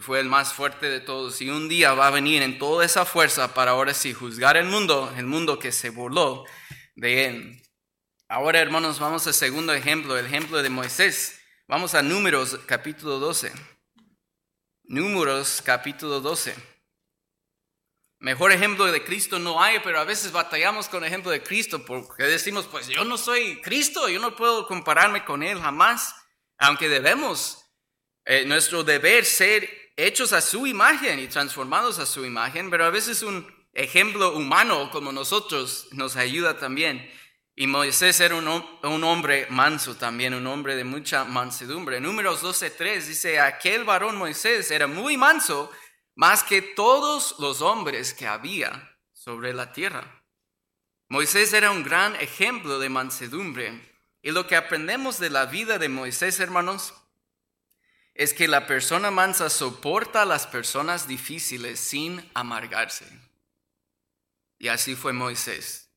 fue 0.00 0.20
el 0.20 0.26
más 0.26 0.54
fuerte 0.54 0.88
de 0.88 1.00
todos 1.00 1.42
y 1.42 1.50
un 1.50 1.68
día 1.68 1.92
va 1.92 2.06
a 2.06 2.10
venir 2.10 2.42
en 2.42 2.58
toda 2.58 2.84
esa 2.84 3.04
fuerza 3.04 3.52
para 3.52 3.72
ahora 3.72 3.92
sí 3.92 4.14
juzgar 4.14 4.56
el 4.56 4.64
mundo, 4.64 5.12
el 5.18 5.26
mundo 5.26 5.58
que 5.58 5.70
se 5.70 5.90
burló 5.90 6.46
de 6.94 7.26
él. 7.26 7.62
Ahora, 8.28 8.60
hermanos, 8.60 8.98
vamos 8.98 9.26
al 9.26 9.34
segundo 9.34 9.74
ejemplo, 9.74 10.16
el 10.16 10.24
ejemplo 10.24 10.62
de 10.62 10.70
Moisés. 10.70 11.38
Vamos 11.68 11.94
a 11.94 12.02
Números 12.02 12.58
capítulo 12.66 13.18
12. 13.18 13.52
Números 14.84 15.60
capítulo 15.62 16.20
12. 16.20 16.54
Mejor 18.18 18.52
ejemplo 18.52 18.90
de 18.90 19.04
Cristo 19.04 19.38
no 19.38 19.62
hay, 19.62 19.80
pero 19.80 19.98
a 19.98 20.04
veces 20.04 20.32
batallamos 20.32 20.88
con 20.88 21.02
el 21.02 21.08
ejemplo 21.08 21.30
de 21.30 21.42
Cristo 21.42 21.84
porque 21.84 22.22
decimos, 22.22 22.66
pues 22.66 22.88
yo 22.88 23.04
no 23.04 23.18
soy 23.18 23.60
Cristo, 23.60 24.08
yo 24.08 24.20
no 24.20 24.36
puedo 24.36 24.66
compararme 24.66 25.24
con 25.24 25.42
Él 25.42 25.60
jamás, 25.60 26.14
aunque 26.56 26.88
debemos 26.88 27.66
eh, 28.24 28.44
nuestro 28.46 28.84
deber 28.84 29.24
ser 29.24 29.81
hechos 29.96 30.32
a 30.32 30.40
su 30.40 30.66
imagen 30.66 31.18
y 31.18 31.28
transformados 31.28 31.98
a 31.98 32.06
su 32.06 32.24
imagen, 32.24 32.70
pero 32.70 32.84
a 32.84 32.90
veces 32.90 33.22
un 33.22 33.46
ejemplo 33.72 34.34
humano 34.34 34.90
como 34.90 35.12
nosotros 35.12 35.88
nos 35.92 36.16
ayuda 36.16 36.58
también. 36.58 37.10
Y 37.54 37.66
Moisés 37.66 38.18
era 38.20 38.34
un, 38.34 39.04
hombre 39.04 39.46
manso 39.50 39.94
también, 39.96 40.32
un 40.32 40.46
hombre 40.46 40.74
de 40.74 40.84
mucha 40.84 41.24
mansedumbre. 41.24 42.00
Números 42.00 42.42
12.3 42.42 43.02
dice, 43.02 43.40
aquel 43.40 43.84
varón 43.84 44.16
Moisés 44.16 44.70
era 44.70 44.86
muy 44.86 45.18
manso, 45.18 45.70
más 46.14 46.42
que 46.44 46.62
todos 46.62 47.36
los 47.38 47.60
hombres 47.60 48.14
que 48.14 48.26
había 48.26 48.96
sobre 49.12 49.52
la 49.52 49.72
tierra. 49.72 50.24
Moisés 51.08 51.52
era 51.52 51.70
un 51.70 51.82
gran 51.82 52.16
ejemplo 52.16 52.78
de 52.78 52.88
mansedumbre. 52.88 53.92
Y 54.22 54.30
lo 54.30 54.46
que 54.46 54.56
aprendemos 54.56 55.18
de 55.18 55.28
la 55.28 55.44
vida 55.44 55.78
de 55.78 55.90
Moisés, 55.90 56.40
hermanos, 56.40 56.94
es 58.14 58.34
que 58.34 58.48
la 58.48 58.66
persona 58.66 59.10
mansa 59.10 59.48
soporta 59.48 60.22
a 60.22 60.26
las 60.26 60.46
personas 60.46 61.08
difíciles 61.08 61.80
sin 61.80 62.30
amargarse. 62.34 63.06
Y 64.58 64.68
así 64.68 64.94
fue 64.94 65.12
Moisés. 65.12 65.88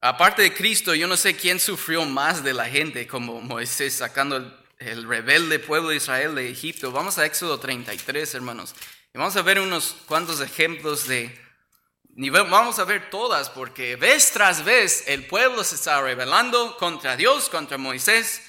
Aparte 0.00 0.42
de 0.42 0.54
Cristo, 0.54 0.94
yo 0.94 1.06
no 1.06 1.16
sé 1.16 1.36
quién 1.36 1.58
sufrió 1.58 2.04
más 2.04 2.44
de 2.44 2.52
la 2.52 2.66
gente 2.66 3.06
como 3.06 3.40
Moisés 3.40 3.94
sacando 3.94 4.36
el, 4.78 5.08
rebelde 5.08 5.58
pueblo 5.58 5.88
de 5.88 5.96
Israel 5.96 6.34
de 6.34 6.50
Egipto. 6.50 6.92
Vamos 6.92 7.18
a 7.18 7.24
Éxodo 7.24 7.58
33, 7.58 8.34
hermanos. 8.34 8.74
Y 9.14 9.18
vamos 9.18 9.36
a 9.36 9.42
ver 9.42 9.58
unos 9.58 9.96
cuantos 10.06 10.40
ejemplos 10.40 11.08
de... 11.08 11.44
Vamos 12.18 12.78
a 12.78 12.84
ver 12.84 13.10
todas 13.10 13.50
porque 13.50 13.96
vez 13.96 14.32
tras 14.32 14.64
vez 14.64 15.04
el 15.06 15.26
pueblo 15.26 15.64
se 15.64 15.74
está 15.74 16.00
rebelando 16.00 16.76
contra 16.78 17.16
Dios, 17.16 17.50
contra 17.50 17.76
Moisés. 17.76 18.42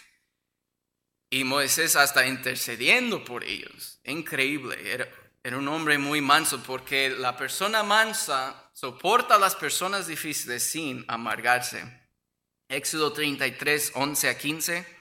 Y 1.29 1.43
Moisés 1.43 1.95
hasta 1.95 2.25
intercediendo 2.25 3.23
por 3.25 3.43
ellos. 3.43 3.99
Increíble. 4.03 4.77
Era, 4.91 5.07
era, 5.43 5.57
un 5.57 5.67
hombre 5.67 5.97
muy 5.97 6.21
manso 6.21 6.61
porque 6.63 7.09
la 7.09 7.35
persona 7.35 7.83
mansa 7.83 8.69
soporta 8.73 9.35
a 9.35 9.39
las 9.39 9.55
personas 9.55 10.07
difíciles 10.07 10.63
sin 10.63 11.03
amargarse. 11.07 11.83
Éxodo 12.69 13.13
33, 13.13 13.91
11 13.95 14.29
a 14.29 14.37
15. 14.37 14.97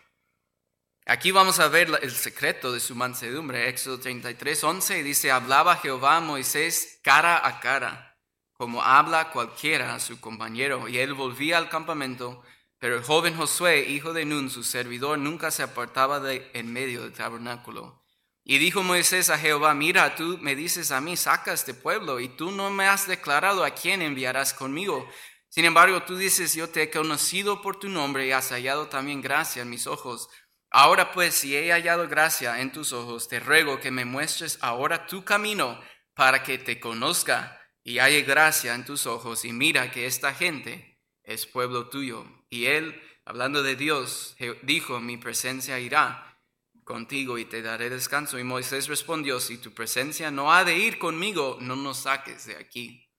Aquí 1.08 1.30
vamos 1.30 1.60
a 1.60 1.68
ver 1.68 1.88
el 2.02 2.10
secreto 2.10 2.72
de 2.72 2.80
su 2.80 2.96
mansedumbre. 2.96 3.68
Éxodo 3.68 4.00
33, 4.00 4.64
11 4.64 5.02
dice, 5.04 5.30
hablaba 5.30 5.76
Jehová 5.76 6.16
a 6.16 6.20
Moisés 6.20 6.98
cara 7.02 7.46
a 7.46 7.60
cara, 7.60 8.18
como 8.52 8.82
habla 8.82 9.30
cualquiera 9.30 9.94
a 9.94 10.00
su 10.00 10.20
compañero. 10.20 10.88
Y 10.88 10.98
él 10.98 11.14
volvía 11.14 11.58
al 11.58 11.68
campamento, 11.68 12.42
pero 12.78 12.96
el 12.96 13.04
joven 13.04 13.36
Josué, 13.36 13.86
hijo 13.88 14.12
de 14.12 14.24
Nun, 14.24 14.50
su 14.50 14.62
servidor, 14.62 15.18
nunca 15.18 15.50
se 15.50 15.62
apartaba 15.62 16.20
de 16.20 16.50
en 16.52 16.72
medio 16.72 17.02
del 17.02 17.12
tabernáculo. 17.12 18.02
Y 18.44 18.58
dijo 18.58 18.82
Moisés 18.82 19.30
a 19.30 19.38
Jehová, 19.38 19.74
mira, 19.74 20.14
tú 20.14 20.38
me 20.40 20.54
dices 20.54 20.92
a 20.92 21.00
mí, 21.00 21.16
saca 21.16 21.52
este 21.52 21.74
pueblo, 21.74 22.20
y 22.20 22.28
tú 22.28 22.52
no 22.52 22.70
me 22.70 22.86
has 22.86 23.08
declarado 23.08 23.64
a 23.64 23.70
quién 23.70 24.02
enviarás 24.02 24.54
conmigo. 24.54 25.08
Sin 25.48 25.64
embargo, 25.64 26.02
tú 26.02 26.16
dices, 26.16 26.54
yo 26.54 26.68
te 26.68 26.82
he 26.82 26.90
conocido 26.90 27.62
por 27.62 27.78
tu 27.78 27.88
nombre 27.88 28.26
y 28.26 28.32
has 28.32 28.50
hallado 28.50 28.88
también 28.88 29.22
gracia 29.22 29.62
en 29.62 29.70
mis 29.70 29.86
ojos. 29.86 30.28
Ahora 30.70 31.12
pues, 31.12 31.34
si 31.34 31.56
he 31.56 31.72
hallado 31.72 32.06
gracia 32.08 32.60
en 32.60 32.70
tus 32.70 32.92
ojos, 32.92 33.28
te 33.28 33.40
ruego 33.40 33.80
que 33.80 33.90
me 33.90 34.04
muestres 34.04 34.58
ahora 34.60 35.06
tu 35.06 35.24
camino 35.24 35.80
para 36.14 36.42
que 36.42 36.58
te 36.58 36.78
conozca 36.78 37.58
y 37.82 37.98
halle 37.98 38.22
gracia 38.22 38.74
en 38.74 38.84
tus 38.84 39.06
ojos. 39.06 39.44
Y 39.44 39.52
mira 39.52 39.90
que 39.90 40.06
esta 40.06 40.34
gente 40.34 41.00
es 41.22 41.46
pueblo 41.46 41.88
tuyo. 41.88 42.26
Y 42.48 42.66
él, 42.66 43.00
hablando 43.24 43.62
de 43.62 43.76
Dios, 43.76 44.36
dijo, 44.62 45.00
mi 45.00 45.16
presencia 45.16 45.78
irá 45.80 46.40
contigo 46.84 47.38
y 47.38 47.44
te 47.44 47.62
daré 47.62 47.90
descanso. 47.90 48.38
Y 48.38 48.44
Moisés 48.44 48.88
respondió, 48.88 49.40
si 49.40 49.58
tu 49.58 49.72
presencia 49.72 50.30
no 50.30 50.52
ha 50.52 50.64
de 50.64 50.76
ir 50.76 50.98
conmigo, 50.98 51.58
no 51.60 51.76
nos 51.76 51.98
saques 51.98 52.46
de 52.46 52.56
aquí. 52.56 53.10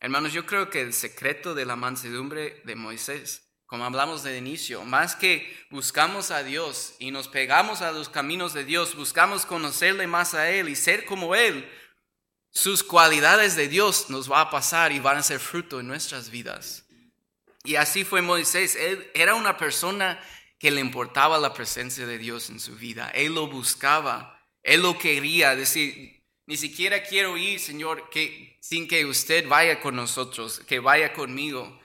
Hermanos, 0.00 0.32
yo 0.32 0.46
creo 0.46 0.68
que 0.68 0.80
el 0.80 0.92
secreto 0.92 1.54
de 1.54 1.64
la 1.64 1.76
mansedumbre 1.76 2.60
de 2.64 2.74
Moisés, 2.74 3.52
como 3.66 3.84
hablamos 3.84 4.22
de 4.22 4.36
inicio, 4.36 4.82
más 4.84 5.14
que 5.14 5.56
buscamos 5.70 6.30
a 6.30 6.42
Dios 6.42 6.94
y 6.98 7.10
nos 7.10 7.28
pegamos 7.28 7.82
a 7.82 7.92
los 7.92 8.08
caminos 8.08 8.52
de 8.52 8.64
Dios, 8.64 8.96
buscamos 8.96 9.46
conocerle 9.46 10.06
más 10.06 10.34
a 10.34 10.50
Él 10.50 10.68
y 10.68 10.76
ser 10.76 11.04
como 11.04 11.34
Él, 11.34 11.70
sus 12.54 12.82
cualidades 12.82 13.56
de 13.56 13.68
Dios 13.68 14.10
nos 14.10 14.30
va 14.30 14.42
a 14.42 14.50
pasar 14.50 14.92
y 14.92 14.98
van 14.98 15.16
a 15.16 15.22
ser 15.22 15.40
fruto 15.40 15.80
en 15.80 15.86
nuestras 15.86 16.30
vidas. 16.30 16.81
Y 17.64 17.76
así 17.76 18.04
fue 18.04 18.22
Moisés. 18.22 18.76
Él 18.76 19.10
era 19.14 19.34
una 19.34 19.56
persona 19.56 20.22
que 20.58 20.70
le 20.70 20.80
importaba 20.80 21.38
la 21.38 21.54
presencia 21.54 22.06
de 22.06 22.18
Dios 22.18 22.50
en 22.50 22.60
su 22.60 22.76
vida. 22.76 23.10
Él 23.14 23.34
lo 23.34 23.48
buscaba, 23.48 24.40
él 24.62 24.82
lo 24.82 24.98
quería, 24.98 25.56
decir, 25.56 26.22
ni 26.46 26.56
siquiera 26.56 27.02
quiero 27.02 27.36
ir, 27.36 27.60
Señor, 27.60 28.10
que, 28.10 28.58
sin 28.60 28.86
que 28.88 29.04
usted 29.04 29.48
vaya 29.48 29.80
con 29.80 29.96
nosotros, 29.96 30.60
que 30.66 30.80
vaya 30.80 31.12
conmigo. 31.12 31.80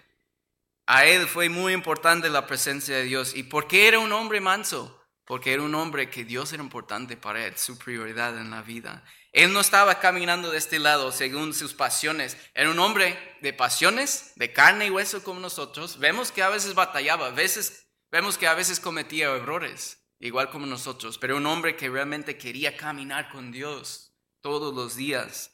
A 0.85 1.05
él 1.05 1.27
fue 1.27 1.49
muy 1.49 1.73
importante 1.73 2.29
la 2.29 2.47
presencia 2.47 2.95
de 2.97 3.03
Dios. 3.03 3.35
¿Y 3.35 3.43
por 3.43 3.67
qué 3.67 3.87
era 3.87 3.99
un 3.99 4.11
hombre 4.11 4.41
manso? 4.41 4.99
Porque 5.25 5.53
era 5.53 5.63
un 5.63 5.75
hombre 5.75 6.09
que 6.09 6.23
Dios 6.23 6.53
era 6.53 6.63
importante 6.63 7.17
para 7.17 7.45
él, 7.45 7.57
su 7.57 7.77
prioridad 7.77 8.37
en 8.39 8.49
la 8.49 8.61
vida. 8.61 9.03
Él 9.37 9.53
no 9.53 9.61
estaba 9.61 9.99
caminando 9.99 10.51
de 10.51 10.57
este 10.57 10.79
lado 10.79 11.11
según 11.11 11.53
sus 11.53 11.73
pasiones. 11.73 12.37
Era 12.53 12.69
un 12.69 12.79
hombre 12.79 13.17
de 13.41 13.53
pasiones, 13.53 14.33
de 14.35 14.51
carne 14.51 14.87
y 14.87 14.89
hueso 14.89 15.23
como 15.23 15.39
nosotros. 15.39 15.99
Vemos 15.99 16.31
que 16.31 16.43
a 16.43 16.49
veces 16.49 16.73
batallaba, 16.73 17.27
a 17.27 17.31
veces 17.31 17.87
Vemos 18.09 18.37
que 18.37 18.47
a 18.47 18.53
veces 18.53 18.79
cometía 18.79 19.35
errores, 19.35 20.01
igual 20.19 20.49
como 20.49 20.65
nosotros, 20.65 21.17
pero 21.17 21.35
un 21.35 21.45
hombre 21.45 21.75
que 21.75 21.89
realmente 21.89 22.37
quería 22.37 22.77
caminar 22.77 23.29
con 23.29 23.51
Dios 23.51 24.13
todos 24.39 24.73
los 24.73 24.95
días. 24.95 25.51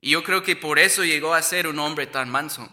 Y 0.00 0.10
yo 0.10 0.22
creo 0.22 0.42
que 0.42 0.54
por 0.54 0.78
eso 0.78 1.02
llegó 1.02 1.32
a 1.32 1.40
ser 1.40 1.66
un 1.66 1.78
hombre 1.78 2.06
tan 2.06 2.28
manso. 2.28 2.70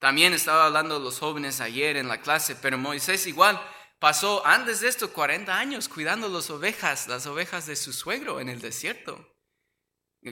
También 0.00 0.32
estaba 0.32 0.66
hablando 0.66 0.98
de 0.98 1.04
los 1.04 1.20
jóvenes 1.20 1.60
ayer 1.60 1.96
en 1.96 2.08
la 2.08 2.20
clase, 2.20 2.56
pero 2.56 2.76
Moisés 2.76 3.28
igual 3.28 3.60
pasó 4.00 4.44
antes 4.44 4.80
de 4.80 4.88
esto 4.88 5.12
40 5.12 5.56
años 5.56 5.88
cuidando 5.88 6.28
las 6.28 6.50
ovejas, 6.50 7.06
las 7.06 7.26
ovejas 7.26 7.66
de 7.66 7.76
su 7.76 7.92
suegro 7.92 8.40
en 8.40 8.48
el 8.48 8.60
desierto. 8.60 9.31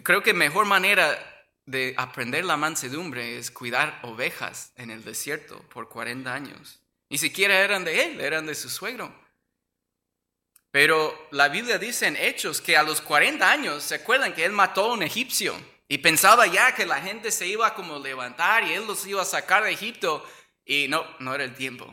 Creo 0.03 0.23
que 0.23 0.35
mejor 0.35 0.67
manera 0.67 1.19
de 1.67 1.95
aprender 1.97 2.45
la 2.45 2.57
mansedumbre 2.57 3.39
es 3.39 3.51
cuidar 3.51 4.01
ovejas 4.03 4.73
en 4.77 4.91
el 4.91 5.05
desierto 5.05 5.61
por 5.69 5.89
40 5.89 6.33
años. 6.33 6.81
Ni 7.09 7.19
siquiera 7.19 7.59
eran 7.61 7.85
de 7.85 8.05
él, 8.05 8.21
eran 8.21 8.47
de 8.47 8.55
su 8.55 8.69
suegro. 8.69 9.13
Pero 10.71 11.29
la 11.33 11.49
Biblia 11.49 11.79
dice 11.79 12.07
en 12.07 12.17
Hechos 12.17 12.61
que 12.61 12.77
a 12.77 12.85
los 12.85 13.01
40 13.01 13.51
años, 13.51 13.83
¿se 13.83 13.97
acuerdan 13.97 14.33
que 14.33 14.45
él 14.45 14.53
mató 14.53 14.85
a 14.85 14.93
un 14.93 15.03
egipcio? 15.03 15.55
Y 15.89 15.99
pensaba 15.99 16.47
ya 16.47 16.73
que 16.75 16.87
la 16.87 17.01
gente 17.01 17.33
se 17.33 17.49
iba 17.49 17.75
como 17.75 17.99
levantar 17.99 18.63
y 18.63 18.75
él 18.75 18.87
los 18.87 19.05
iba 19.07 19.23
a 19.23 19.25
sacar 19.25 19.65
de 19.65 19.73
Egipto. 19.73 20.25
Y 20.65 20.87
no, 20.87 21.05
no 21.19 21.35
era 21.35 21.43
el 21.43 21.55
tiempo. 21.57 21.93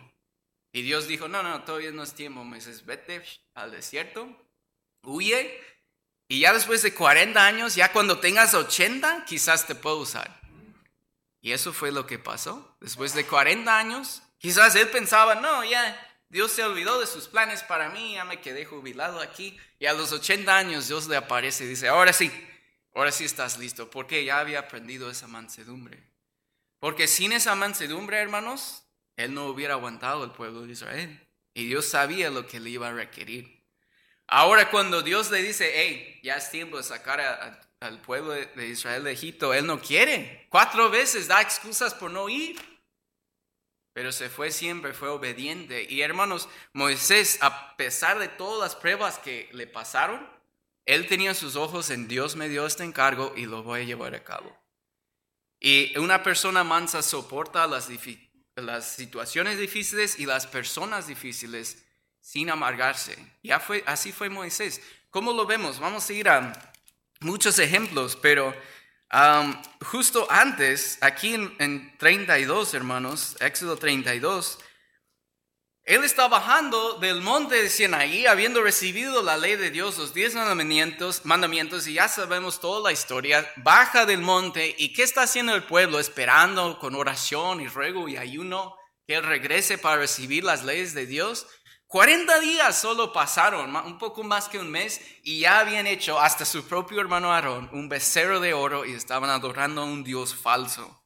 Y 0.71 0.83
Dios 0.83 1.07
dijo, 1.07 1.27
no, 1.27 1.41
no, 1.41 1.63
todavía 1.63 1.91
no 1.91 2.03
es 2.03 2.13
tiempo. 2.13 2.43
Moisés, 2.43 2.85
vete 2.85 3.23
al 3.55 3.71
desierto, 3.71 4.29
huye. 5.01 5.59
Y 6.27 6.41
ya 6.41 6.53
después 6.53 6.81
de 6.81 6.93
40 6.93 7.45
años, 7.45 7.75
ya 7.75 7.91
cuando 7.91 8.19
tengas 8.19 8.53
80, 8.53 9.25
quizás 9.25 9.65
te 9.65 9.75
puedo 9.75 9.97
usar. 9.97 10.41
Y 11.41 11.53
eso 11.53 11.71
fue 11.71 11.91
lo 11.91 12.05
que 12.05 12.19
pasó. 12.19 12.75
Después 12.81 13.13
de 13.13 13.25
40 13.25 13.77
años, 13.77 14.21
Quizás 14.37 14.75
él 14.75 14.87
pensaba, 14.89 15.35
no, 15.35 15.63
ya 15.63 16.03
Dios 16.29 16.51
se 16.51 16.63
olvidó 16.63 16.99
de 16.99 17.07
sus 17.07 17.27
planes 17.27 17.63
para 17.63 17.89
mí, 17.89 18.13
ya 18.13 18.23
me 18.23 18.39
quedé 18.39 18.65
jubilado 18.65 19.19
aquí. 19.19 19.57
Y 19.79 19.87
a 19.87 19.93
los 19.93 20.11
80 20.11 20.55
años 20.55 20.87
Dios 20.87 21.07
le 21.07 21.15
aparece 21.15 21.65
y 21.65 21.67
dice, 21.67 21.87
ahora 21.87 22.13
sí, 22.13 22.31
ahora 22.93 23.11
sí 23.11 23.25
estás 23.25 23.57
listo, 23.57 23.89
porque 23.89 24.23
ya 24.23 24.39
había 24.39 24.59
aprendido 24.59 25.09
esa 25.09 25.27
mansedumbre. 25.27 26.03
Porque 26.79 27.07
sin 27.07 27.31
esa 27.31 27.55
mansedumbre, 27.55 28.17
hermanos, 28.17 28.83
él 29.15 29.33
no 29.33 29.47
hubiera 29.47 29.73
aguantado 29.73 30.23
el 30.23 30.31
pueblo 30.31 30.61
de 30.61 30.73
Israel. 30.73 31.27
Y 31.55 31.65
Dios 31.65 31.87
sabía 31.87 32.29
lo 32.29 32.45
que 32.45 32.59
le 32.59 32.69
iba 32.69 32.89
a 32.89 32.93
requerir. 32.93 33.56
Ahora 34.27 34.69
cuando 34.69 35.01
Dios 35.01 35.31
le 35.31 35.41
dice, 35.41 35.71
hey, 35.73 36.19
ya 36.21 36.35
es 36.35 36.51
tiempo 36.51 36.77
de 36.77 36.83
sacar 36.83 37.21
al 37.79 38.01
pueblo 38.01 38.31
de 38.31 38.67
Israel 38.67 39.03
de 39.03 39.13
Egipto, 39.13 39.53
él 39.53 39.65
no 39.65 39.79
quiere. 39.79 40.47
Cuatro 40.49 40.89
veces 40.89 41.27
da 41.27 41.41
excusas 41.41 41.93
por 41.93 42.11
no 42.11 42.27
ir 42.29 42.57
pero 43.97 44.11
se 44.11 44.29
fue 44.29 44.51
siempre, 44.51 44.93
fue 44.93 45.09
obediente. 45.09 45.87
Y 45.89 46.01
hermanos, 46.01 46.47
Moisés, 46.71 47.39
a 47.41 47.75
pesar 47.77 48.19
de 48.19 48.27
todas 48.27 48.61
las 48.61 48.79
pruebas 48.79 49.17
que 49.17 49.49
le 49.53 49.65
pasaron, 49.65 50.23
él 50.85 51.07
tenía 51.07 51.33
sus 51.33 51.55
ojos 51.55 51.89
en 51.89 52.07
Dios 52.07 52.35
me 52.35 52.47
dio 52.47 52.67
este 52.67 52.83
encargo 52.83 53.33
y 53.35 53.47
lo 53.47 53.63
voy 53.63 53.81
a 53.81 53.85
llevar 53.85 54.13
a 54.13 54.23
cabo. 54.23 54.55
Y 55.59 55.97
una 55.97 56.21
persona 56.21 56.63
mansa 56.63 57.01
soporta 57.01 57.65
las, 57.65 57.89
las 58.55 58.85
situaciones 58.87 59.57
difíciles 59.57 60.19
y 60.19 60.27
las 60.27 60.45
personas 60.45 61.07
difíciles 61.07 61.83
sin 62.27 62.49
amargarse. 62.49 63.17
Ya 63.41 63.57
fue, 63.57 63.85
así 63.85 64.11
fue 64.11 64.27
Moisés. 64.27 64.81
¿Cómo 65.09 65.31
lo 65.31 65.45
vemos? 65.45 65.79
Vamos 65.79 66.09
a 66.09 66.13
ir 66.13 66.27
a 66.27 66.73
muchos 67.21 67.57
ejemplos, 67.57 68.17
pero 68.21 68.53
justo 69.85 70.27
antes, 70.29 70.97
aquí 70.99 71.35
en, 71.35 71.97
32, 71.97 72.73
hermanos, 72.73 73.37
Éxodo 73.39 73.77
32, 73.77 74.59
él 75.85 76.03
está 76.03 76.27
bajando 76.27 76.99
del 76.99 77.21
monte 77.21 77.63
de 77.63 77.69
Sinaí, 77.69 78.25
habiendo 78.25 78.61
recibido 78.61 79.23
la 79.23 79.37
ley 79.37 79.55
de 79.55 79.71
Dios, 79.71 79.97
los 79.97 80.13
diez 80.13 80.35
mandamientos, 80.35 81.21
mandamientos, 81.23 81.87
y 81.87 81.93
ya 81.93 82.09
sabemos 82.09 82.59
toda 82.59 82.81
la 82.81 82.91
historia. 82.91 83.49
Baja 83.55 84.05
del 84.05 84.19
monte, 84.19 84.75
¿y 84.77 84.91
qué 84.91 85.03
está 85.03 85.21
haciendo 85.21 85.55
el 85.55 85.63
pueblo? 85.63 85.97
Esperando 85.97 86.77
con 86.77 86.93
oración 86.93 87.61
y 87.61 87.69
ruego 87.69 88.09
y 88.09 88.17
ayuno 88.17 88.75
que 89.07 89.15
él 89.15 89.23
regrese 89.23 89.77
para 89.77 90.01
recibir 90.01 90.43
las 90.43 90.65
leyes 90.65 90.93
de 90.93 91.05
Dios. 91.05 91.47
40 91.87 92.39
días 92.41 92.79
solo 92.79 93.13
pasaron, 93.13 93.73
un 93.75 93.97
poco 93.97 94.21
más 94.23 94.49
que 94.49 94.59
un 94.59 94.69
mes, 94.69 95.01
y 95.23 95.39
ya 95.39 95.59
habían 95.59 95.87
hecho 95.87 96.19
hasta 96.19 96.43
su 96.43 96.67
propio 96.67 96.99
hermano 96.99 97.31
Aarón 97.31 97.69
un 97.71 97.87
becerro 97.87 98.41
de 98.41 98.53
oro 98.53 98.85
y 98.85 98.91
estaban 98.91 99.29
adorando 99.29 99.81
a 99.81 99.85
un 99.85 100.03
Dios 100.03 100.35
falso. 100.35 101.01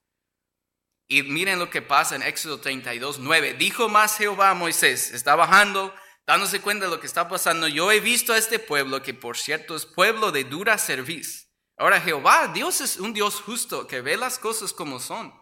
Y 1.07 1.23
miren 1.23 1.59
lo 1.59 1.69
que 1.69 1.82
pasa 1.82 2.15
en 2.15 2.23
Éxodo 2.23 2.61
32, 2.61 3.19
9. 3.19 3.55
Dijo 3.55 3.89
más 3.89 4.17
Jehová 4.17 4.51
a 4.51 4.53
Moisés, 4.55 5.11
está 5.11 5.36
bajando, 5.36 5.93
dándose 6.25 6.61
cuenta 6.61 6.86
de 6.86 6.91
lo 6.91 6.99
que 6.99 7.07
está 7.07 7.27
pasando. 7.27 7.67
Yo 7.67 7.91
he 7.91 7.99
visto 7.99 8.34
a 8.34 8.38
este 8.38 8.59
pueblo, 8.59 9.03
que 9.03 9.13
por 9.13 9.38
cierto 9.38 9.75
es 9.75 9.86
pueblo 9.86 10.32
de 10.32 10.45
dura 10.45 10.77
cerviz. 10.77 11.51
Ahora 11.77 11.99
Jehová, 11.99 12.47
Dios 12.53 12.82
es 12.82 12.97
un 12.97 13.13
Dios 13.13 13.41
justo, 13.41 13.88
que 13.88 14.01
ve 14.01 14.17
las 14.17 14.39
cosas 14.39 14.73
como 14.73 14.99
son. 14.99 15.34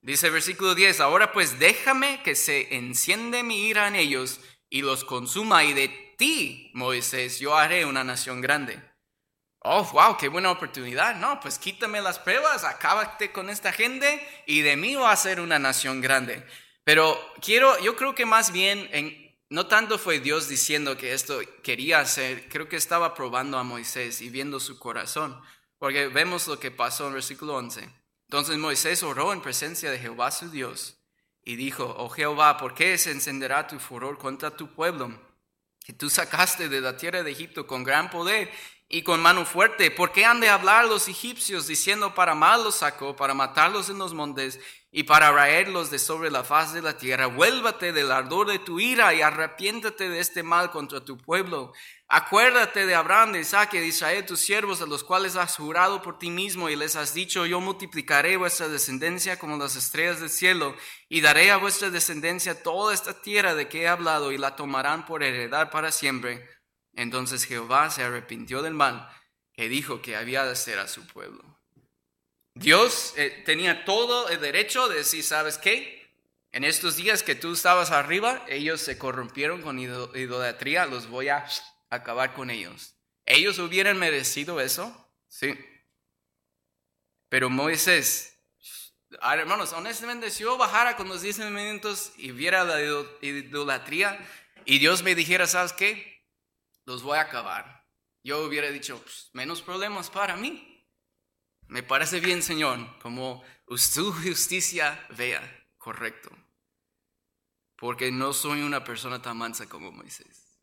Dice 0.00 0.30
versículo 0.30 0.74
10, 0.74 1.00
ahora 1.00 1.32
pues 1.32 1.58
déjame 1.58 2.22
que 2.22 2.34
se 2.34 2.74
enciende 2.76 3.42
mi 3.42 3.66
ira 3.66 3.88
en 3.88 3.96
ellos 3.96 4.40
y 4.70 4.82
los 4.82 5.04
consuma, 5.04 5.64
y 5.64 5.74
de 5.74 6.14
ti, 6.16 6.70
Moisés, 6.74 7.40
yo 7.40 7.56
haré 7.56 7.84
una 7.84 8.04
nación 8.04 8.40
grande. 8.40 8.80
Oh, 9.62 9.84
wow, 9.92 10.16
qué 10.16 10.28
buena 10.28 10.50
oportunidad. 10.50 11.16
No, 11.16 11.38
pues 11.40 11.58
quítame 11.58 12.00
las 12.00 12.18
pruebas, 12.18 12.64
acábate 12.64 13.32
con 13.32 13.50
esta 13.50 13.72
gente 13.72 14.26
y 14.46 14.62
de 14.62 14.76
mí 14.76 14.94
va 14.94 15.12
a 15.12 15.16
ser 15.16 15.40
una 15.40 15.58
nación 15.58 16.00
grande. 16.00 16.46
Pero 16.84 17.20
quiero, 17.42 17.78
yo 17.80 17.96
creo 17.96 18.14
que 18.14 18.24
más 18.24 18.52
bien, 18.52 18.88
en, 18.92 19.38
no 19.50 19.66
tanto 19.66 19.98
fue 19.98 20.20
Dios 20.20 20.48
diciendo 20.48 20.96
que 20.96 21.12
esto 21.12 21.40
quería 21.62 21.98
hacer, 21.98 22.48
creo 22.48 22.68
que 22.68 22.76
estaba 22.76 23.12
probando 23.12 23.58
a 23.58 23.64
Moisés 23.64 24.22
y 24.22 24.30
viendo 24.30 24.60
su 24.60 24.78
corazón. 24.78 25.38
Porque 25.78 26.08
vemos 26.08 26.46
lo 26.46 26.58
que 26.58 26.70
pasó 26.70 27.08
en 27.08 27.14
versículo 27.14 27.56
11. 27.56 27.88
Entonces 28.28 28.56
Moisés 28.56 29.02
oró 29.02 29.32
en 29.32 29.42
presencia 29.42 29.90
de 29.90 29.98
Jehová 29.98 30.30
su 30.30 30.50
Dios 30.50 30.99
y 31.44 31.56
dijo, 31.56 31.94
oh 31.98 32.08
Jehová, 32.08 32.56
¿por 32.58 32.74
qué 32.74 32.96
se 32.98 33.10
encenderá 33.10 33.66
tu 33.66 33.78
furor 33.78 34.18
contra 34.18 34.56
tu 34.56 34.68
pueblo? 34.74 35.18
Que 35.84 35.92
tú 35.92 36.10
sacaste 36.10 36.68
de 36.68 36.80
la 36.80 36.96
tierra 36.96 37.22
de 37.22 37.30
Egipto 37.30 37.66
con 37.66 37.84
gran 37.84 38.10
poder 38.10 38.50
y 38.88 39.02
con 39.02 39.20
mano 39.20 39.46
fuerte. 39.46 39.90
¿Por 39.90 40.12
qué 40.12 40.24
han 40.24 40.40
de 40.40 40.48
hablar 40.48 40.86
los 40.86 41.08
egipcios 41.08 41.66
diciendo 41.66 42.14
para 42.14 42.34
mal 42.34 42.64
los 42.64 42.76
sacó, 42.76 43.16
para 43.16 43.34
matarlos 43.34 43.88
en 43.88 43.98
los 43.98 44.12
montes 44.12 44.60
y 44.92 45.04
para 45.04 45.30
raerlos 45.30 45.90
de 45.90 45.98
sobre 45.98 46.30
la 46.30 46.42
faz 46.42 46.72
de 46.72 46.82
la 46.82 46.96
tierra? 46.96 47.26
Vuélvate 47.26 47.92
del 47.92 48.10
ardor 48.10 48.48
de 48.48 48.58
tu 48.58 48.80
ira 48.80 49.14
y 49.14 49.22
arrepiéntate 49.22 50.08
de 50.08 50.18
este 50.18 50.42
mal 50.42 50.70
contra 50.70 51.04
tu 51.04 51.16
pueblo. 51.16 51.72
Acuérdate 52.08 52.86
de 52.86 52.94
Abraham, 52.96 53.32
de 53.32 53.40
Isaac 53.40 53.74
y 53.74 53.78
de 53.78 53.86
Israel, 53.86 54.26
tus 54.26 54.40
siervos, 54.40 54.82
a 54.82 54.86
los 54.86 55.04
cuales 55.04 55.36
has 55.36 55.56
jurado 55.56 56.02
por 56.02 56.18
ti 56.18 56.30
mismo 56.30 56.68
y 56.68 56.74
les 56.74 56.96
has 56.96 57.14
dicho, 57.14 57.46
yo 57.46 57.60
multiplicaré 57.60 58.36
vuestra 58.36 58.68
descendencia 58.68 59.38
como 59.38 59.56
las 59.56 59.76
estrellas 59.76 60.18
del 60.18 60.30
cielo 60.30 60.74
y 61.08 61.20
daré 61.20 61.52
a 61.52 61.56
vuestra 61.56 61.90
descendencia 61.90 62.62
toda 62.62 62.92
esta 62.92 63.22
tierra 63.22 63.54
de 63.54 63.68
que 63.68 63.82
he 63.82 63.88
hablado 63.88 64.32
y 64.32 64.38
la 64.38 64.56
tomarán 64.56 65.06
por 65.06 65.22
heredad 65.22 65.70
para 65.70 65.92
siempre. 65.92 66.48
Entonces 66.94 67.44
Jehová 67.44 67.90
se 67.90 68.02
arrepintió 68.02 68.60
del 68.62 68.74
mal 68.74 69.08
que 69.52 69.68
dijo 69.68 70.02
que 70.02 70.16
había 70.16 70.44
de 70.44 70.52
hacer 70.52 70.78
a 70.78 70.88
su 70.88 71.06
pueblo. 71.06 71.59
Dios 72.60 73.14
eh, 73.16 73.42
tenía 73.46 73.86
todo 73.86 74.28
el 74.28 74.38
derecho 74.38 74.86
de 74.88 74.96
decir, 74.96 75.24
¿sabes 75.24 75.56
qué? 75.56 76.12
En 76.52 76.62
estos 76.62 76.96
días 76.96 77.22
que 77.22 77.34
tú 77.34 77.54
estabas 77.54 77.90
arriba, 77.90 78.44
ellos 78.48 78.82
se 78.82 78.98
corrompieron 78.98 79.62
con 79.62 79.78
idolatría, 79.78 80.84
los 80.84 81.08
voy 81.08 81.30
a 81.30 81.46
acabar 81.88 82.34
con 82.34 82.50
ellos. 82.50 82.94
¿Ellos 83.24 83.58
hubieran 83.58 83.98
merecido 83.98 84.60
eso? 84.60 85.10
Sí. 85.26 85.58
Pero 87.30 87.48
Moisés, 87.48 88.38
hermanos, 89.22 89.72
honestamente, 89.72 90.30
si 90.30 90.42
yo 90.42 90.58
bajara 90.58 90.98
con 90.98 91.08
los 91.08 91.22
diez 91.22 91.38
minutos 91.38 92.12
y 92.18 92.30
viera 92.32 92.64
la 92.64 92.82
idolatría 93.22 94.18
y 94.66 94.80
Dios 94.80 95.02
me 95.02 95.14
dijera, 95.14 95.46
¿sabes 95.46 95.72
qué? 95.72 96.26
Los 96.84 97.02
voy 97.02 97.16
a 97.16 97.22
acabar. 97.22 97.86
Yo 98.22 98.44
hubiera 98.44 98.68
dicho, 98.68 99.00
pues, 99.02 99.30
menos 99.32 99.62
problemas 99.62 100.10
para 100.10 100.36
mí. 100.36 100.69
Me 101.70 101.84
parece 101.84 102.18
bien, 102.18 102.42
Señor, 102.42 102.80
como 102.98 103.44
su 103.76 104.12
justicia 104.24 105.06
vea 105.16 105.40
correcto. 105.78 106.28
Porque 107.76 108.10
no 108.10 108.32
soy 108.32 108.62
una 108.62 108.82
persona 108.82 109.22
tan 109.22 109.36
mansa 109.36 109.68
como 109.68 109.92
Moisés. 109.92 110.58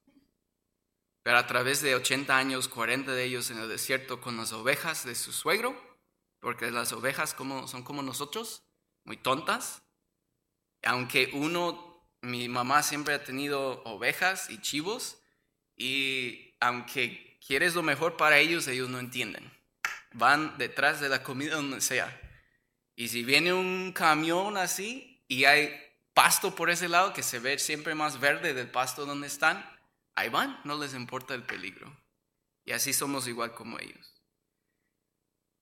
Pero 1.23 1.37
a 1.37 1.47
través 1.47 1.81
de 1.81 1.95
80 1.95 2.37
años, 2.37 2.67
40 2.67 3.13
de 3.13 3.23
ellos 3.23 3.49
en 3.51 3.57
el 3.57 3.69
desierto 3.69 4.19
con 4.19 4.35
las 4.35 4.51
ovejas 4.51 5.05
de 5.05 5.15
su 5.15 5.31
suegro, 5.31 5.81
porque 6.41 6.71
las 6.71 6.91
ovejas 6.91 7.33
como, 7.33 7.69
son 7.69 7.83
como 7.83 8.03
nosotros, 8.03 8.63
muy 9.05 9.15
tontas. 9.15 9.83
Aunque 10.83 11.29
uno, 11.31 12.05
mi 12.21 12.49
mamá 12.49 12.83
siempre 12.83 13.13
ha 13.13 13.23
tenido 13.23 13.81
ovejas 13.85 14.49
y 14.49 14.59
chivos, 14.59 15.21
y 15.77 16.53
aunque 16.59 17.39
quieres 17.45 17.75
lo 17.75 17.81
mejor 17.81 18.17
para 18.17 18.39
ellos, 18.39 18.67
ellos 18.67 18.89
no 18.89 18.99
entienden. 18.99 19.56
Van 20.17 20.57
detrás 20.57 20.99
de 20.99 21.09
la 21.09 21.21
comida 21.21 21.55
donde 21.55 21.79
sea. 21.79 22.21
Y 22.95 23.09
si 23.09 23.23
viene 23.23 23.53
un 23.53 23.93
camión 23.93 24.57
así 24.57 25.23
y 25.27 25.45
hay 25.45 25.79
pasto 26.15 26.55
por 26.55 26.71
ese 26.71 26.89
lado 26.89 27.13
que 27.13 27.21
se 27.21 27.37
ve 27.37 27.59
siempre 27.59 27.93
más 27.93 28.19
verde 28.19 28.55
del 28.55 28.71
pasto 28.71 29.05
donde 29.05 29.27
están, 29.27 29.63
ahí 30.15 30.29
van, 30.29 30.59
no 30.63 30.75
les 30.77 30.95
importa 30.95 31.35
el 31.35 31.43
peligro. 31.43 31.95
Y 32.65 32.71
así 32.71 32.93
somos 32.93 33.27
igual 33.27 33.53
como 33.53 33.77
ellos. 33.77 34.15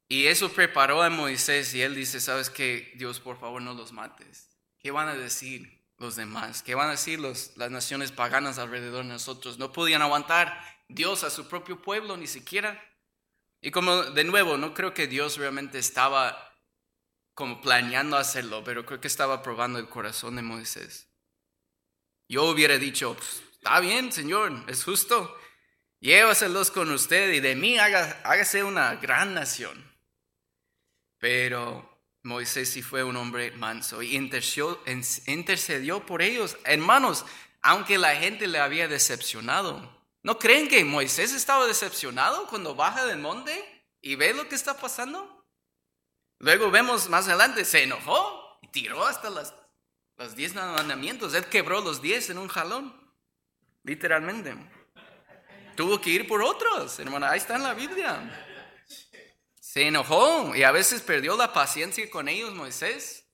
Y 0.08 0.28
eso 0.28 0.54
preparó 0.54 1.04
a 1.04 1.10
Moisés 1.10 1.74
y 1.74 1.82
él 1.82 1.94
dice, 1.94 2.22
sabes 2.22 2.50
que 2.50 2.94
Dios, 2.96 3.20
por 3.20 3.38
favor, 3.38 3.62
no 3.62 3.74
los 3.74 3.92
mates. 3.92 4.50
¿Qué 4.80 4.92
van 4.92 5.10
a 5.10 5.16
decir 5.16 5.84
los 5.98 6.16
demás? 6.16 6.64
¿Qué 6.64 6.76
van 6.76 6.88
a 6.88 6.92
decir 6.92 7.20
los, 7.20 7.58
las 7.58 7.70
naciones 7.72 8.14
paganas 8.14 8.58
alrededor 8.58 9.04
de 9.04 9.12
nosotros? 9.12 9.58
No 9.58 9.74
podían 9.74 10.02
aguantar 10.02 10.58
Dios 10.88 11.26
a 11.26 11.30
su 11.30 11.50
propio 11.50 11.82
pueblo 11.82 12.16
ni 12.16 12.28
siquiera. 12.28 12.82
Y 13.66 13.72
como 13.72 14.04
de 14.04 14.24
nuevo, 14.24 14.58
no 14.58 14.76
creo 14.76 14.94
que 14.94 15.08
Dios 15.08 15.38
realmente 15.38 15.80
estaba 15.80 16.54
como 17.34 17.62
planeando 17.62 18.16
hacerlo, 18.16 18.64
pero 18.64 18.86
creo 18.86 19.02
que 19.02 19.08
estaba 19.08 19.42
probando 19.42 19.80
el 19.80 19.90
corazón 19.90 20.36
de 20.36 20.44
Moisés. 20.44 21.10
Yo 22.30 22.44
hubiera 22.44 22.78
dicho, 22.78 23.16
pues, 23.16 23.42
Está 23.66 23.80
bien, 23.80 24.12
Señor, 24.12 24.64
es 24.68 24.84
justo. 24.84 25.36
Llévaselos 26.00 26.70
con 26.70 26.92
usted 26.92 27.34
y 27.34 27.40
de 27.40 27.56
mí 27.56 27.80
hágase 27.80 28.64
una 28.64 28.98
gran 28.98 29.34
nación. 29.34 29.84
Pero 31.18 32.00
Moisés 32.22 32.70
sí 32.70 32.84
fue 32.84 33.04
un 33.04 33.16
hombre 33.16 33.50
manso 33.54 34.04
y 34.04 34.16
intercedió, 34.16 36.06
por 36.06 36.22
ellos. 36.22 36.56
Hermanos, 36.64 37.26
aunque 37.64 37.98
la 37.98 38.16
gente 38.16 38.46
le 38.46 38.60
había 38.60 38.88
decepcionado, 38.88 39.95
¿no 40.26 40.40
creen 40.40 40.68
que 40.68 40.84
Moisés 40.84 41.34
estaba 41.34 41.68
decepcionado 41.68 42.48
cuando 42.48 42.74
baja 42.74 43.06
del 43.06 43.20
monte 43.20 43.86
y 44.02 44.16
ve 44.16 44.34
lo 44.34 44.50
que 44.50 44.56
está 44.56 44.76
pasando? 44.76 45.46
Luego 46.40 46.72
vemos 46.72 47.08
más 47.10 47.28
adelante, 47.28 47.64
se 47.64 47.84
enojó 47.84 48.58
y 48.64 48.70
tiró 48.70 49.06
hasta 49.06 49.30
las, 49.30 49.54
los 50.18 50.36
diez 50.36 50.56
mandamientos. 50.56 51.36
Él 51.36 51.46
quebró 51.46 51.80
los 51.82 52.02
diez 52.02 52.32
en 52.32 52.40
un 52.40 52.48
jalón 52.48 52.92
literalmente. 53.84 54.56
Tuvo 55.76 56.02
que 56.02 56.10
ir 56.10 56.28
por 56.28 56.42
otros, 56.42 56.98
hermana, 56.98 57.30
ahí 57.30 57.38
está 57.38 57.58
en 57.58 57.64
la 57.64 57.76
Biblia. 57.76 58.48
Se 59.60 59.86
enojó 59.86 60.56
y 60.56 60.64
a 60.64 60.72
veces 60.72 61.04
perdió 61.04 61.38
la 61.38 61.54
paciencia 61.54 62.10
con 62.10 62.28
ellos, 62.30 62.52
Moisés. 62.56 63.28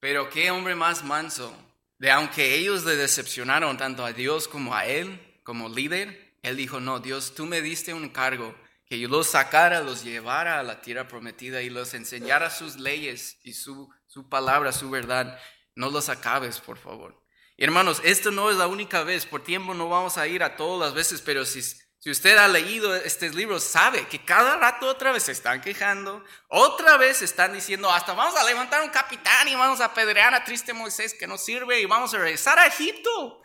Pero 0.00 0.30
qué 0.30 0.50
hombre 0.50 0.74
más 0.74 1.04
manso, 1.04 1.54
de 1.98 2.10
aunque 2.10 2.54
ellos 2.54 2.82
le 2.84 2.96
decepcionaron 2.96 3.76
tanto 3.76 4.06
a 4.06 4.14
Dios 4.14 4.48
como 4.48 4.74
a 4.74 4.86
él, 4.86 5.31
como 5.42 5.68
líder, 5.68 6.36
él 6.42 6.56
dijo, 6.56 6.80
no, 6.80 7.00
Dios, 7.00 7.34
tú 7.34 7.46
me 7.46 7.62
diste 7.62 7.94
un 7.94 8.08
cargo, 8.08 8.54
que 8.86 8.98
yo 8.98 9.08
los 9.08 9.28
sacara, 9.28 9.80
los 9.80 10.04
llevara 10.04 10.58
a 10.58 10.62
la 10.62 10.82
tierra 10.82 11.08
prometida 11.08 11.62
y 11.62 11.70
los 11.70 11.94
enseñara 11.94 12.50
sus 12.50 12.76
leyes 12.76 13.38
y 13.42 13.54
su, 13.54 13.88
su 14.06 14.28
palabra, 14.28 14.72
su 14.72 14.90
verdad. 14.90 15.38
No 15.74 15.88
los 15.88 16.08
acabes, 16.08 16.60
por 16.60 16.76
favor. 16.76 17.22
Hermanos, 17.56 18.00
esto 18.04 18.30
no 18.30 18.50
es 18.50 18.56
la 18.56 18.66
única 18.66 19.02
vez, 19.04 19.24
por 19.24 19.44
tiempo 19.44 19.72
no 19.72 19.88
vamos 19.88 20.18
a 20.18 20.26
ir 20.26 20.42
a 20.42 20.56
todas 20.56 20.88
las 20.88 20.94
veces, 20.94 21.22
pero 21.22 21.44
si, 21.44 21.62
si 21.62 22.10
usted 22.10 22.36
ha 22.36 22.48
leído 22.48 22.94
estos 22.94 23.34
libros, 23.34 23.62
sabe 23.62 24.06
que 24.08 24.24
cada 24.24 24.56
rato 24.56 24.86
otra 24.86 25.12
vez 25.12 25.22
se 25.22 25.32
están 25.32 25.60
quejando, 25.60 26.24
otra 26.48 26.96
vez 26.96 27.22
están 27.22 27.52
diciendo, 27.52 27.90
hasta 27.90 28.14
vamos 28.14 28.38
a 28.38 28.44
levantar 28.44 28.82
un 28.82 28.90
capitán 28.90 29.48
y 29.48 29.54
vamos 29.54 29.80
a 29.80 29.86
apedrear 29.86 30.34
a 30.34 30.44
triste 30.44 30.72
Moisés 30.72 31.14
que 31.14 31.26
no 31.26 31.38
sirve 31.38 31.80
y 31.80 31.86
vamos 31.86 32.12
a 32.12 32.18
regresar 32.18 32.58
a 32.58 32.66
Egipto. 32.66 33.42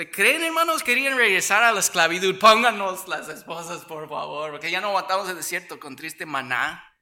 ¿Se 0.00 0.10
creen, 0.10 0.42
hermanos? 0.42 0.82
Querían 0.82 1.18
regresar 1.18 1.62
a 1.62 1.72
la 1.72 1.80
esclavitud. 1.80 2.38
Pónganos 2.38 3.06
las 3.06 3.28
esposas, 3.28 3.84
por 3.84 4.08
favor, 4.08 4.50
porque 4.50 4.70
ya 4.70 4.80
no 4.80 4.86
aguantamos 4.86 5.28
el 5.28 5.36
desierto 5.36 5.78
con 5.78 5.94
triste 5.94 6.24
maná. 6.24 6.96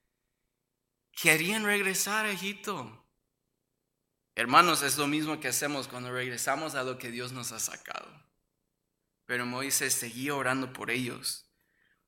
Querían 1.13 1.65
regresar 1.65 2.27
a 2.27 2.33
Egipto. 2.33 3.07
Hermanos, 4.35 4.83
es 4.83 4.99
lo 4.99 5.07
mismo 5.07 5.39
que 5.39 5.47
hacemos 5.47 5.87
cuando 5.87 6.11
regresamos 6.11 6.75
a 6.75 6.83
lo 6.83 6.99
que 6.99 7.13
Dios 7.13 7.31
nos 7.31 7.53
ha 7.53 7.61
sacado. 7.61 8.11
Pero 9.27 9.47
Moisés 9.47 9.95
seguía 9.95 10.35
orando 10.35 10.73
por 10.73 10.91
ellos. 10.91 11.49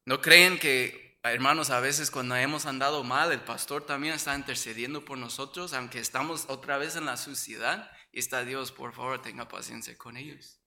¿No 0.05 0.21
creen 0.21 0.59
que, 0.59 1.21
hermanos, 1.23 1.71
a 1.71 1.79
veces 1.79 2.11
cuando 2.11 2.35
hemos 2.35 2.67
andado 2.67 3.05
mal, 3.05 3.31
el 3.31 3.43
pastor 3.43 3.87
también 3.87 4.15
está 4.15 4.35
intercediendo 4.35 5.05
por 5.05 5.19
nosotros, 5.19 5.73
aunque 5.73 6.01
estamos 6.01 6.47
otra 6.49 6.79
vez 6.79 6.97
en 6.97 7.05
la 7.05 7.17
suciedad? 7.17 7.93
Y 8.11 8.19
está 8.19 8.45
Dios, 8.45 8.73
por 8.73 8.93
favor, 8.93 9.23
tenga 9.23 9.47
paciencia 9.47 9.97
con 9.97 10.17
ellos. 10.17 10.61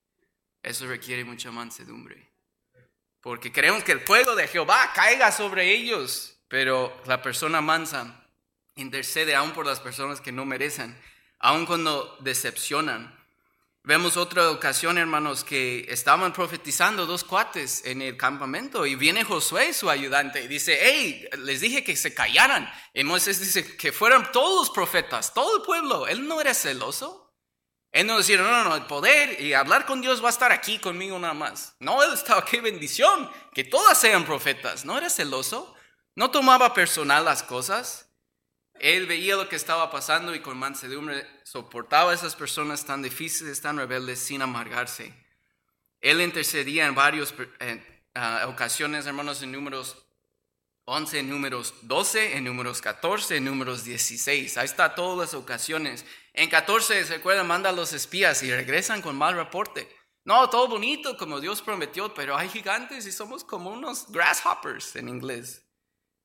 Eso 0.63 0.87
requiere 0.87 1.23
mucha 1.23 1.51
mansedumbre. 1.51 2.31
Porque 3.21 3.51
queremos 3.51 3.83
que 3.83 3.91
el 3.91 3.99
fuego 3.99 4.35
de 4.35 4.47
Jehová 4.47 4.91
caiga 4.95 5.31
sobre 5.31 5.71
ellos. 5.71 6.39
Pero 6.47 6.99
la 7.05 7.21
persona 7.21 7.61
mansa 7.61 8.25
intercede 8.75 9.35
aún 9.35 9.51
por 9.51 9.65
las 9.65 9.79
personas 9.79 10.19
que 10.19 10.31
no 10.31 10.45
merecen 10.45 10.97
aun 11.43 11.65
cuando 11.65 12.17
decepcionan. 12.21 13.13
Vemos 13.83 14.15
otra 14.15 14.49
ocasión, 14.49 14.97
hermanos, 14.97 15.43
que 15.43 15.85
estaban 15.89 16.31
profetizando 16.31 17.05
dos 17.05 17.25
cuates 17.25 17.83
en 17.85 18.01
el 18.01 18.15
campamento 18.15 18.85
y 18.85 18.95
viene 18.95 19.25
Josué, 19.25 19.73
su 19.73 19.89
ayudante, 19.89 20.41
y 20.41 20.47
dice, 20.47 20.79
hey, 20.81 21.27
les 21.39 21.59
dije 21.59 21.83
que 21.83 21.97
se 21.97 22.13
callaran. 22.13 22.71
Y 22.93 23.03
Moisés 23.03 23.41
dice 23.41 23.75
que 23.75 23.91
fueran 23.91 24.31
todos 24.31 24.67
los 24.67 24.69
profetas, 24.73 25.33
todo 25.33 25.57
el 25.57 25.63
pueblo. 25.63 26.07
Él 26.07 26.25
no 26.25 26.39
era 26.39 26.53
celoso. 26.53 27.22
Él 27.93 28.07
no 28.07 28.17
decía, 28.17 28.37
no, 28.37 28.49
no, 28.49 28.63
no, 28.63 28.75
el 28.75 28.85
poder 28.87 29.39
y 29.39 29.53
hablar 29.53 29.85
con 29.85 30.01
Dios 30.01 30.21
va 30.21 30.27
a 30.27 30.31
estar 30.31 30.51
aquí 30.51 30.79
conmigo 30.79 31.17
nada 31.19 31.35
más. 31.35 31.75
No, 31.79 32.03
él 32.03 32.11
estaba, 32.13 32.43
qué 32.43 32.59
bendición, 32.59 33.29
que 33.53 33.63
todas 33.63 33.97
sean 33.99 34.25
profetas. 34.25 34.83
No 34.83 34.97
era 34.97 35.09
celoso, 35.09 35.75
no 36.15 36.31
tomaba 36.31 36.73
personal 36.73 37.23
las 37.23 37.43
cosas. 37.43 38.09
Él 38.79 39.05
veía 39.05 39.35
lo 39.35 39.47
que 39.47 39.55
estaba 39.55 39.91
pasando 39.91 40.33
y 40.33 40.41
con 40.41 40.57
mansedumbre 40.57 41.25
soportaba 41.43 42.11
a 42.11 42.15
esas 42.15 42.35
personas 42.35 42.83
tan 42.83 43.03
difíciles, 43.03 43.61
tan 43.61 43.77
rebeldes, 43.77 44.19
sin 44.19 44.41
amargarse. 44.41 45.13
Él 46.01 46.19
intercedía 46.19 46.87
en 46.87 46.95
varias 46.95 47.33
ah, 48.15 48.45
ocasiones, 48.47 49.05
hermanos, 49.05 49.43
en 49.43 49.51
números 49.51 50.03
11 50.85 51.19
en 51.19 51.29
números 51.29 51.73
12, 51.83 52.37
en 52.37 52.43
números 52.43 52.81
14, 52.81 53.37
en 53.37 53.45
números 53.45 53.85
16. 53.85 54.57
Ahí 54.57 54.65
está 54.65 54.95
todas 54.95 55.17
las 55.17 55.33
ocasiones. 55.33 56.05
En 56.33 56.49
14, 56.49 57.05
¿se 57.05 57.15
acuerdan? 57.15 57.47
Manda 57.47 57.69
a 57.69 57.73
los 57.73 57.93
espías 57.93 58.41
y 58.41 58.51
regresan 58.51 59.01
con 59.01 59.15
mal 59.15 59.35
reporte. 59.35 59.87
No, 60.25 60.49
todo 60.49 60.67
bonito 60.67 61.15
como 61.17 61.39
Dios 61.39 61.61
prometió, 61.61 62.13
pero 62.13 62.35
hay 62.35 62.49
gigantes 62.49 63.05
y 63.05 63.11
somos 63.11 63.43
como 63.43 63.69
unos 63.69 64.11
grasshoppers 64.11 64.95
en 64.95 65.09
inglés. 65.09 65.63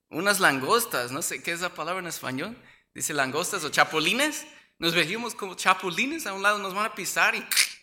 Unas 0.09 0.39
langostas, 0.39 1.11
no 1.11 1.21
sé 1.21 1.43
qué 1.43 1.51
es 1.51 1.61
la 1.61 1.73
palabra 1.75 1.99
en 1.99 2.07
español. 2.07 2.57
Dice 2.93 3.13
langostas 3.13 3.63
o 3.63 3.69
chapulines. 3.69 4.47
Nos 4.79 4.95
veíamos 4.95 5.35
como 5.35 5.55
chapulines 5.55 6.25
a 6.25 6.33
un 6.33 6.41
lado, 6.41 6.57
nos 6.57 6.73
van 6.73 6.85
a 6.85 6.95
pisar 6.95 7.35
y... 7.35 7.45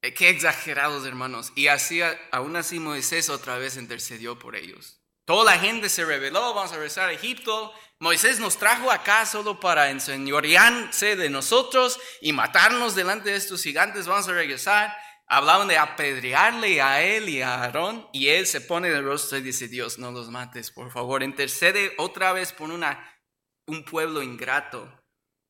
Eh, 0.00 0.14
qué 0.14 0.28
exagerados, 0.28 1.04
hermanos. 1.04 1.50
Y 1.56 1.66
así, 1.66 2.00
aún 2.30 2.54
así 2.54 2.78
Moisés 2.78 3.28
otra 3.30 3.58
vez 3.58 3.76
intercedió 3.76 4.38
por 4.38 4.54
ellos. 4.54 5.00
Toda 5.24 5.44
la 5.44 5.58
gente 5.58 5.88
se 5.88 6.04
rebeló, 6.04 6.54
vamos 6.54 6.70
a 6.70 6.76
regresar 6.76 7.08
a 7.08 7.12
Egipto. 7.12 7.74
Moisés 8.00 8.38
nos 8.38 8.56
trajo 8.56 8.92
acá 8.92 9.26
solo 9.26 9.58
para 9.58 9.90
enseñorearse 9.90 11.16
de 11.16 11.30
nosotros 11.30 11.98
y 12.20 12.32
matarnos 12.32 12.94
delante 12.94 13.30
de 13.30 13.36
estos 13.36 13.62
gigantes. 13.62 14.06
Vamos 14.06 14.28
a 14.28 14.32
regresar. 14.32 14.96
Hablaban 15.26 15.66
de 15.66 15.78
apedrearle 15.78 16.80
a 16.80 17.02
él 17.02 17.28
y 17.28 17.42
a 17.42 17.62
Aarón 17.62 18.08
y 18.12 18.28
él 18.28 18.46
se 18.46 18.60
pone 18.60 18.88
de 18.88 19.02
rostro 19.02 19.38
y 19.38 19.42
dice, 19.42 19.66
Dios, 19.66 19.98
no 19.98 20.12
los 20.12 20.30
mates, 20.30 20.70
por 20.70 20.92
favor. 20.92 21.24
Intercede 21.24 21.92
otra 21.98 22.32
vez 22.32 22.52
por 22.52 22.70
una, 22.70 23.20
un 23.66 23.84
pueblo 23.84 24.22
ingrato. 24.22 24.90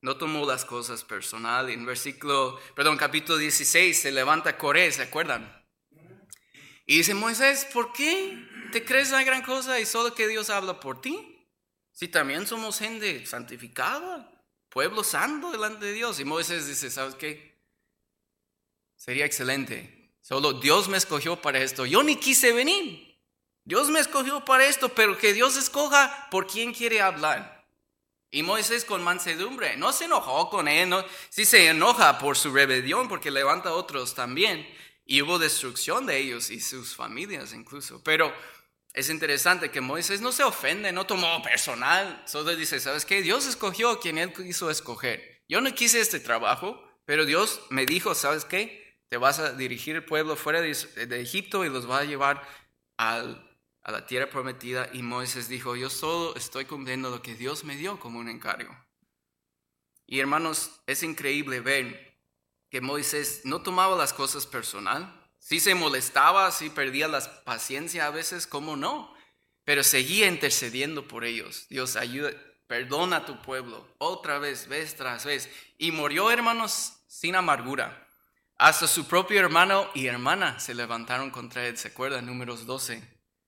No 0.01 0.17
tomó 0.17 0.45
las 0.45 0.65
cosas 0.65 1.03
personal. 1.03 1.69
En 1.69 1.85
versículo, 1.85 2.59
perdón, 2.75 2.97
capítulo 2.97 3.37
16 3.37 4.01
se 4.01 4.11
levanta 4.11 4.57
Coré, 4.57 4.91
¿se 4.91 5.03
acuerdan? 5.03 5.55
Y 6.87 6.97
dice, 6.97 7.13
Moisés, 7.13 7.65
¿por 7.71 7.93
qué 7.93 8.43
te 8.71 8.83
crees 8.83 9.11
la 9.11 9.23
gran 9.23 9.43
cosa 9.43 9.79
y 9.79 9.85
solo 9.85 10.15
que 10.15 10.27
Dios 10.27 10.49
habla 10.49 10.79
por 10.79 10.99
ti? 10.99 11.38
Si 11.99 12.07
también 12.07 12.47
somos 12.47 12.79
gente 12.79 13.25
santificada, 13.25 14.31
pueblo 14.69 15.03
santo 15.03 15.51
delante 15.51 15.87
de 15.87 15.91
Dios. 15.91 16.17
Y 16.21 16.23
Moisés 16.23 16.65
dice, 16.65 16.89
¿sabes 16.89 17.15
qué? 17.15 17.59
Sería 18.95 19.25
excelente. 19.25 20.13
Solo 20.21 20.53
Dios 20.53 20.87
me 20.87 20.95
escogió 20.95 21.41
para 21.41 21.59
esto. 21.59 21.85
Yo 21.85 22.01
ni 22.01 22.15
quise 22.15 22.53
venir. 22.53 23.19
Dios 23.65 23.89
me 23.89 23.99
escogió 23.99 24.45
para 24.45 24.65
esto, 24.65 24.87
pero 24.87 25.17
que 25.17 25.33
Dios 25.33 25.57
escoja 25.57 26.29
por 26.31 26.47
quién 26.47 26.73
quiere 26.73 27.01
hablar. 27.01 27.67
Y 28.31 28.43
Moisés 28.43 28.85
con 28.85 29.03
mansedumbre, 29.03 29.75
no 29.75 29.91
se 29.91 30.05
enojó 30.05 30.49
con 30.49 30.69
él, 30.69 30.87
no, 30.87 31.03
sí 31.27 31.43
se 31.43 31.67
enoja 31.67 32.17
por 32.17 32.37
su 32.37 32.53
rebelión 32.53 33.09
porque 33.09 33.29
levanta 33.29 33.69
a 33.69 33.73
otros 33.73 34.15
también. 34.15 34.65
Y 35.03 35.21
hubo 35.21 35.37
destrucción 35.37 36.05
de 36.05 36.17
ellos 36.17 36.49
y 36.49 36.61
sus 36.61 36.95
familias 36.95 37.51
incluso. 37.51 38.01
Pero 38.05 38.33
es 38.93 39.09
interesante 39.09 39.71
que 39.71 39.81
Moisés 39.81 40.21
no 40.21 40.31
se 40.31 40.43
ofende, 40.43 40.91
no 40.91 41.05
tomó 41.05 41.41
personal, 41.43 42.23
solo 42.25 42.55
dice, 42.55 42.79
¿sabes 42.79 43.05
qué? 43.05 43.21
Dios 43.21 43.45
escogió 43.45 43.99
quien 43.99 44.17
él 44.17 44.33
quiso 44.33 44.69
escoger. 44.69 45.43
Yo 45.47 45.61
no 45.61 45.73
quise 45.73 45.99
este 45.99 46.19
trabajo, 46.19 46.81
pero 47.05 47.25
Dios 47.25 47.61
me 47.69 47.85
dijo, 47.85 48.15
¿sabes 48.15 48.45
qué? 48.45 48.99
Te 49.09 49.17
vas 49.17 49.39
a 49.39 49.53
dirigir 49.53 49.95
el 49.95 50.05
pueblo 50.05 50.35
fuera 50.35 50.61
de, 50.61 50.71
Egipto 51.21 51.65
y 51.65 51.69
los 51.69 51.89
va 51.89 51.99
a 51.99 52.03
llevar 52.05 52.47
a 52.97 53.23
la 53.85 54.05
tierra 54.05 54.29
prometida. 54.29 54.89
Y 54.93 55.01
Moisés 55.01 55.49
dijo, 55.49 55.75
yo 55.75 55.89
solo 55.89 56.35
estoy 56.35 56.65
cumpliendo 56.65 57.09
lo 57.09 57.21
que 57.21 57.35
Dios 57.35 57.63
me 57.63 57.75
dio 57.75 57.99
como 57.99 58.19
un 58.19 58.29
encargo. 58.29 58.75
Y 60.05 60.19
hermanos, 60.19 60.81
es 60.87 61.03
increíble 61.03 61.59
ver 61.59 62.17
que 62.69 62.81
Moisés 62.81 63.41
no 63.43 63.61
tomaba 63.61 63.95
las 63.95 64.13
cosas 64.13 64.45
personal, 64.45 65.18
si 65.39 65.59
se 65.59 65.73
molestaba, 65.73 66.51
si 66.51 66.69
perdía 66.69 67.07
la 67.07 67.43
paciencia 67.43 68.05
a 68.05 68.11
veces, 68.11 68.45
¿cómo 68.45 68.75
no? 68.75 69.13
Pero 69.63 69.83
seguía 69.83 70.27
intercediendo 70.27 71.07
por 71.07 71.25
ellos. 71.25 71.65
Dios 71.69 71.95
ayuda, 71.95 72.31
perdona 72.67 73.17
a 73.17 73.25
tu 73.25 73.41
pueblo, 73.41 73.87
otra 73.97 74.37
vez, 74.37 74.67
vez 74.67 74.95
tras 74.95 75.25
vez. 75.25 75.49
Y 75.77 75.91
murió, 75.91 76.29
hermanos, 76.29 76.93
sin 77.07 77.35
amargura. 77.35 78.07
Hasta 78.57 78.87
su 78.87 79.07
propio 79.07 79.39
hermano 79.39 79.89
y 79.95 80.07
hermana 80.07 80.59
se 80.59 80.73
levantaron 80.73 81.31
contra 81.31 81.65
él, 81.65 81.77
¿se 81.77 81.87
acuerdan? 81.87 82.25
Números 82.25 82.65
12. 82.65 83.01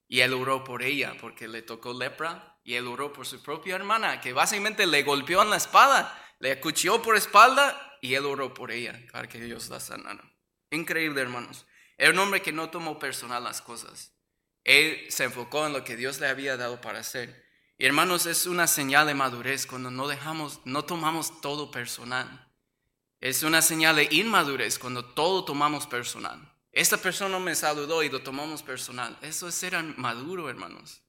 Y 0.07 0.21
él 0.21 0.33
oró 0.33 0.63
por 0.63 0.83
ella 0.83 1.15
porque 1.19 1.47
le 1.47 1.61
tocó 1.61 1.93
lepra. 1.93 2.51
Y 2.63 2.75
él 2.75 2.87
oró 2.87 3.11
por 3.11 3.25
su 3.25 3.41
propia 3.41 3.75
hermana, 3.75 4.21
que 4.21 4.33
básicamente 4.33 4.85
le 4.85 5.03
golpeó 5.03 5.41
en 5.41 5.49
la 5.49 5.57
espada, 5.57 6.15
le 6.39 6.51
acuchilló 6.51 7.01
por 7.01 7.15
espalda 7.15 7.97
y 8.01 8.13
él 8.13 8.25
oró 8.25 8.53
por 8.53 8.71
ella 8.71 8.99
para 9.11 9.27
que 9.27 9.39
Dios 9.39 9.69
la 9.69 9.79
sanara. 9.79 10.23
Increíble, 10.69 11.21
hermanos. 11.21 11.65
Era 12.01 12.13
un 12.13 12.17
hombre 12.17 12.41
que 12.41 12.51
no 12.51 12.71
tomó 12.71 12.97
personal 12.97 13.43
las 13.43 13.61
cosas. 13.61 14.11
Él 14.63 15.05
se 15.09 15.25
enfocó 15.25 15.67
en 15.67 15.73
lo 15.73 15.83
que 15.83 15.95
Dios 15.95 16.19
le 16.19 16.25
había 16.25 16.57
dado 16.57 16.81
para 16.81 16.97
hacer. 16.97 17.45
Y 17.77 17.85
hermanos, 17.85 18.25
es 18.25 18.47
una 18.47 18.65
señal 18.65 19.05
de 19.05 19.13
madurez 19.13 19.67
cuando 19.67 19.91
no 19.91 20.07
dejamos, 20.07 20.61
no 20.65 20.83
tomamos 20.83 21.41
todo 21.41 21.69
personal. 21.69 22.51
Es 23.19 23.43
una 23.43 23.61
señal 23.61 23.97
de 23.97 24.07
inmadurez 24.09 24.79
cuando 24.79 25.05
todo 25.05 25.45
tomamos 25.45 25.85
personal. 25.85 26.41
Esta 26.71 26.97
persona 26.97 27.37
me 27.37 27.53
saludó 27.53 28.01
y 28.01 28.09
lo 28.09 28.23
tomamos 28.23 28.63
personal. 28.63 29.15
Eso 29.21 29.47
es 29.47 29.53
ser 29.53 29.79
maduro, 29.97 30.49
hermanos. 30.49 31.03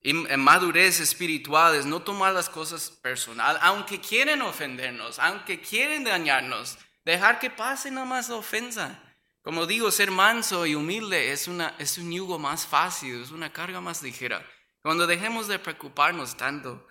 Y 0.00 0.14
madurez 0.14 0.98
espiritual 0.98 1.74
es 1.74 1.84
no 1.84 2.00
tomar 2.00 2.32
las 2.32 2.48
cosas 2.48 2.88
personal, 2.88 3.58
aunque 3.60 4.00
quieren 4.00 4.40
ofendernos, 4.40 5.18
aunque 5.18 5.60
quieren 5.60 6.04
dañarnos, 6.04 6.78
dejar 7.04 7.38
que 7.38 7.50
pase 7.50 7.90
nada 7.90 8.06
más 8.06 8.30
la 8.30 8.36
ofensa. 8.36 9.11
Como 9.42 9.66
digo, 9.66 9.90
ser 9.90 10.12
manso 10.12 10.66
y 10.66 10.76
humilde 10.76 11.32
es, 11.32 11.48
un 11.48 12.12
yugo 12.12 12.38
más 12.38 12.64
fácil, 12.64 13.22
es 13.22 13.32
una 13.32 13.52
carga 13.52 13.80
más 13.80 14.00
ligera. 14.00 14.48
Cuando 14.82 15.06
dejemos 15.06 15.48
de 15.48 15.58
preocuparnos 15.58 16.36
tanto 16.36 16.86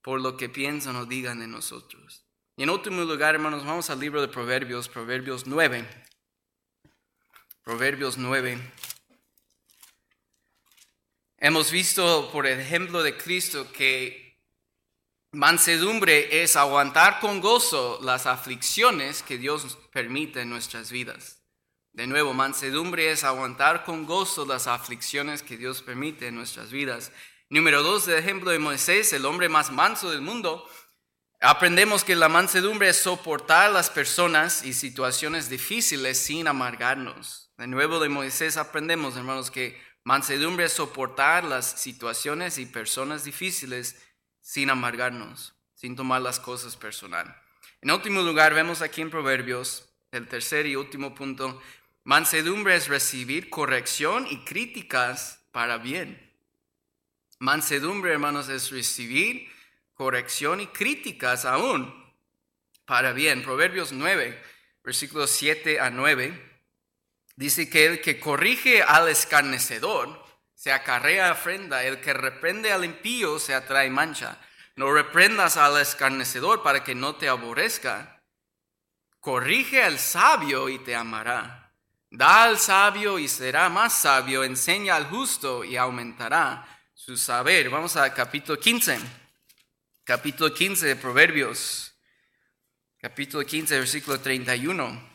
por 0.00 0.18
lo 0.18 0.36
que 0.38 0.48
piensan 0.48 0.96
o 0.96 1.04
digan 1.04 1.40
de 1.40 1.46
nosotros. 1.46 2.24
Y 2.56 2.62
en 2.62 2.70
último 2.70 3.02
lugar, 3.02 3.34
hermanos, 3.34 3.66
vamos 3.66 3.90
al 3.90 4.00
libro 4.00 4.22
de 4.22 4.28
Proverbios, 4.28 4.88
Proverbios 4.88 5.46
9. 5.46 5.86
Proverbios 7.62 8.16
9. 8.16 8.58
Hemos 11.36 11.70
visto 11.70 12.30
por 12.32 12.46
el 12.46 12.60
ejemplo 12.60 13.02
de 13.02 13.16
Cristo 13.16 13.70
que 13.72 14.38
mansedumbre 15.32 16.42
es 16.42 16.56
aguantar 16.56 17.20
con 17.20 17.40
gozo 17.40 17.98
las 18.02 18.26
aflicciones 18.26 19.22
que 19.22 19.36
Dios 19.36 19.78
permite 19.92 20.40
en 20.40 20.50
nuestras 20.50 20.90
vidas. 20.90 21.39
De 21.92 22.06
nuevo, 22.06 22.32
mansedumbre 22.32 23.10
es 23.10 23.24
aguantar 23.24 23.84
con 23.84 24.06
gozo 24.06 24.46
las 24.46 24.66
aflicciones 24.66 25.42
que 25.42 25.56
Dios 25.56 25.82
permite 25.82 26.28
en 26.28 26.36
nuestras 26.36 26.70
vidas. 26.70 27.10
Número 27.48 27.82
dos, 27.82 28.06
el 28.06 28.18
ejemplo 28.18 28.52
de 28.52 28.60
Moisés, 28.60 29.12
el 29.12 29.26
hombre 29.26 29.48
más 29.48 29.72
manso 29.72 30.10
del 30.10 30.20
mundo. 30.20 30.68
Aprendemos 31.40 32.04
que 32.04 32.14
la 32.14 32.28
mansedumbre 32.28 32.90
es 32.90 32.96
soportar 32.98 33.72
las 33.72 33.90
personas 33.90 34.64
y 34.64 34.72
situaciones 34.72 35.48
difíciles 35.48 36.18
sin 36.18 36.46
amargarnos. 36.46 37.50
De 37.58 37.66
nuevo 37.66 37.98
de 37.98 38.08
Moisés 38.08 38.56
aprendemos, 38.56 39.16
hermanos, 39.16 39.50
que 39.50 39.80
mansedumbre 40.04 40.66
es 40.66 40.72
soportar 40.72 41.42
las 41.42 41.80
situaciones 41.80 42.58
y 42.58 42.66
personas 42.66 43.24
difíciles 43.24 43.96
sin 44.40 44.70
amargarnos, 44.70 45.54
sin 45.74 45.96
tomar 45.96 46.22
las 46.22 46.38
cosas 46.38 46.76
personal. 46.76 47.34
En 47.80 47.90
último 47.90 48.22
lugar, 48.22 48.54
vemos 48.54 48.80
aquí 48.80 49.00
en 49.00 49.10
Proverbios, 49.10 49.88
el 50.12 50.28
tercer 50.28 50.66
y 50.66 50.76
último 50.76 51.14
punto, 51.14 51.60
Mansedumbre 52.04 52.76
es 52.76 52.88
recibir 52.88 53.50
corrección 53.50 54.26
y 54.30 54.38
críticas 54.44 55.44
para 55.52 55.76
bien. 55.76 56.30
Mansedumbre, 57.38 58.12
hermanos, 58.12 58.48
es 58.48 58.70
recibir 58.70 59.50
corrección 59.94 60.60
y 60.60 60.66
críticas 60.68 61.44
aún 61.44 61.94
para 62.86 63.12
bien. 63.12 63.42
Proverbios 63.42 63.92
9, 63.92 64.42
versículos 64.82 65.30
7 65.30 65.78
a 65.78 65.90
9, 65.90 66.62
dice 67.36 67.68
que 67.68 67.86
el 67.86 68.00
que 68.00 68.18
corrige 68.18 68.82
al 68.82 69.08
escarnecedor 69.08 70.24
se 70.54 70.72
acarrea 70.72 71.32
ofrenda, 71.32 71.84
el 71.84 72.00
que 72.00 72.12
reprende 72.12 72.72
al 72.72 72.84
impío 72.84 73.38
se 73.38 73.54
atrae 73.54 73.90
mancha. 73.90 74.38
No 74.76 74.92
reprendas 74.92 75.56
al 75.58 75.80
escarnecedor 75.80 76.62
para 76.62 76.82
que 76.82 76.94
no 76.94 77.16
te 77.16 77.28
aborrezca. 77.28 78.22
Corrige 79.20 79.82
al 79.82 79.98
sabio 79.98 80.68
y 80.68 80.78
te 80.78 80.94
amará. 80.94 81.69
Da 82.12 82.42
al 82.42 82.58
sabio 82.58 83.20
y 83.20 83.28
será 83.28 83.68
más 83.68 84.00
sabio, 84.00 84.42
enseña 84.42 84.96
al 84.96 85.06
justo 85.06 85.62
y 85.62 85.76
aumentará 85.76 86.66
su 86.92 87.16
saber. 87.16 87.70
Vamos 87.70 87.94
a 87.94 88.12
capítulo 88.12 88.58
15, 88.58 88.98
capítulo 90.02 90.52
15 90.52 90.86
de 90.88 90.96
Proverbios, 90.96 91.94
capítulo 92.98 93.46
15, 93.46 93.78
versículo 93.78 94.18
31. 94.18 95.08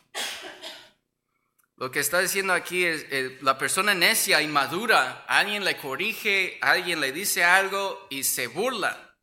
Lo 1.76 1.92
que 1.92 2.00
está 2.00 2.20
diciendo 2.20 2.54
aquí 2.54 2.86
es 2.86 3.06
eh, 3.10 3.40
la 3.42 3.58
persona 3.58 3.94
necia, 3.94 4.42
inmadura, 4.42 5.26
alguien 5.28 5.66
le 5.66 5.76
corrige, 5.76 6.58
alguien 6.62 7.02
le 7.02 7.12
dice 7.12 7.44
algo 7.44 8.08
y 8.10 8.24
se 8.24 8.48
burla, 8.48 9.18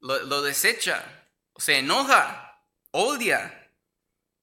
lo, 0.00 0.24
lo 0.24 0.42
desecha, 0.42 1.28
se 1.56 1.78
enoja, 1.78 2.60
odia. 2.90 3.61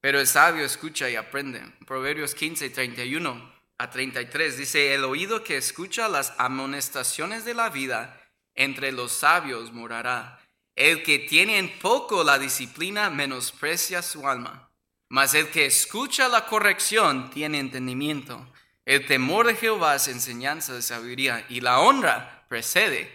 Pero 0.00 0.18
el 0.18 0.26
sabio 0.26 0.64
escucha 0.64 1.10
y 1.10 1.16
aprende. 1.16 1.60
Proverbios 1.86 2.34
15, 2.34 2.70
31. 2.70 3.60
a 3.78 3.90
33. 3.90 4.56
Dice, 4.56 4.94
el 4.94 5.04
oído 5.04 5.42
que 5.42 5.56
escucha 5.56 6.08
las 6.08 6.34
amonestaciones 6.38 7.44
de 7.44 7.54
la 7.54 7.70
vida, 7.70 8.20
entre 8.54 8.92
los 8.92 9.12
sabios 9.12 9.72
morará. 9.72 10.40
El 10.74 11.02
que 11.02 11.18
tiene 11.18 11.58
en 11.58 11.78
poco 11.78 12.24
la 12.24 12.38
disciplina 12.38 13.10
menosprecia 13.10 14.02
su 14.02 14.26
alma, 14.28 14.70
mas 15.08 15.34
el 15.34 15.48
que 15.48 15.66
escucha 15.66 16.28
la 16.28 16.46
corrección 16.46 17.30
tiene 17.30 17.58
entendimiento. 17.58 18.46
El 18.84 19.06
temor 19.06 19.46
de 19.46 19.56
Jehová 19.56 19.96
es 19.96 20.08
enseñanza 20.08 20.74
de 20.74 20.82
sabiduría 20.82 21.44
y 21.48 21.60
la 21.60 21.80
honra 21.80 22.44
precede 22.48 23.10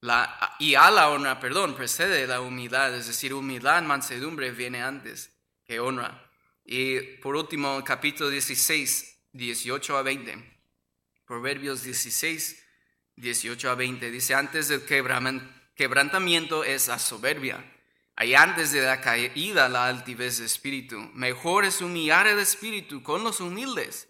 la, 0.00 0.56
y 0.58 0.74
a 0.74 0.90
la 0.90 1.10
honra, 1.10 1.38
perdón, 1.38 1.74
precede 1.74 2.26
la 2.26 2.40
humildad, 2.40 2.94
es 2.94 3.06
decir, 3.06 3.34
humildad, 3.34 3.82
mansedumbre 3.82 4.50
viene 4.50 4.82
antes 4.82 5.31
honra. 5.80 6.30
Y 6.64 7.00
por 7.18 7.36
último, 7.36 7.82
capítulo 7.84 8.30
16, 8.30 9.28
18 9.32 9.96
a 9.96 10.02
20. 10.02 10.58
Proverbios 11.26 11.82
16, 11.82 12.64
18 13.16 13.70
a 13.70 13.74
20. 13.74 14.10
Dice, 14.10 14.34
antes 14.34 14.68
del 14.68 14.84
quebrantamiento 15.74 16.64
es 16.64 16.88
la 16.88 16.98
soberbia. 16.98 17.64
Hay 18.16 18.34
antes 18.34 18.72
de 18.72 18.82
la 18.82 19.00
caída 19.00 19.68
la 19.68 19.88
altivez 19.88 20.38
de 20.38 20.46
espíritu. 20.46 21.00
Mejor 21.14 21.64
es 21.64 21.80
humillar 21.80 22.26
el 22.26 22.38
espíritu 22.38 23.02
con 23.02 23.24
los 23.24 23.40
humildes 23.40 24.08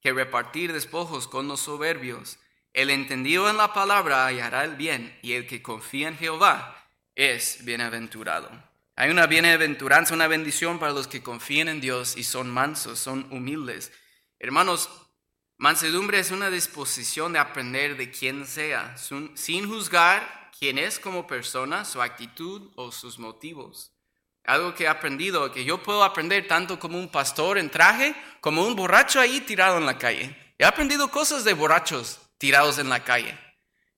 que 0.00 0.12
repartir 0.12 0.72
despojos 0.72 1.26
con 1.26 1.48
los 1.48 1.60
soberbios. 1.60 2.38
El 2.72 2.90
entendido 2.90 3.48
en 3.48 3.56
la 3.56 3.72
palabra 3.72 4.26
hallará 4.26 4.64
el 4.64 4.76
bien, 4.76 5.18
y 5.22 5.32
el 5.32 5.46
que 5.46 5.62
confía 5.62 6.08
en 6.08 6.18
Jehová 6.18 6.90
es 7.14 7.64
bienaventurado. 7.64 8.50
Hay 8.98 9.10
una 9.10 9.26
bienaventuranza, 9.26 10.14
una 10.14 10.26
bendición 10.26 10.78
para 10.78 10.92
los 10.92 11.06
que 11.06 11.22
confían 11.22 11.68
en 11.68 11.82
Dios 11.82 12.16
y 12.16 12.24
son 12.24 12.50
mansos, 12.50 12.98
son 12.98 13.30
humildes. 13.30 13.92
Hermanos, 14.38 14.88
mansedumbre 15.58 16.18
es 16.18 16.30
una 16.30 16.48
disposición 16.48 17.34
de 17.34 17.38
aprender 17.38 17.98
de 17.98 18.10
quien 18.10 18.46
sea, 18.46 18.96
sin 18.96 19.68
juzgar 19.68 20.50
quién 20.58 20.78
es 20.78 20.98
como 20.98 21.26
persona, 21.26 21.84
su 21.84 22.00
actitud 22.00 22.72
o 22.74 22.90
sus 22.90 23.18
motivos. 23.18 23.92
Algo 24.44 24.74
que 24.74 24.84
he 24.84 24.88
aprendido, 24.88 25.52
que 25.52 25.66
yo 25.66 25.82
puedo 25.82 26.02
aprender 26.02 26.48
tanto 26.48 26.78
como 26.78 26.98
un 26.98 27.10
pastor 27.10 27.58
en 27.58 27.68
traje, 27.68 28.14
como 28.40 28.66
un 28.66 28.76
borracho 28.76 29.20
ahí 29.20 29.42
tirado 29.42 29.76
en 29.76 29.84
la 29.84 29.98
calle. 29.98 30.34
He 30.56 30.64
aprendido 30.64 31.10
cosas 31.10 31.44
de 31.44 31.52
borrachos 31.52 32.18
tirados 32.38 32.78
en 32.78 32.88
la 32.88 33.04
calle. 33.04 33.38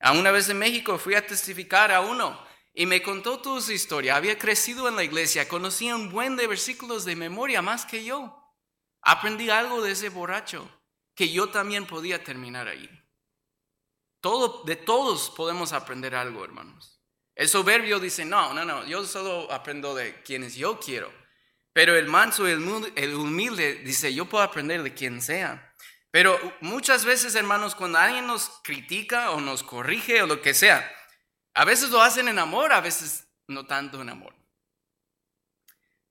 A 0.00 0.10
una 0.10 0.32
vez 0.32 0.48
en 0.48 0.58
México 0.58 0.98
fui 0.98 1.14
a 1.14 1.24
testificar 1.24 1.92
a 1.92 2.00
uno 2.00 2.47
y 2.78 2.86
me 2.86 3.02
contó 3.02 3.40
toda 3.40 3.60
su 3.60 3.72
historia. 3.72 4.14
Había 4.14 4.38
crecido 4.38 4.86
en 4.86 4.94
la 4.94 5.02
iglesia, 5.02 5.48
conocía 5.48 5.96
un 5.96 6.10
buen 6.10 6.36
de 6.36 6.46
versículos 6.46 7.04
de 7.04 7.16
memoria 7.16 7.60
más 7.60 7.84
que 7.84 8.04
yo. 8.04 8.40
Aprendí 9.02 9.50
algo 9.50 9.82
de 9.82 9.90
ese 9.90 10.10
borracho, 10.10 10.70
que 11.16 11.28
yo 11.28 11.48
también 11.48 11.88
podía 11.88 12.22
terminar 12.22 12.68
ahí. 12.68 12.88
Todo, 14.20 14.62
de 14.62 14.76
todos 14.76 15.30
podemos 15.30 15.72
aprender 15.72 16.14
algo, 16.14 16.44
hermanos. 16.44 17.02
El 17.34 17.48
soberbio 17.48 17.98
dice, 17.98 18.24
no, 18.24 18.54
no, 18.54 18.64
no, 18.64 18.86
yo 18.86 19.04
solo 19.04 19.50
aprendo 19.50 19.96
de 19.96 20.22
quienes 20.22 20.54
yo 20.54 20.78
quiero. 20.78 21.12
Pero 21.72 21.96
el 21.96 22.06
manso, 22.06 22.46
el 22.46 23.14
humilde 23.14 23.82
dice, 23.84 24.14
yo 24.14 24.26
puedo 24.26 24.44
aprender 24.44 24.84
de 24.84 24.94
quien 24.94 25.20
sea. 25.20 25.74
Pero 26.12 26.38
muchas 26.60 27.04
veces, 27.04 27.34
hermanos, 27.34 27.74
cuando 27.74 27.98
alguien 27.98 28.28
nos 28.28 28.60
critica 28.62 29.32
o 29.32 29.40
nos 29.40 29.64
corrige 29.64 30.22
o 30.22 30.28
lo 30.28 30.40
que 30.40 30.54
sea, 30.54 30.88
a 31.58 31.64
veces 31.64 31.90
lo 31.90 32.00
hacen 32.00 32.28
en 32.28 32.38
amor, 32.38 32.72
a 32.72 32.80
veces 32.80 33.26
no 33.48 33.66
tanto 33.66 34.00
en 34.00 34.10
amor. 34.10 34.32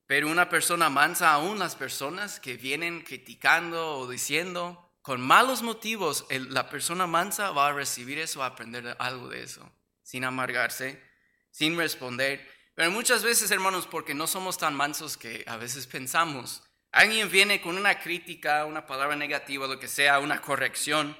Pero 0.04 0.28
una 0.28 0.50
persona 0.50 0.90
mansa, 0.90 1.32
aún 1.32 1.58
las 1.58 1.74
personas 1.74 2.38
que 2.38 2.58
vienen 2.58 3.00
criticando 3.00 3.96
o 3.96 4.06
diciendo 4.06 4.92
con 5.00 5.22
malos 5.22 5.62
motivos, 5.62 6.26
la 6.28 6.68
persona 6.68 7.06
mansa 7.06 7.50
va 7.50 7.68
a 7.68 7.72
recibir 7.72 8.18
eso, 8.18 8.42
a 8.42 8.46
aprender 8.48 8.94
algo 8.98 9.30
de 9.30 9.42
eso, 9.42 9.72
sin 10.02 10.24
amargarse, 10.24 11.02
sin 11.50 11.78
responder. 11.78 12.46
Pero 12.74 12.90
muchas 12.90 13.22
veces, 13.22 13.50
hermanos, 13.50 13.86
porque 13.86 14.12
no 14.12 14.26
somos 14.26 14.58
tan 14.58 14.74
mansos 14.74 15.16
que 15.16 15.44
a 15.46 15.56
veces 15.56 15.86
pensamos, 15.86 16.62
Alguien 16.90 17.30
viene 17.30 17.60
con 17.60 17.76
una 17.76 18.00
crítica, 18.00 18.64
una 18.64 18.86
palabra 18.86 19.14
negativa, 19.14 19.66
lo 19.66 19.78
que 19.78 19.88
sea, 19.88 20.20
una 20.20 20.40
corrección, 20.40 21.14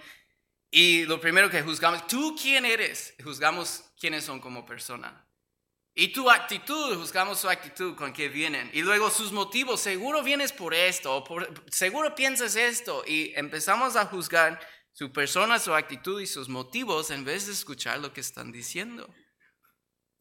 y 0.70 1.04
lo 1.04 1.20
primero 1.20 1.50
que 1.50 1.62
juzgamos, 1.62 2.06
¿tú 2.06 2.36
quién 2.40 2.64
eres? 2.64 3.14
Juzgamos 3.22 3.84
quiénes 3.98 4.24
son 4.24 4.40
como 4.40 4.64
persona. 4.64 5.24
Y 5.94 6.12
tu 6.12 6.30
actitud, 6.30 6.96
juzgamos 6.96 7.40
su 7.40 7.48
actitud 7.48 7.96
con 7.96 8.12
que 8.12 8.28
vienen. 8.28 8.70
Y 8.72 8.82
luego 8.82 9.10
sus 9.10 9.32
motivos, 9.32 9.80
seguro 9.80 10.22
vienes 10.22 10.52
por 10.52 10.72
esto, 10.72 11.16
o 11.16 11.24
seguro 11.70 12.14
piensas 12.14 12.54
esto. 12.54 13.02
Y 13.04 13.32
empezamos 13.34 13.96
a 13.96 14.06
juzgar 14.06 14.60
su 14.92 15.12
persona, 15.12 15.58
su 15.58 15.74
actitud 15.74 16.20
y 16.20 16.26
sus 16.28 16.48
motivos 16.48 17.10
en 17.10 17.24
vez 17.24 17.46
de 17.46 17.52
escuchar 17.52 17.98
lo 17.98 18.12
que 18.12 18.20
están 18.20 18.52
diciendo. 18.52 19.12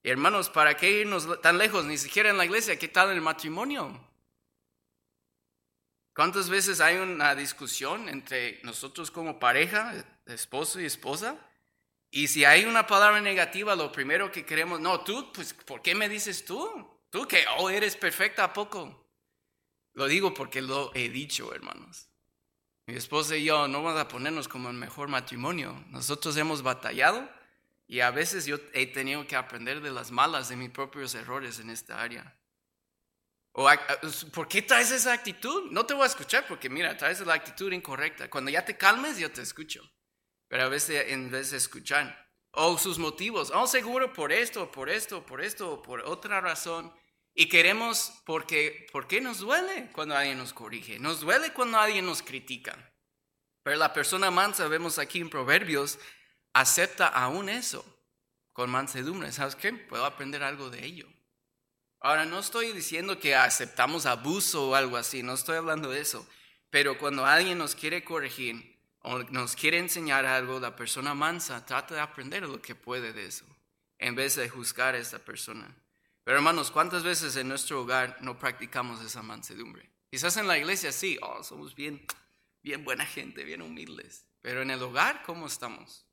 Y 0.01 0.09
hermanos, 0.09 0.49
¿para 0.49 0.75
qué 0.75 1.01
irnos 1.01 1.41
tan 1.41 1.59
lejos? 1.59 1.85
Ni 1.85 1.97
siquiera 1.97 2.31
en 2.31 2.37
la 2.37 2.45
iglesia, 2.45 2.79
¿qué 2.79 2.87
tal 2.87 3.11
el 3.11 3.21
matrimonio? 3.21 4.03
¿Cuántas 6.15 6.49
veces 6.49 6.81
hay 6.81 6.95
una 6.95 7.35
discusión 7.35 8.09
entre 8.09 8.59
nosotros 8.63 9.11
como 9.11 9.37
pareja, 9.37 9.93
esposo 10.25 10.81
y 10.81 10.85
esposa? 10.85 11.37
Y 12.09 12.27
si 12.27 12.45
hay 12.45 12.65
una 12.65 12.87
palabra 12.87 13.21
negativa, 13.21 13.75
lo 13.75 13.91
primero 13.91 14.31
que 14.31 14.45
queremos, 14.45 14.79
no, 14.79 15.01
tú, 15.01 15.31
pues, 15.33 15.53
¿por 15.53 15.81
qué 15.81 15.93
me 15.93 16.07
dices 16.07 16.45
tú? 16.45 16.87
Tú 17.09 17.27
que, 17.27 17.45
oh, 17.57 17.69
eres 17.69 17.95
perfecta, 17.95 18.45
¿a 18.45 18.53
poco? 18.53 19.05
Lo 19.93 20.07
digo 20.07 20.33
porque 20.33 20.61
lo 20.61 20.91
he 20.93 21.09
dicho, 21.09 21.53
hermanos. 21.53 22.07
Mi 22.85 22.95
esposa 22.95 23.35
y 23.35 23.43
yo 23.43 23.67
no 23.67 23.83
vamos 23.83 23.99
a 23.99 24.07
ponernos 24.07 24.47
como 24.47 24.69
el 24.69 24.75
mejor 24.75 25.09
matrimonio. 25.09 25.83
Nosotros 25.89 26.37
hemos 26.37 26.61
batallado 26.61 27.29
y 27.87 27.99
a 27.99 28.11
veces 28.11 28.45
yo 28.45 28.57
he 28.73 28.85
tenido 28.87 29.25
que 29.27 29.35
aprender 29.35 29.81
de 29.81 29.91
las 29.91 30.11
malas, 30.11 30.49
de 30.49 30.55
mis 30.55 30.69
propios 30.69 31.13
errores 31.15 31.59
en 31.59 31.69
esta 31.69 32.01
área. 32.01 32.37
O, 33.51 33.67
¿Por 34.31 34.47
qué 34.47 34.61
traes 34.61 34.91
esa 34.91 35.13
actitud? 35.13 35.71
No 35.71 35.85
te 35.85 35.95
voy 35.95 36.03
a 36.03 36.07
escuchar 36.07 36.45
porque 36.47 36.69
mira, 36.69 36.95
traes 36.95 37.19
la 37.21 37.33
actitud 37.33 37.71
incorrecta. 37.71 38.29
Cuando 38.29 38.51
ya 38.51 38.63
te 38.63 38.77
calmes, 38.77 39.17
yo 39.17 39.31
te 39.31 39.41
escucho. 39.41 39.81
Pero 40.47 40.63
a 40.63 40.69
veces 40.69 41.05
en 41.09 41.29
vez 41.29 41.51
de 41.51 41.57
escuchar, 41.57 42.27
o 42.51 42.77
sus 42.77 42.97
motivos, 42.97 43.51
oh, 43.53 43.67
seguro 43.67 44.13
por 44.13 44.31
esto, 44.31 44.71
por 44.71 44.89
esto, 44.89 45.25
por 45.25 45.41
esto, 45.41 45.81
por 45.81 46.01
otra 46.01 46.41
razón. 46.41 46.91
Y 47.33 47.49
queremos, 47.49 48.13
porque, 48.25 48.87
¿por 48.91 49.07
qué 49.07 49.21
nos 49.21 49.39
duele 49.39 49.89
cuando 49.91 50.15
alguien 50.15 50.39
nos 50.39 50.53
corrige? 50.53 50.97
Nos 50.97 51.19
duele 51.19 51.53
cuando 51.53 51.77
alguien 51.77 52.05
nos 52.05 52.23
critica. 52.23 52.91
Pero 53.61 53.77
la 53.77 53.93
persona 53.93 54.31
mansa, 54.31 54.67
vemos 54.67 54.97
aquí 54.97 55.19
en 55.19 55.29
Proverbios, 55.29 55.99
acepta 56.53 57.07
aún 57.07 57.49
eso 57.49 57.85
con 58.53 58.71
mansedumbre. 58.71 59.31
¿Sabes 59.31 59.55
qué? 59.55 59.71
Puedo 59.73 60.05
aprender 60.05 60.41
algo 60.41 60.71
de 60.71 60.83
ello. 60.83 61.07
Ahora, 61.99 62.25
no 62.25 62.39
estoy 62.39 62.71
diciendo 62.71 63.19
que 63.19 63.35
aceptamos 63.35 64.05
abuso 64.05 64.69
o 64.69 64.75
algo 64.75 64.97
así, 64.97 65.21
no 65.21 65.33
estoy 65.33 65.57
hablando 65.57 65.89
de 65.89 66.01
eso, 66.01 66.27
pero 66.69 66.97
cuando 66.97 67.25
alguien 67.25 67.57
nos 67.57 67.75
quiere 67.75 68.03
corregir 68.03 68.76
o 69.07 69.23
nos 69.31 69.55
quiere 69.55 69.79
enseñar 69.79 70.25
algo, 70.25 70.59
la 70.59 70.75
persona 70.75 71.13
mansa 71.13 71.65
trata 71.65 71.95
de 71.95 72.01
aprender 72.01 72.43
lo 72.43 72.61
que 72.61 72.75
puede 72.75 73.13
de 73.13 73.25
eso, 73.25 73.45
en 73.99 74.15
vez 74.15 74.35
de 74.35 74.49
juzgar 74.49 74.95
a 74.95 74.97
esta 74.97 75.17
persona. 75.17 75.73
Pero 76.25 76.37
hermanos, 76.37 76.71
¿cuántas 76.71 77.03
veces 77.03 77.37
en 77.37 77.47
nuestro 77.47 77.81
hogar 77.81 78.17
no 78.19 78.37
practicamos 78.37 79.01
esa 79.01 79.21
mansedumbre? 79.21 79.89
Quizás 80.11 80.35
en 80.35 80.45
la 80.45 80.57
iglesia 80.57 80.91
sí, 80.91 81.17
oh, 81.21 81.41
somos 81.41 81.73
bien, 81.73 82.05
bien 82.61 82.83
buena 82.83 83.05
gente, 83.05 83.45
bien 83.45 83.61
humildes, 83.61 84.25
pero 84.41 84.61
en 84.61 84.71
el 84.71 84.83
hogar, 84.83 85.23
¿cómo 85.23 85.47
estamos? 85.47 86.05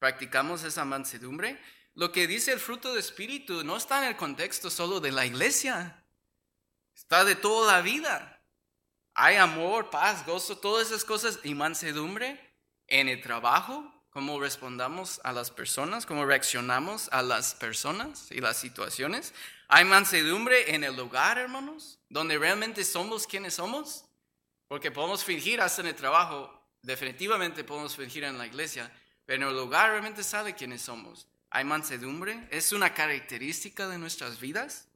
¿Practicamos 0.00 0.64
esa 0.64 0.84
mansedumbre? 0.84 1.60
Lo 1.94 2.10
que 2.10 2.26
dice 2.26 2.50
el 2.50 2.58
fruto 2.58 2.94
de 2.94 3.00
espíritu 3.00 3.62
no 3.62 3.76
está 3.76 4.02
en 4.02 4.08
el 4.08 4.16
contexto 4.16 4.70
solo 4.70 4.98
de 4.98 5.12
la 5.12 5.24
iglesia, 5.24 6.04
está 6.96 7.24
de 7.24 7.36
toda 7.36 7.74
la 7.74 7.80
vida. 7.80 8.37
Hay 9.20 9.34
amor, 9.34 9.90
paz, 9.90 10.24
gozo, 10.24 10.58
todas 10.58 10.86
esas 10.86 11.04
cosas 11.04 11.40
y 11.42 11.52
mansedumbre 11.52 12.40
en 12.86 13.08
el 13.08 13.20
trabajo, 13.20 13.92
cómo 14.10 14.38
respondamos 14.38 15.20
a 15.24 15.32
las 15.32 15.50
personas, 15.50 16.06
cómo 16.06 16.24
reaccionamos 16.24 17.08
a 17.10 17.22
las 17.22 17.56
personas 17.56 18.30
y 18.30 18.40
las 18.40 18.58
situaciones. 18.58 19.34
Hay 19.66 19.84
mansedumbre 19.84 20.72
en 20.72 20.84
el 20.84 20.96
hogar, 21.00 21.36
hermanos, 21.36 21.98
donde 22.08 22.38
realmente 22.38 22.84
somos 22.84 23.26
quienes 23.26 23.54
somos, 23.54 24.04
porque 24.68 24.92
podemos 24.92 25.24
fingir 25.24 25.60
hasta 25.60 25.82
en 25.82 25.88
el 25.88 25.96
trabajo, 25.96 26.56
definitivamente 26.82 27.64
podemos 27.64 27.96
fingir 27.96 28.22
en 28.22 28.38
la 28.38 28.46
iglesia, 28.46 28.88
pero 29.26 29.42
en 29.42 29.48
el 29.48 29.58
hogar 29.58 29.90
realmente 29.90 30.22
sabe 30.22 30.54
quiénes 30.54 30.82
somos. 30.82 31.26
¿Hay 31.50 31.64
mansedumbre? 31.64 32.46
¿Es 32.52 32.70
una 32.70 32.94
característica 32.94 33.88
de 33.88 33.98
nuestras 33.98 34.38
vidas? 34.38 34.86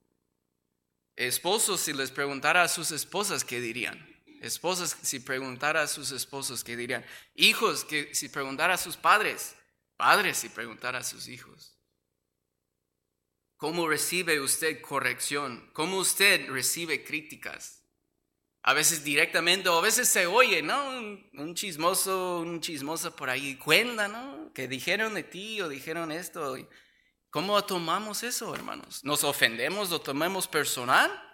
Esposos, 1.17 1.81
si 1.81 1.93
les 1.93 2.13
preguntara 2.13 2.63
a 2.63 2.69
sus 2.69 2.93
esposas, 2.93 3.45
¿qué 3.45 3.61
dirían? 3.61 4.12
Esposas, 4.43 4.97
si 5.03 5.21
preguntara 5.21 5.83
a 5.83 5.87
sus 5.87 6.11
esposos, 6.11 6.65
¿qué 6.65 6.77
dirían? 6.77 7.07
Hijos, 7.37 7.85
que 7.85 8.13
si 8.13 8.29
preguntara 8.29 8.75
a 8.75 8.79
sus 8.79 8.97
padres. 8.97 9.55
Padres, 9.97 10.39
si 10.39 10.49
preguntara 10.49 10.99
a 10.99 11.05
sus 11.05 11.29
hijos. 11.29 11.79
¿Cómo 13.57 13.87
recibe 13.87 14.41
usted 14.41 14.81
corrección? 14.81 15.71
¿Cómo 15.73 15.99
usted 15.99 16.51
recibe 16.51 17.05
críticas? 17.05 17.85
A 18.65 18.75
veces 18.75 19.05
directamente, 19.05 19.69
o 19.69 19.79
a 19.79 19.81
veces 19.81 20.09
se 20.09 20.27
oye, 20.27 20.61
¿no? 20.61 20.89
Un, 20.89 21.55
chismoso, 21.55 22.41
un 22.41 22.61
chismoso 22.61 23.15
por 23.15 23.31
ahí 23.31 23.55
cuenta, 23.55 24.09
¿no? 24.09 24.53
Que 24.53 24.67
dijeron 24.67 25.15
de 25.15 25.23
ti 25.23 25.61
o 25.61 25.69
dijeron 25.69 26.11
esto. 26.11 26.57
¿Cómo 27.31 27.65
tomamos 27.65 28.25
eso, 28.25 28.53
hermanos? 28.53 29.05
¿Nos 29.05 29.23
ofendemos, 29.23 29.91
lo 29.91 30.01
tomamos 30.01 30.49
personal? 30.49 31.32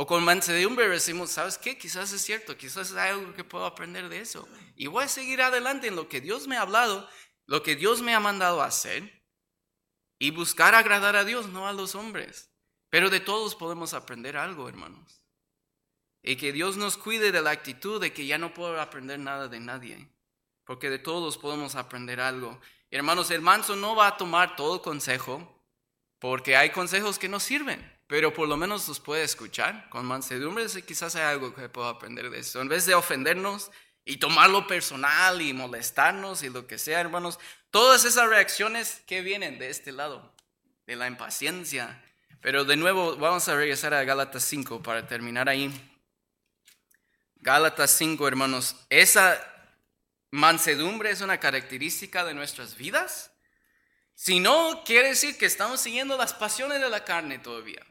O 0.00 0.06
con 0.06 0.22
mansedumbre 0.22 0.88
decimos, 0.88 1.30
¿sabes 1.30 1.58
qué? 1.58 1.76
Quizás 1.76 2.12
es 2.12 2.22
cierto, 2.22 2.56
quizás 2.56 2.90
es 2.90 2.96
algo 2.96 3.34
que 3.34 3.42
puedo 3.42 3.66
aprender 3.66 4.08
de 4.08 4.20
eso. 4.20 4.48
Y 4.76 4.86
voy 4.86 5.02
a 5.02 5.08
seguir 5.08 5.42
adelante 5.42 5.88
en 5.88 5.96
lo 5.96 6.08
que 6.08 6.20
Dios 6.20 6.46
me 6.46 6.56
ha 6.56 6.62
hablado, 6.62 7.08
lo 7.46 7.64
que 7.64 7.74
Dios 7.74 8.00
me 8.00 8.14
ha 8.14 8.20
mandado 8.20 8.62
hacer. 8.62 9.24
Y 10.20 10.30
buscar 10.30 10.76
agradar 10.76 11.16
a 11.16 11.24
Dios, 11.24 11.48
no 11.48 11.66
a 11.66 11.72
los 11.72 11.96
hombres. 11.96 12.52
Pero 12.90 13.10
de 13.10 13.18
todos 13.18 13.56
podemos 13.56 13.92
aprender 13.92 14.36
algo, 14.36 14.68
hermanos. 14.68 15.20
Y 16.22 16.36
que 16.36 16.52
Dios 16.52 16.76
nos 16.76 16.96
cuide 16.96 17.32
de 17.32 17.42
la 17.42 17.50
actitud 17.50 18.00
de 18.00 18.12
que 18.12 18.24
ya 18.24 18.38
no 18.38 18.54
puedo 18.54 18.80
aprender 18.80 19.18
nada 19.18 19.48
de 19.48 19.58
nadie, 19.58 20.08
porque 20.64 20.90
de 20.90 21.00
todos 21.00 21.38
podemos 21.38 21.74
aprender 21.74 22.20
algo. 22.20 22.60
hermanos, 22.92 23.32
el 23.32 23.40
manso 23.40 23.74
no 23.74 23.96
va 23.96 24.06
a 24.06 24.16
tomar 24.16 24.54
todo 24.54 24.80
consejo, 24.80 25.60
porque 26.20 26.56
hay 26.56 26.70
consejos 26.70 27.18
que 27.18 27.28
no 27.28 27.40
sirven, 27.40 27.97
pero 28.08 28.32
por 28.32 28.48
lo 28.48 28.56
menos 28.56 28.88
los 28.88 29.00
puede 29.00 29.22
escuchar 29.22 29.88
con 29.90 30.06
mansedumbre. 30.06 30.64
Quizás 30.84 31.14
hay 31.14 31.24
algo 31.24 31.54
que 31.54 31.68
puedo 31.68 31.88
aprender 31.88 32.30
de 32.30 32.40
eso. 32.40 32.60
En 32.62 32.68
vez 32.68 32.86
de 32.86 32.94
ofendernos 32.94 33.70
y 34.02 34.16
tomarlo 34.16 34.66
personal 34.66 35.42
y 35.42 35.52
molestarnos 35.52 36.42
y 36.42 36.48
lo 36.48 36.66
que 36.66 36.78
sea, 36.78 37.00
hermanos, 37.00 37.38
todas 37.70 38.06
esas 38.06 38.26
reacciones 38.30 39.02
que 39.06 39.20
vienen 39.20 39.58
de 39.58 39.68
este 39.68 39.92
lado, 39.92 40.34
de 40.86 40.96
la 40.96 41.06
impaciencia. 41.06 42.02
Pero 42.40 42.64
de 42.64 42.76
nuevo, 42.76 43.16
vamos 43.16 43.46
a 43.48 43.56
regresar 43.56 43.92
a 43.92 44.04
Gálatas 44.04 44.42
5 44.44 44.82
para 44.82 45.06
terminar 45.06 45.50
ahí. 45.50 45.70
Gálatas 47.36 47.90
5, 47.90 48.26
hermanos, 48.26 48.74
esa 48.88 49.38
mansedumbre 50.30 51.10
es 51.10 51.20
una 51.20 51.38
característica 51.38 52.24
de 52.24 52.32
nuestras 52.32 52.74
vidas. 52.74 53.32
Si 54.14 54.40
no, 54.40 54.82
quiere 54.86 55.08
decir 55.08 55.36
que 55.36 55.44
estamos 55.44 55.82
siguiendo 55.82 56.16
las 56.16 56.32
pasiones 56.32 56.80
de 56.80 56.88
la 56.88 57.04
carne 57.04 57.38
todavía. 57.38 57.84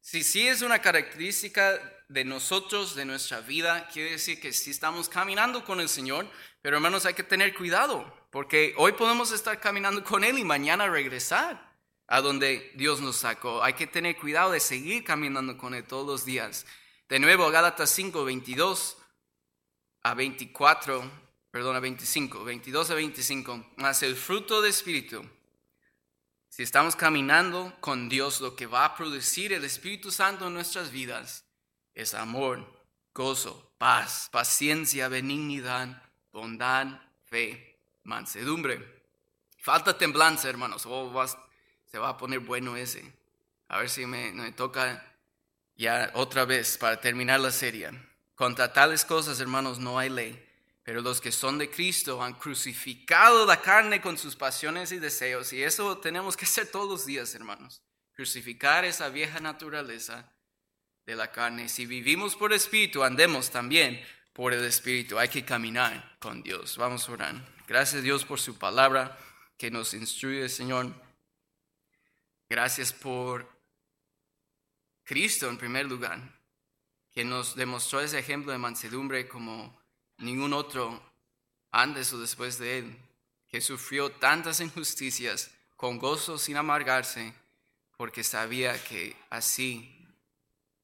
Si 0.00 0.24
sí 0.24 0.48
es 0.48 0.62
una 0.62 0.80
característica 0.80 1.78
de 2.08 2.24
nosotros, 2.24 2.94
de 2.94 3.04
nuestra 3.04 3.40
vida, 3.40 3.86
quiere 3.92 4.12
decir 4.12 4.40
que 4.40 4.52
sí 4.52 4.70
estamos 4.70 5.08
caminando 5.08 5.64
con 5.64 5.78
el 5.80 5.88
Señor, 5.88 6.26
pero 6.62 6.76
hermanos 6.76 7.04
hay 7.04 7.14
que 7.14 7.22
tener 7.22 7.54
cuidado, 7.54 8.12
porque 8.30 8.74
hoy 8.78 8.92
podemos 8.92 9.30
estar 9.30 9.60
caminando 9.60 10.02
con 10.02 10.24
Él 10.24 10.38
y 10.38 10.44
mañana 10.44 10.88
regresar 10.88 11.70
a 12.06 12.20
donde 12.22 12.72
Dios 12.74 13.00
nos 13.00 13.16
sacó. 13.16 13.62
Hay 13.62 13.74
que 13.74 13.86
tener 13.86 14.16
cuidado 14.16 14.52
de 14.52 14.60
seguir 14.60 15.04
caminando 15.04 15.56
con 15.58 15.74
Él 15.74 15.84
todos 15.84 16.06
los 16.06 16.24
días. 16.24 16.66
De 17.08 17.18
nuevo, 17.18 17.50
Gálatas 17.50 17.90
5, 17.90 18.24
22 18.24 18.96
a 20.02 20.14
24, 20.14 21.10
perdón, 21.50 21.76
a 21.76 21.80
25, 21.80 22.42
22 22.42 22.90
a 22.90 22.94
25, 22.94 23.72
más 23.76 24.02
el 24.02 24.16
fruto 24.16 24.62
de 24.62 24.70
Espíritu. 24.70 25.24
Si 26.60 26.64
estamos 26.64 26.94
caminando 26.94 27.74
con 27.80 28.10
Dios, 28.10 28.42
lo 28.42 28.54
que 28.54 28.66
va 28.66 28.84
a 28.84 28.94
producir 28.94 29.54
el 29.54 29.64
Espíritu 29.64 30.10
Santo 30.10 30.46
en 30.46 30.52
nuestras 30.52 30.90
vidas 30.90 31.46
es 31.94 32.12
amor, 32.12 32.70
gozo, 33.14 33.72
paz, 33.78 34.28
paciencia, 34.30 35.08
benignidad, 35.08 36.02
bondad, 36.30 37.00
fe, 37.24 37.78
mansedumbre. 38.02 39.02
Falta 39.56 39.96
temblanza, 39.96 40.50
hermanos. 40.50 40.84
Oh, 40.84 41.10
se 41.86 41.98
va 41.98 42.10
a 42.10 42.18
poner 42.18 42.40
bueno 42.40 42.76
ese. 42.76 43.10
A 43.68 43.78
ver 43.78 43.88
si 43.88 44.04
me, 44.04 44.30
me 44.32 44.52
toca 44.52 45.02
ya 45.76 46.10
otra 46.12 46.44
vez, 46.44 46.76
para 46.76 47.00
terminar 47.00 47.40
la 47.40 47.52
serie, 47.52 47.88
contra 48.34 48.70
tales 48.70 49.06
cosas, 49.06 49.40
hermanos, 49.40 49.78
no 49.78 49.98
hay 49.98 50.10
ley, 50.10 50.49
pero 50.82 51.02
los 51.02 51.20
que 51.20 51.32
son 51.32 51.58
de 51.58 51.70
Cristo 51.70 52.22
han 52.22 52.34
crucificado 52.34 53.46
la 53.46 53.60
carne 53.60 54.00
con 54.00 54.16
sus 54.16 54.36
pasiones 54.36 54.92
y 54.92 54.98
deseos, 54.98 55.52
y 55.52 55.62
eso 55.62 55.98
tenemos 55.98 56.36
que 56.36 56.44
hacer 56.44 56.70
todos 56.70 56.88
los 56.88 57.06
días, 57.06 57.34
hermanos, 57.34 57.82
crucificar 58.12 58.84
esa 58.84 59.08
vieja 59.08 59.40
naturaleza 59.40 60.32
de 61.06 61.16
la 61.16 61.30
carne. 61.30 61.68
Si 61.68 61.86
vivimos 61.86 62.36
por 62.36 62.52
Espíritu, 62.52 63.02
andemos 63.02 63.50
también 63.50 64.00
por 64.32 64.52
el 64.52 64.64
Espíritu. 64.64 65.18
Hay 65.18 65.28
que 65.28 65.44
caminar 65.44 66.16
con 66.18 66.42
Dios. 66.42 66.76
Vamos 66.76 67.08
a 67.08 67.12
orar. 67.12 67.34
Gracias 67.66 68.02
Dios 68.02 68.24
por 68.24 68.40
su 68.40 68.58
palabra 68.58 69.18
que 69.56 69.70
nos 69.70 69.94
instruye, 69.94 70.48
Señor. 70.48 70.94
Gracias 72.48 72.92
por 72.92 73.48
Cristo 75.04 75.48
en 75.48 75.58
primer 75.58 75.86
lugar, 75.86 76.20
que 77.12 77.24
nos 77.24 77.54
demostró 77.56 78.00
ese 78.00 78.18
ejemplo 78.18 78.52
de 78.52 78.58
mansedumbre 78.58 79.28
como 79.28 79.79
ningún 80.20 80.52
otro 80.52 81.00
antes 81.70 82.12
o 82.12 82.18
después 82.18 82.58
de 82.58 82.78
él, 82.78 82.98
que 83.48 83.60
sufrió 83.60 84.10
tantas 84.10 84.60
injusticias 84.60 85.50
con 85.76 85.98
gozo 85.98 86.38
sin 86.38 86.56
amargarse, 86.56 87.34
porque 87.96 88.22
sabía 88.22 88.82
que 88.82 89.16
así 89.30 89.96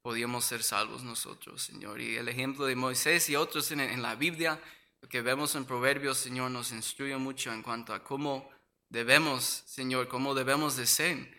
podíamos 0.02 0.44
ser 0.44 0.62
salvos 0.62 1.02
nosotros, 1.02 1.62
Señor. 1.62 2.00
Y 2.00 2.16
el 2.16 2.28
ejemplo 2.28 2.66
de 2.66 2.76
Moisés 2.76 3.28
y 3.28 3.36
otros 3.36 3.70
en, 3.72 4.02
la 4.02 4.14
Biblia, 4.14 4.60
lo 5.00 5.08
que 5.08 5.20
vemos 5.20 5.54
en 5.54 5.64
Proverbios, 5.64 6.18
Señor, 6.18 6.50
nos 6.50 6.72
instruye 6.72 7.16
mucho 7.16 7.52
en 7.52 7.62
cuanto 7.62 7.92
a 7.92 8.04
cómo 8.04 8.48
debemos, 8.88 9.64
Señor, 9.66 10.08
cómo 10.08 10.34
debemos 10.34 10.76
de 10.76 10.86
ser. 10.86 11.36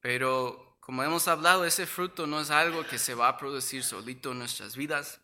Pero 0.00 0.76
como 0.80 1.02
hemos 1.02 1.28
hablado, 1.28 1.64
ese 1.64 1.86
fruto 1.86 2.26
no 2.26 2.40
es 2.40 2.50
algo 2.50 2.86
que 2.86 2.98
se 2.98 3.14
va 3.14 3.28
a 3.28 3.38
producir 3.38 3.82
solito 3.82 4.32
en 4.32 4.40
nuestras 4.40 4.76
vidas. 4.76 5.20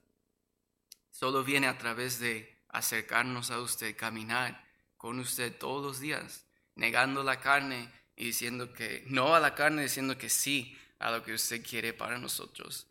Solo 1.10 1.44
viene 1.44 1.66
a 1.66 1.78
través 1.78 2.18
de 2.18 2.60
acercarnos 2.68 3.50
a 3.50 3.60
usted, 3.60 3.96
caminar 3.96 4.64
con 4.96 5.18
usted 5.18 5.56
todos 5.56 5.84
los 5.84 6.00
días, 6.00 6.44
negando 6.74 7.22
la 7.22 7.40
carne 7.40 7.90
y 8.16 8.26
diciendo 8.26 8.72
que 8.72 9.04
no 9.06 9.34
a 9.34 9.40
la 9.40 9.54
carne, 9.54 9.82
diciendo 9.82 10.16
que 10.18 10.28
sí 10.28 10.78
a 10.98 11.10
lo 11.10 11.22
que 11.22 11.34
usted 11.34 11.64
quiere 11.64 11.92
para 11.92 12.18
nosotros. 12.18 12.86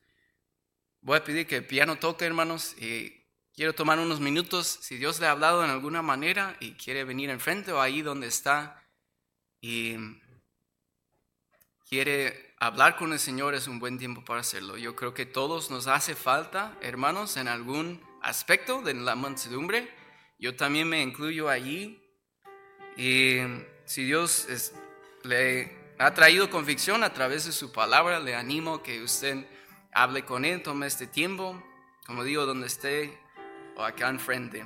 Voy 1.02 1.18
a 1.18 1.24
pedir 1.24 1.48
que 1.48 1.58
el 1.58 1.66
piano 1.66 1.98
toque, 1.98 2.26
hermanos, 2.26 2.76
y 2.78 3.24
quiero 3.54 3.74
tomar 3.74 4.00
unos 4.00 4.20
minutos. 4.20 4.80
Si 4.82 4.98
Dios 4.98 5.20
le 5.20 5.28
ha 5.28 5.32
hablado 5.32 5.64
en 5.64 5.70
alguna 5.70 6.02
manera 6.02 6.58
y 6.60 6.74
quiere 6.74 7.04
venir 7.04 7.30
enfrente 7.30 7.72
o 7.72 7.80
ahí 7.80 8.02
donde 8.02 8.28
está 8.28 8.84
y 9.62 9.96
quiere 11.88 12.56
hablar 12.60 12.98
con 12.98 13.14
el 13.14 13.20
Señor 13.20 13.56
es 13.56 13.68
un 13.68 13.80
buen 13.80 13.98
tiempo 13.98 14.26
para 14.26 14.42
hacerlo. 14.42 14.78
Yo 14.78 14.96
creo 14.96 15.14
que 15.14 15.26
todos 15.26 15.72
nos 15.72 15.88
hace 15.88 16.16
falta, 16.16 16.78
hermanos, 16.82 17.38
en 17.38 17.48
algún 17.48 18.02
aspecto 18.22 18.82
de 18.82 18.94
la 18.94 19.16
mansedumbre. 19.16 19.90
Yo 20.38 20.56
también 20.56 20.88
me 20.88 21.02
incluyo 21.02 21.50
allí. 21.50 22.02
Y 22.98 23.40
si 23.86 24.04
Dios 24.06 24.48
le 25.24 25.78
ha 25.98 26.14
traído 26.14 26.50
convicción 26.50 27.04
a 27.04 27.14
través 27.14 27.46
de 27.46 27.52
su 27.52 27.72
palabra, 27.72 28.20
le 28.20 28.36
animo 28.36 28.84
que 28.84 29.02
usted 29.02 29.46
hable 29.94 30.24
con 30.24 30.46
Él, 30.46 30.62
tome 30.62 30.88
este 30.88 31.08
tiempo, 31.08 31.62
como 32.06 32.24
digo, 32.24 32.46
donde 32.46 32.68
esté 32.68 33.20
o 33.76 33.84
acá 33.84 34.10
enfrente. 34.10 34.64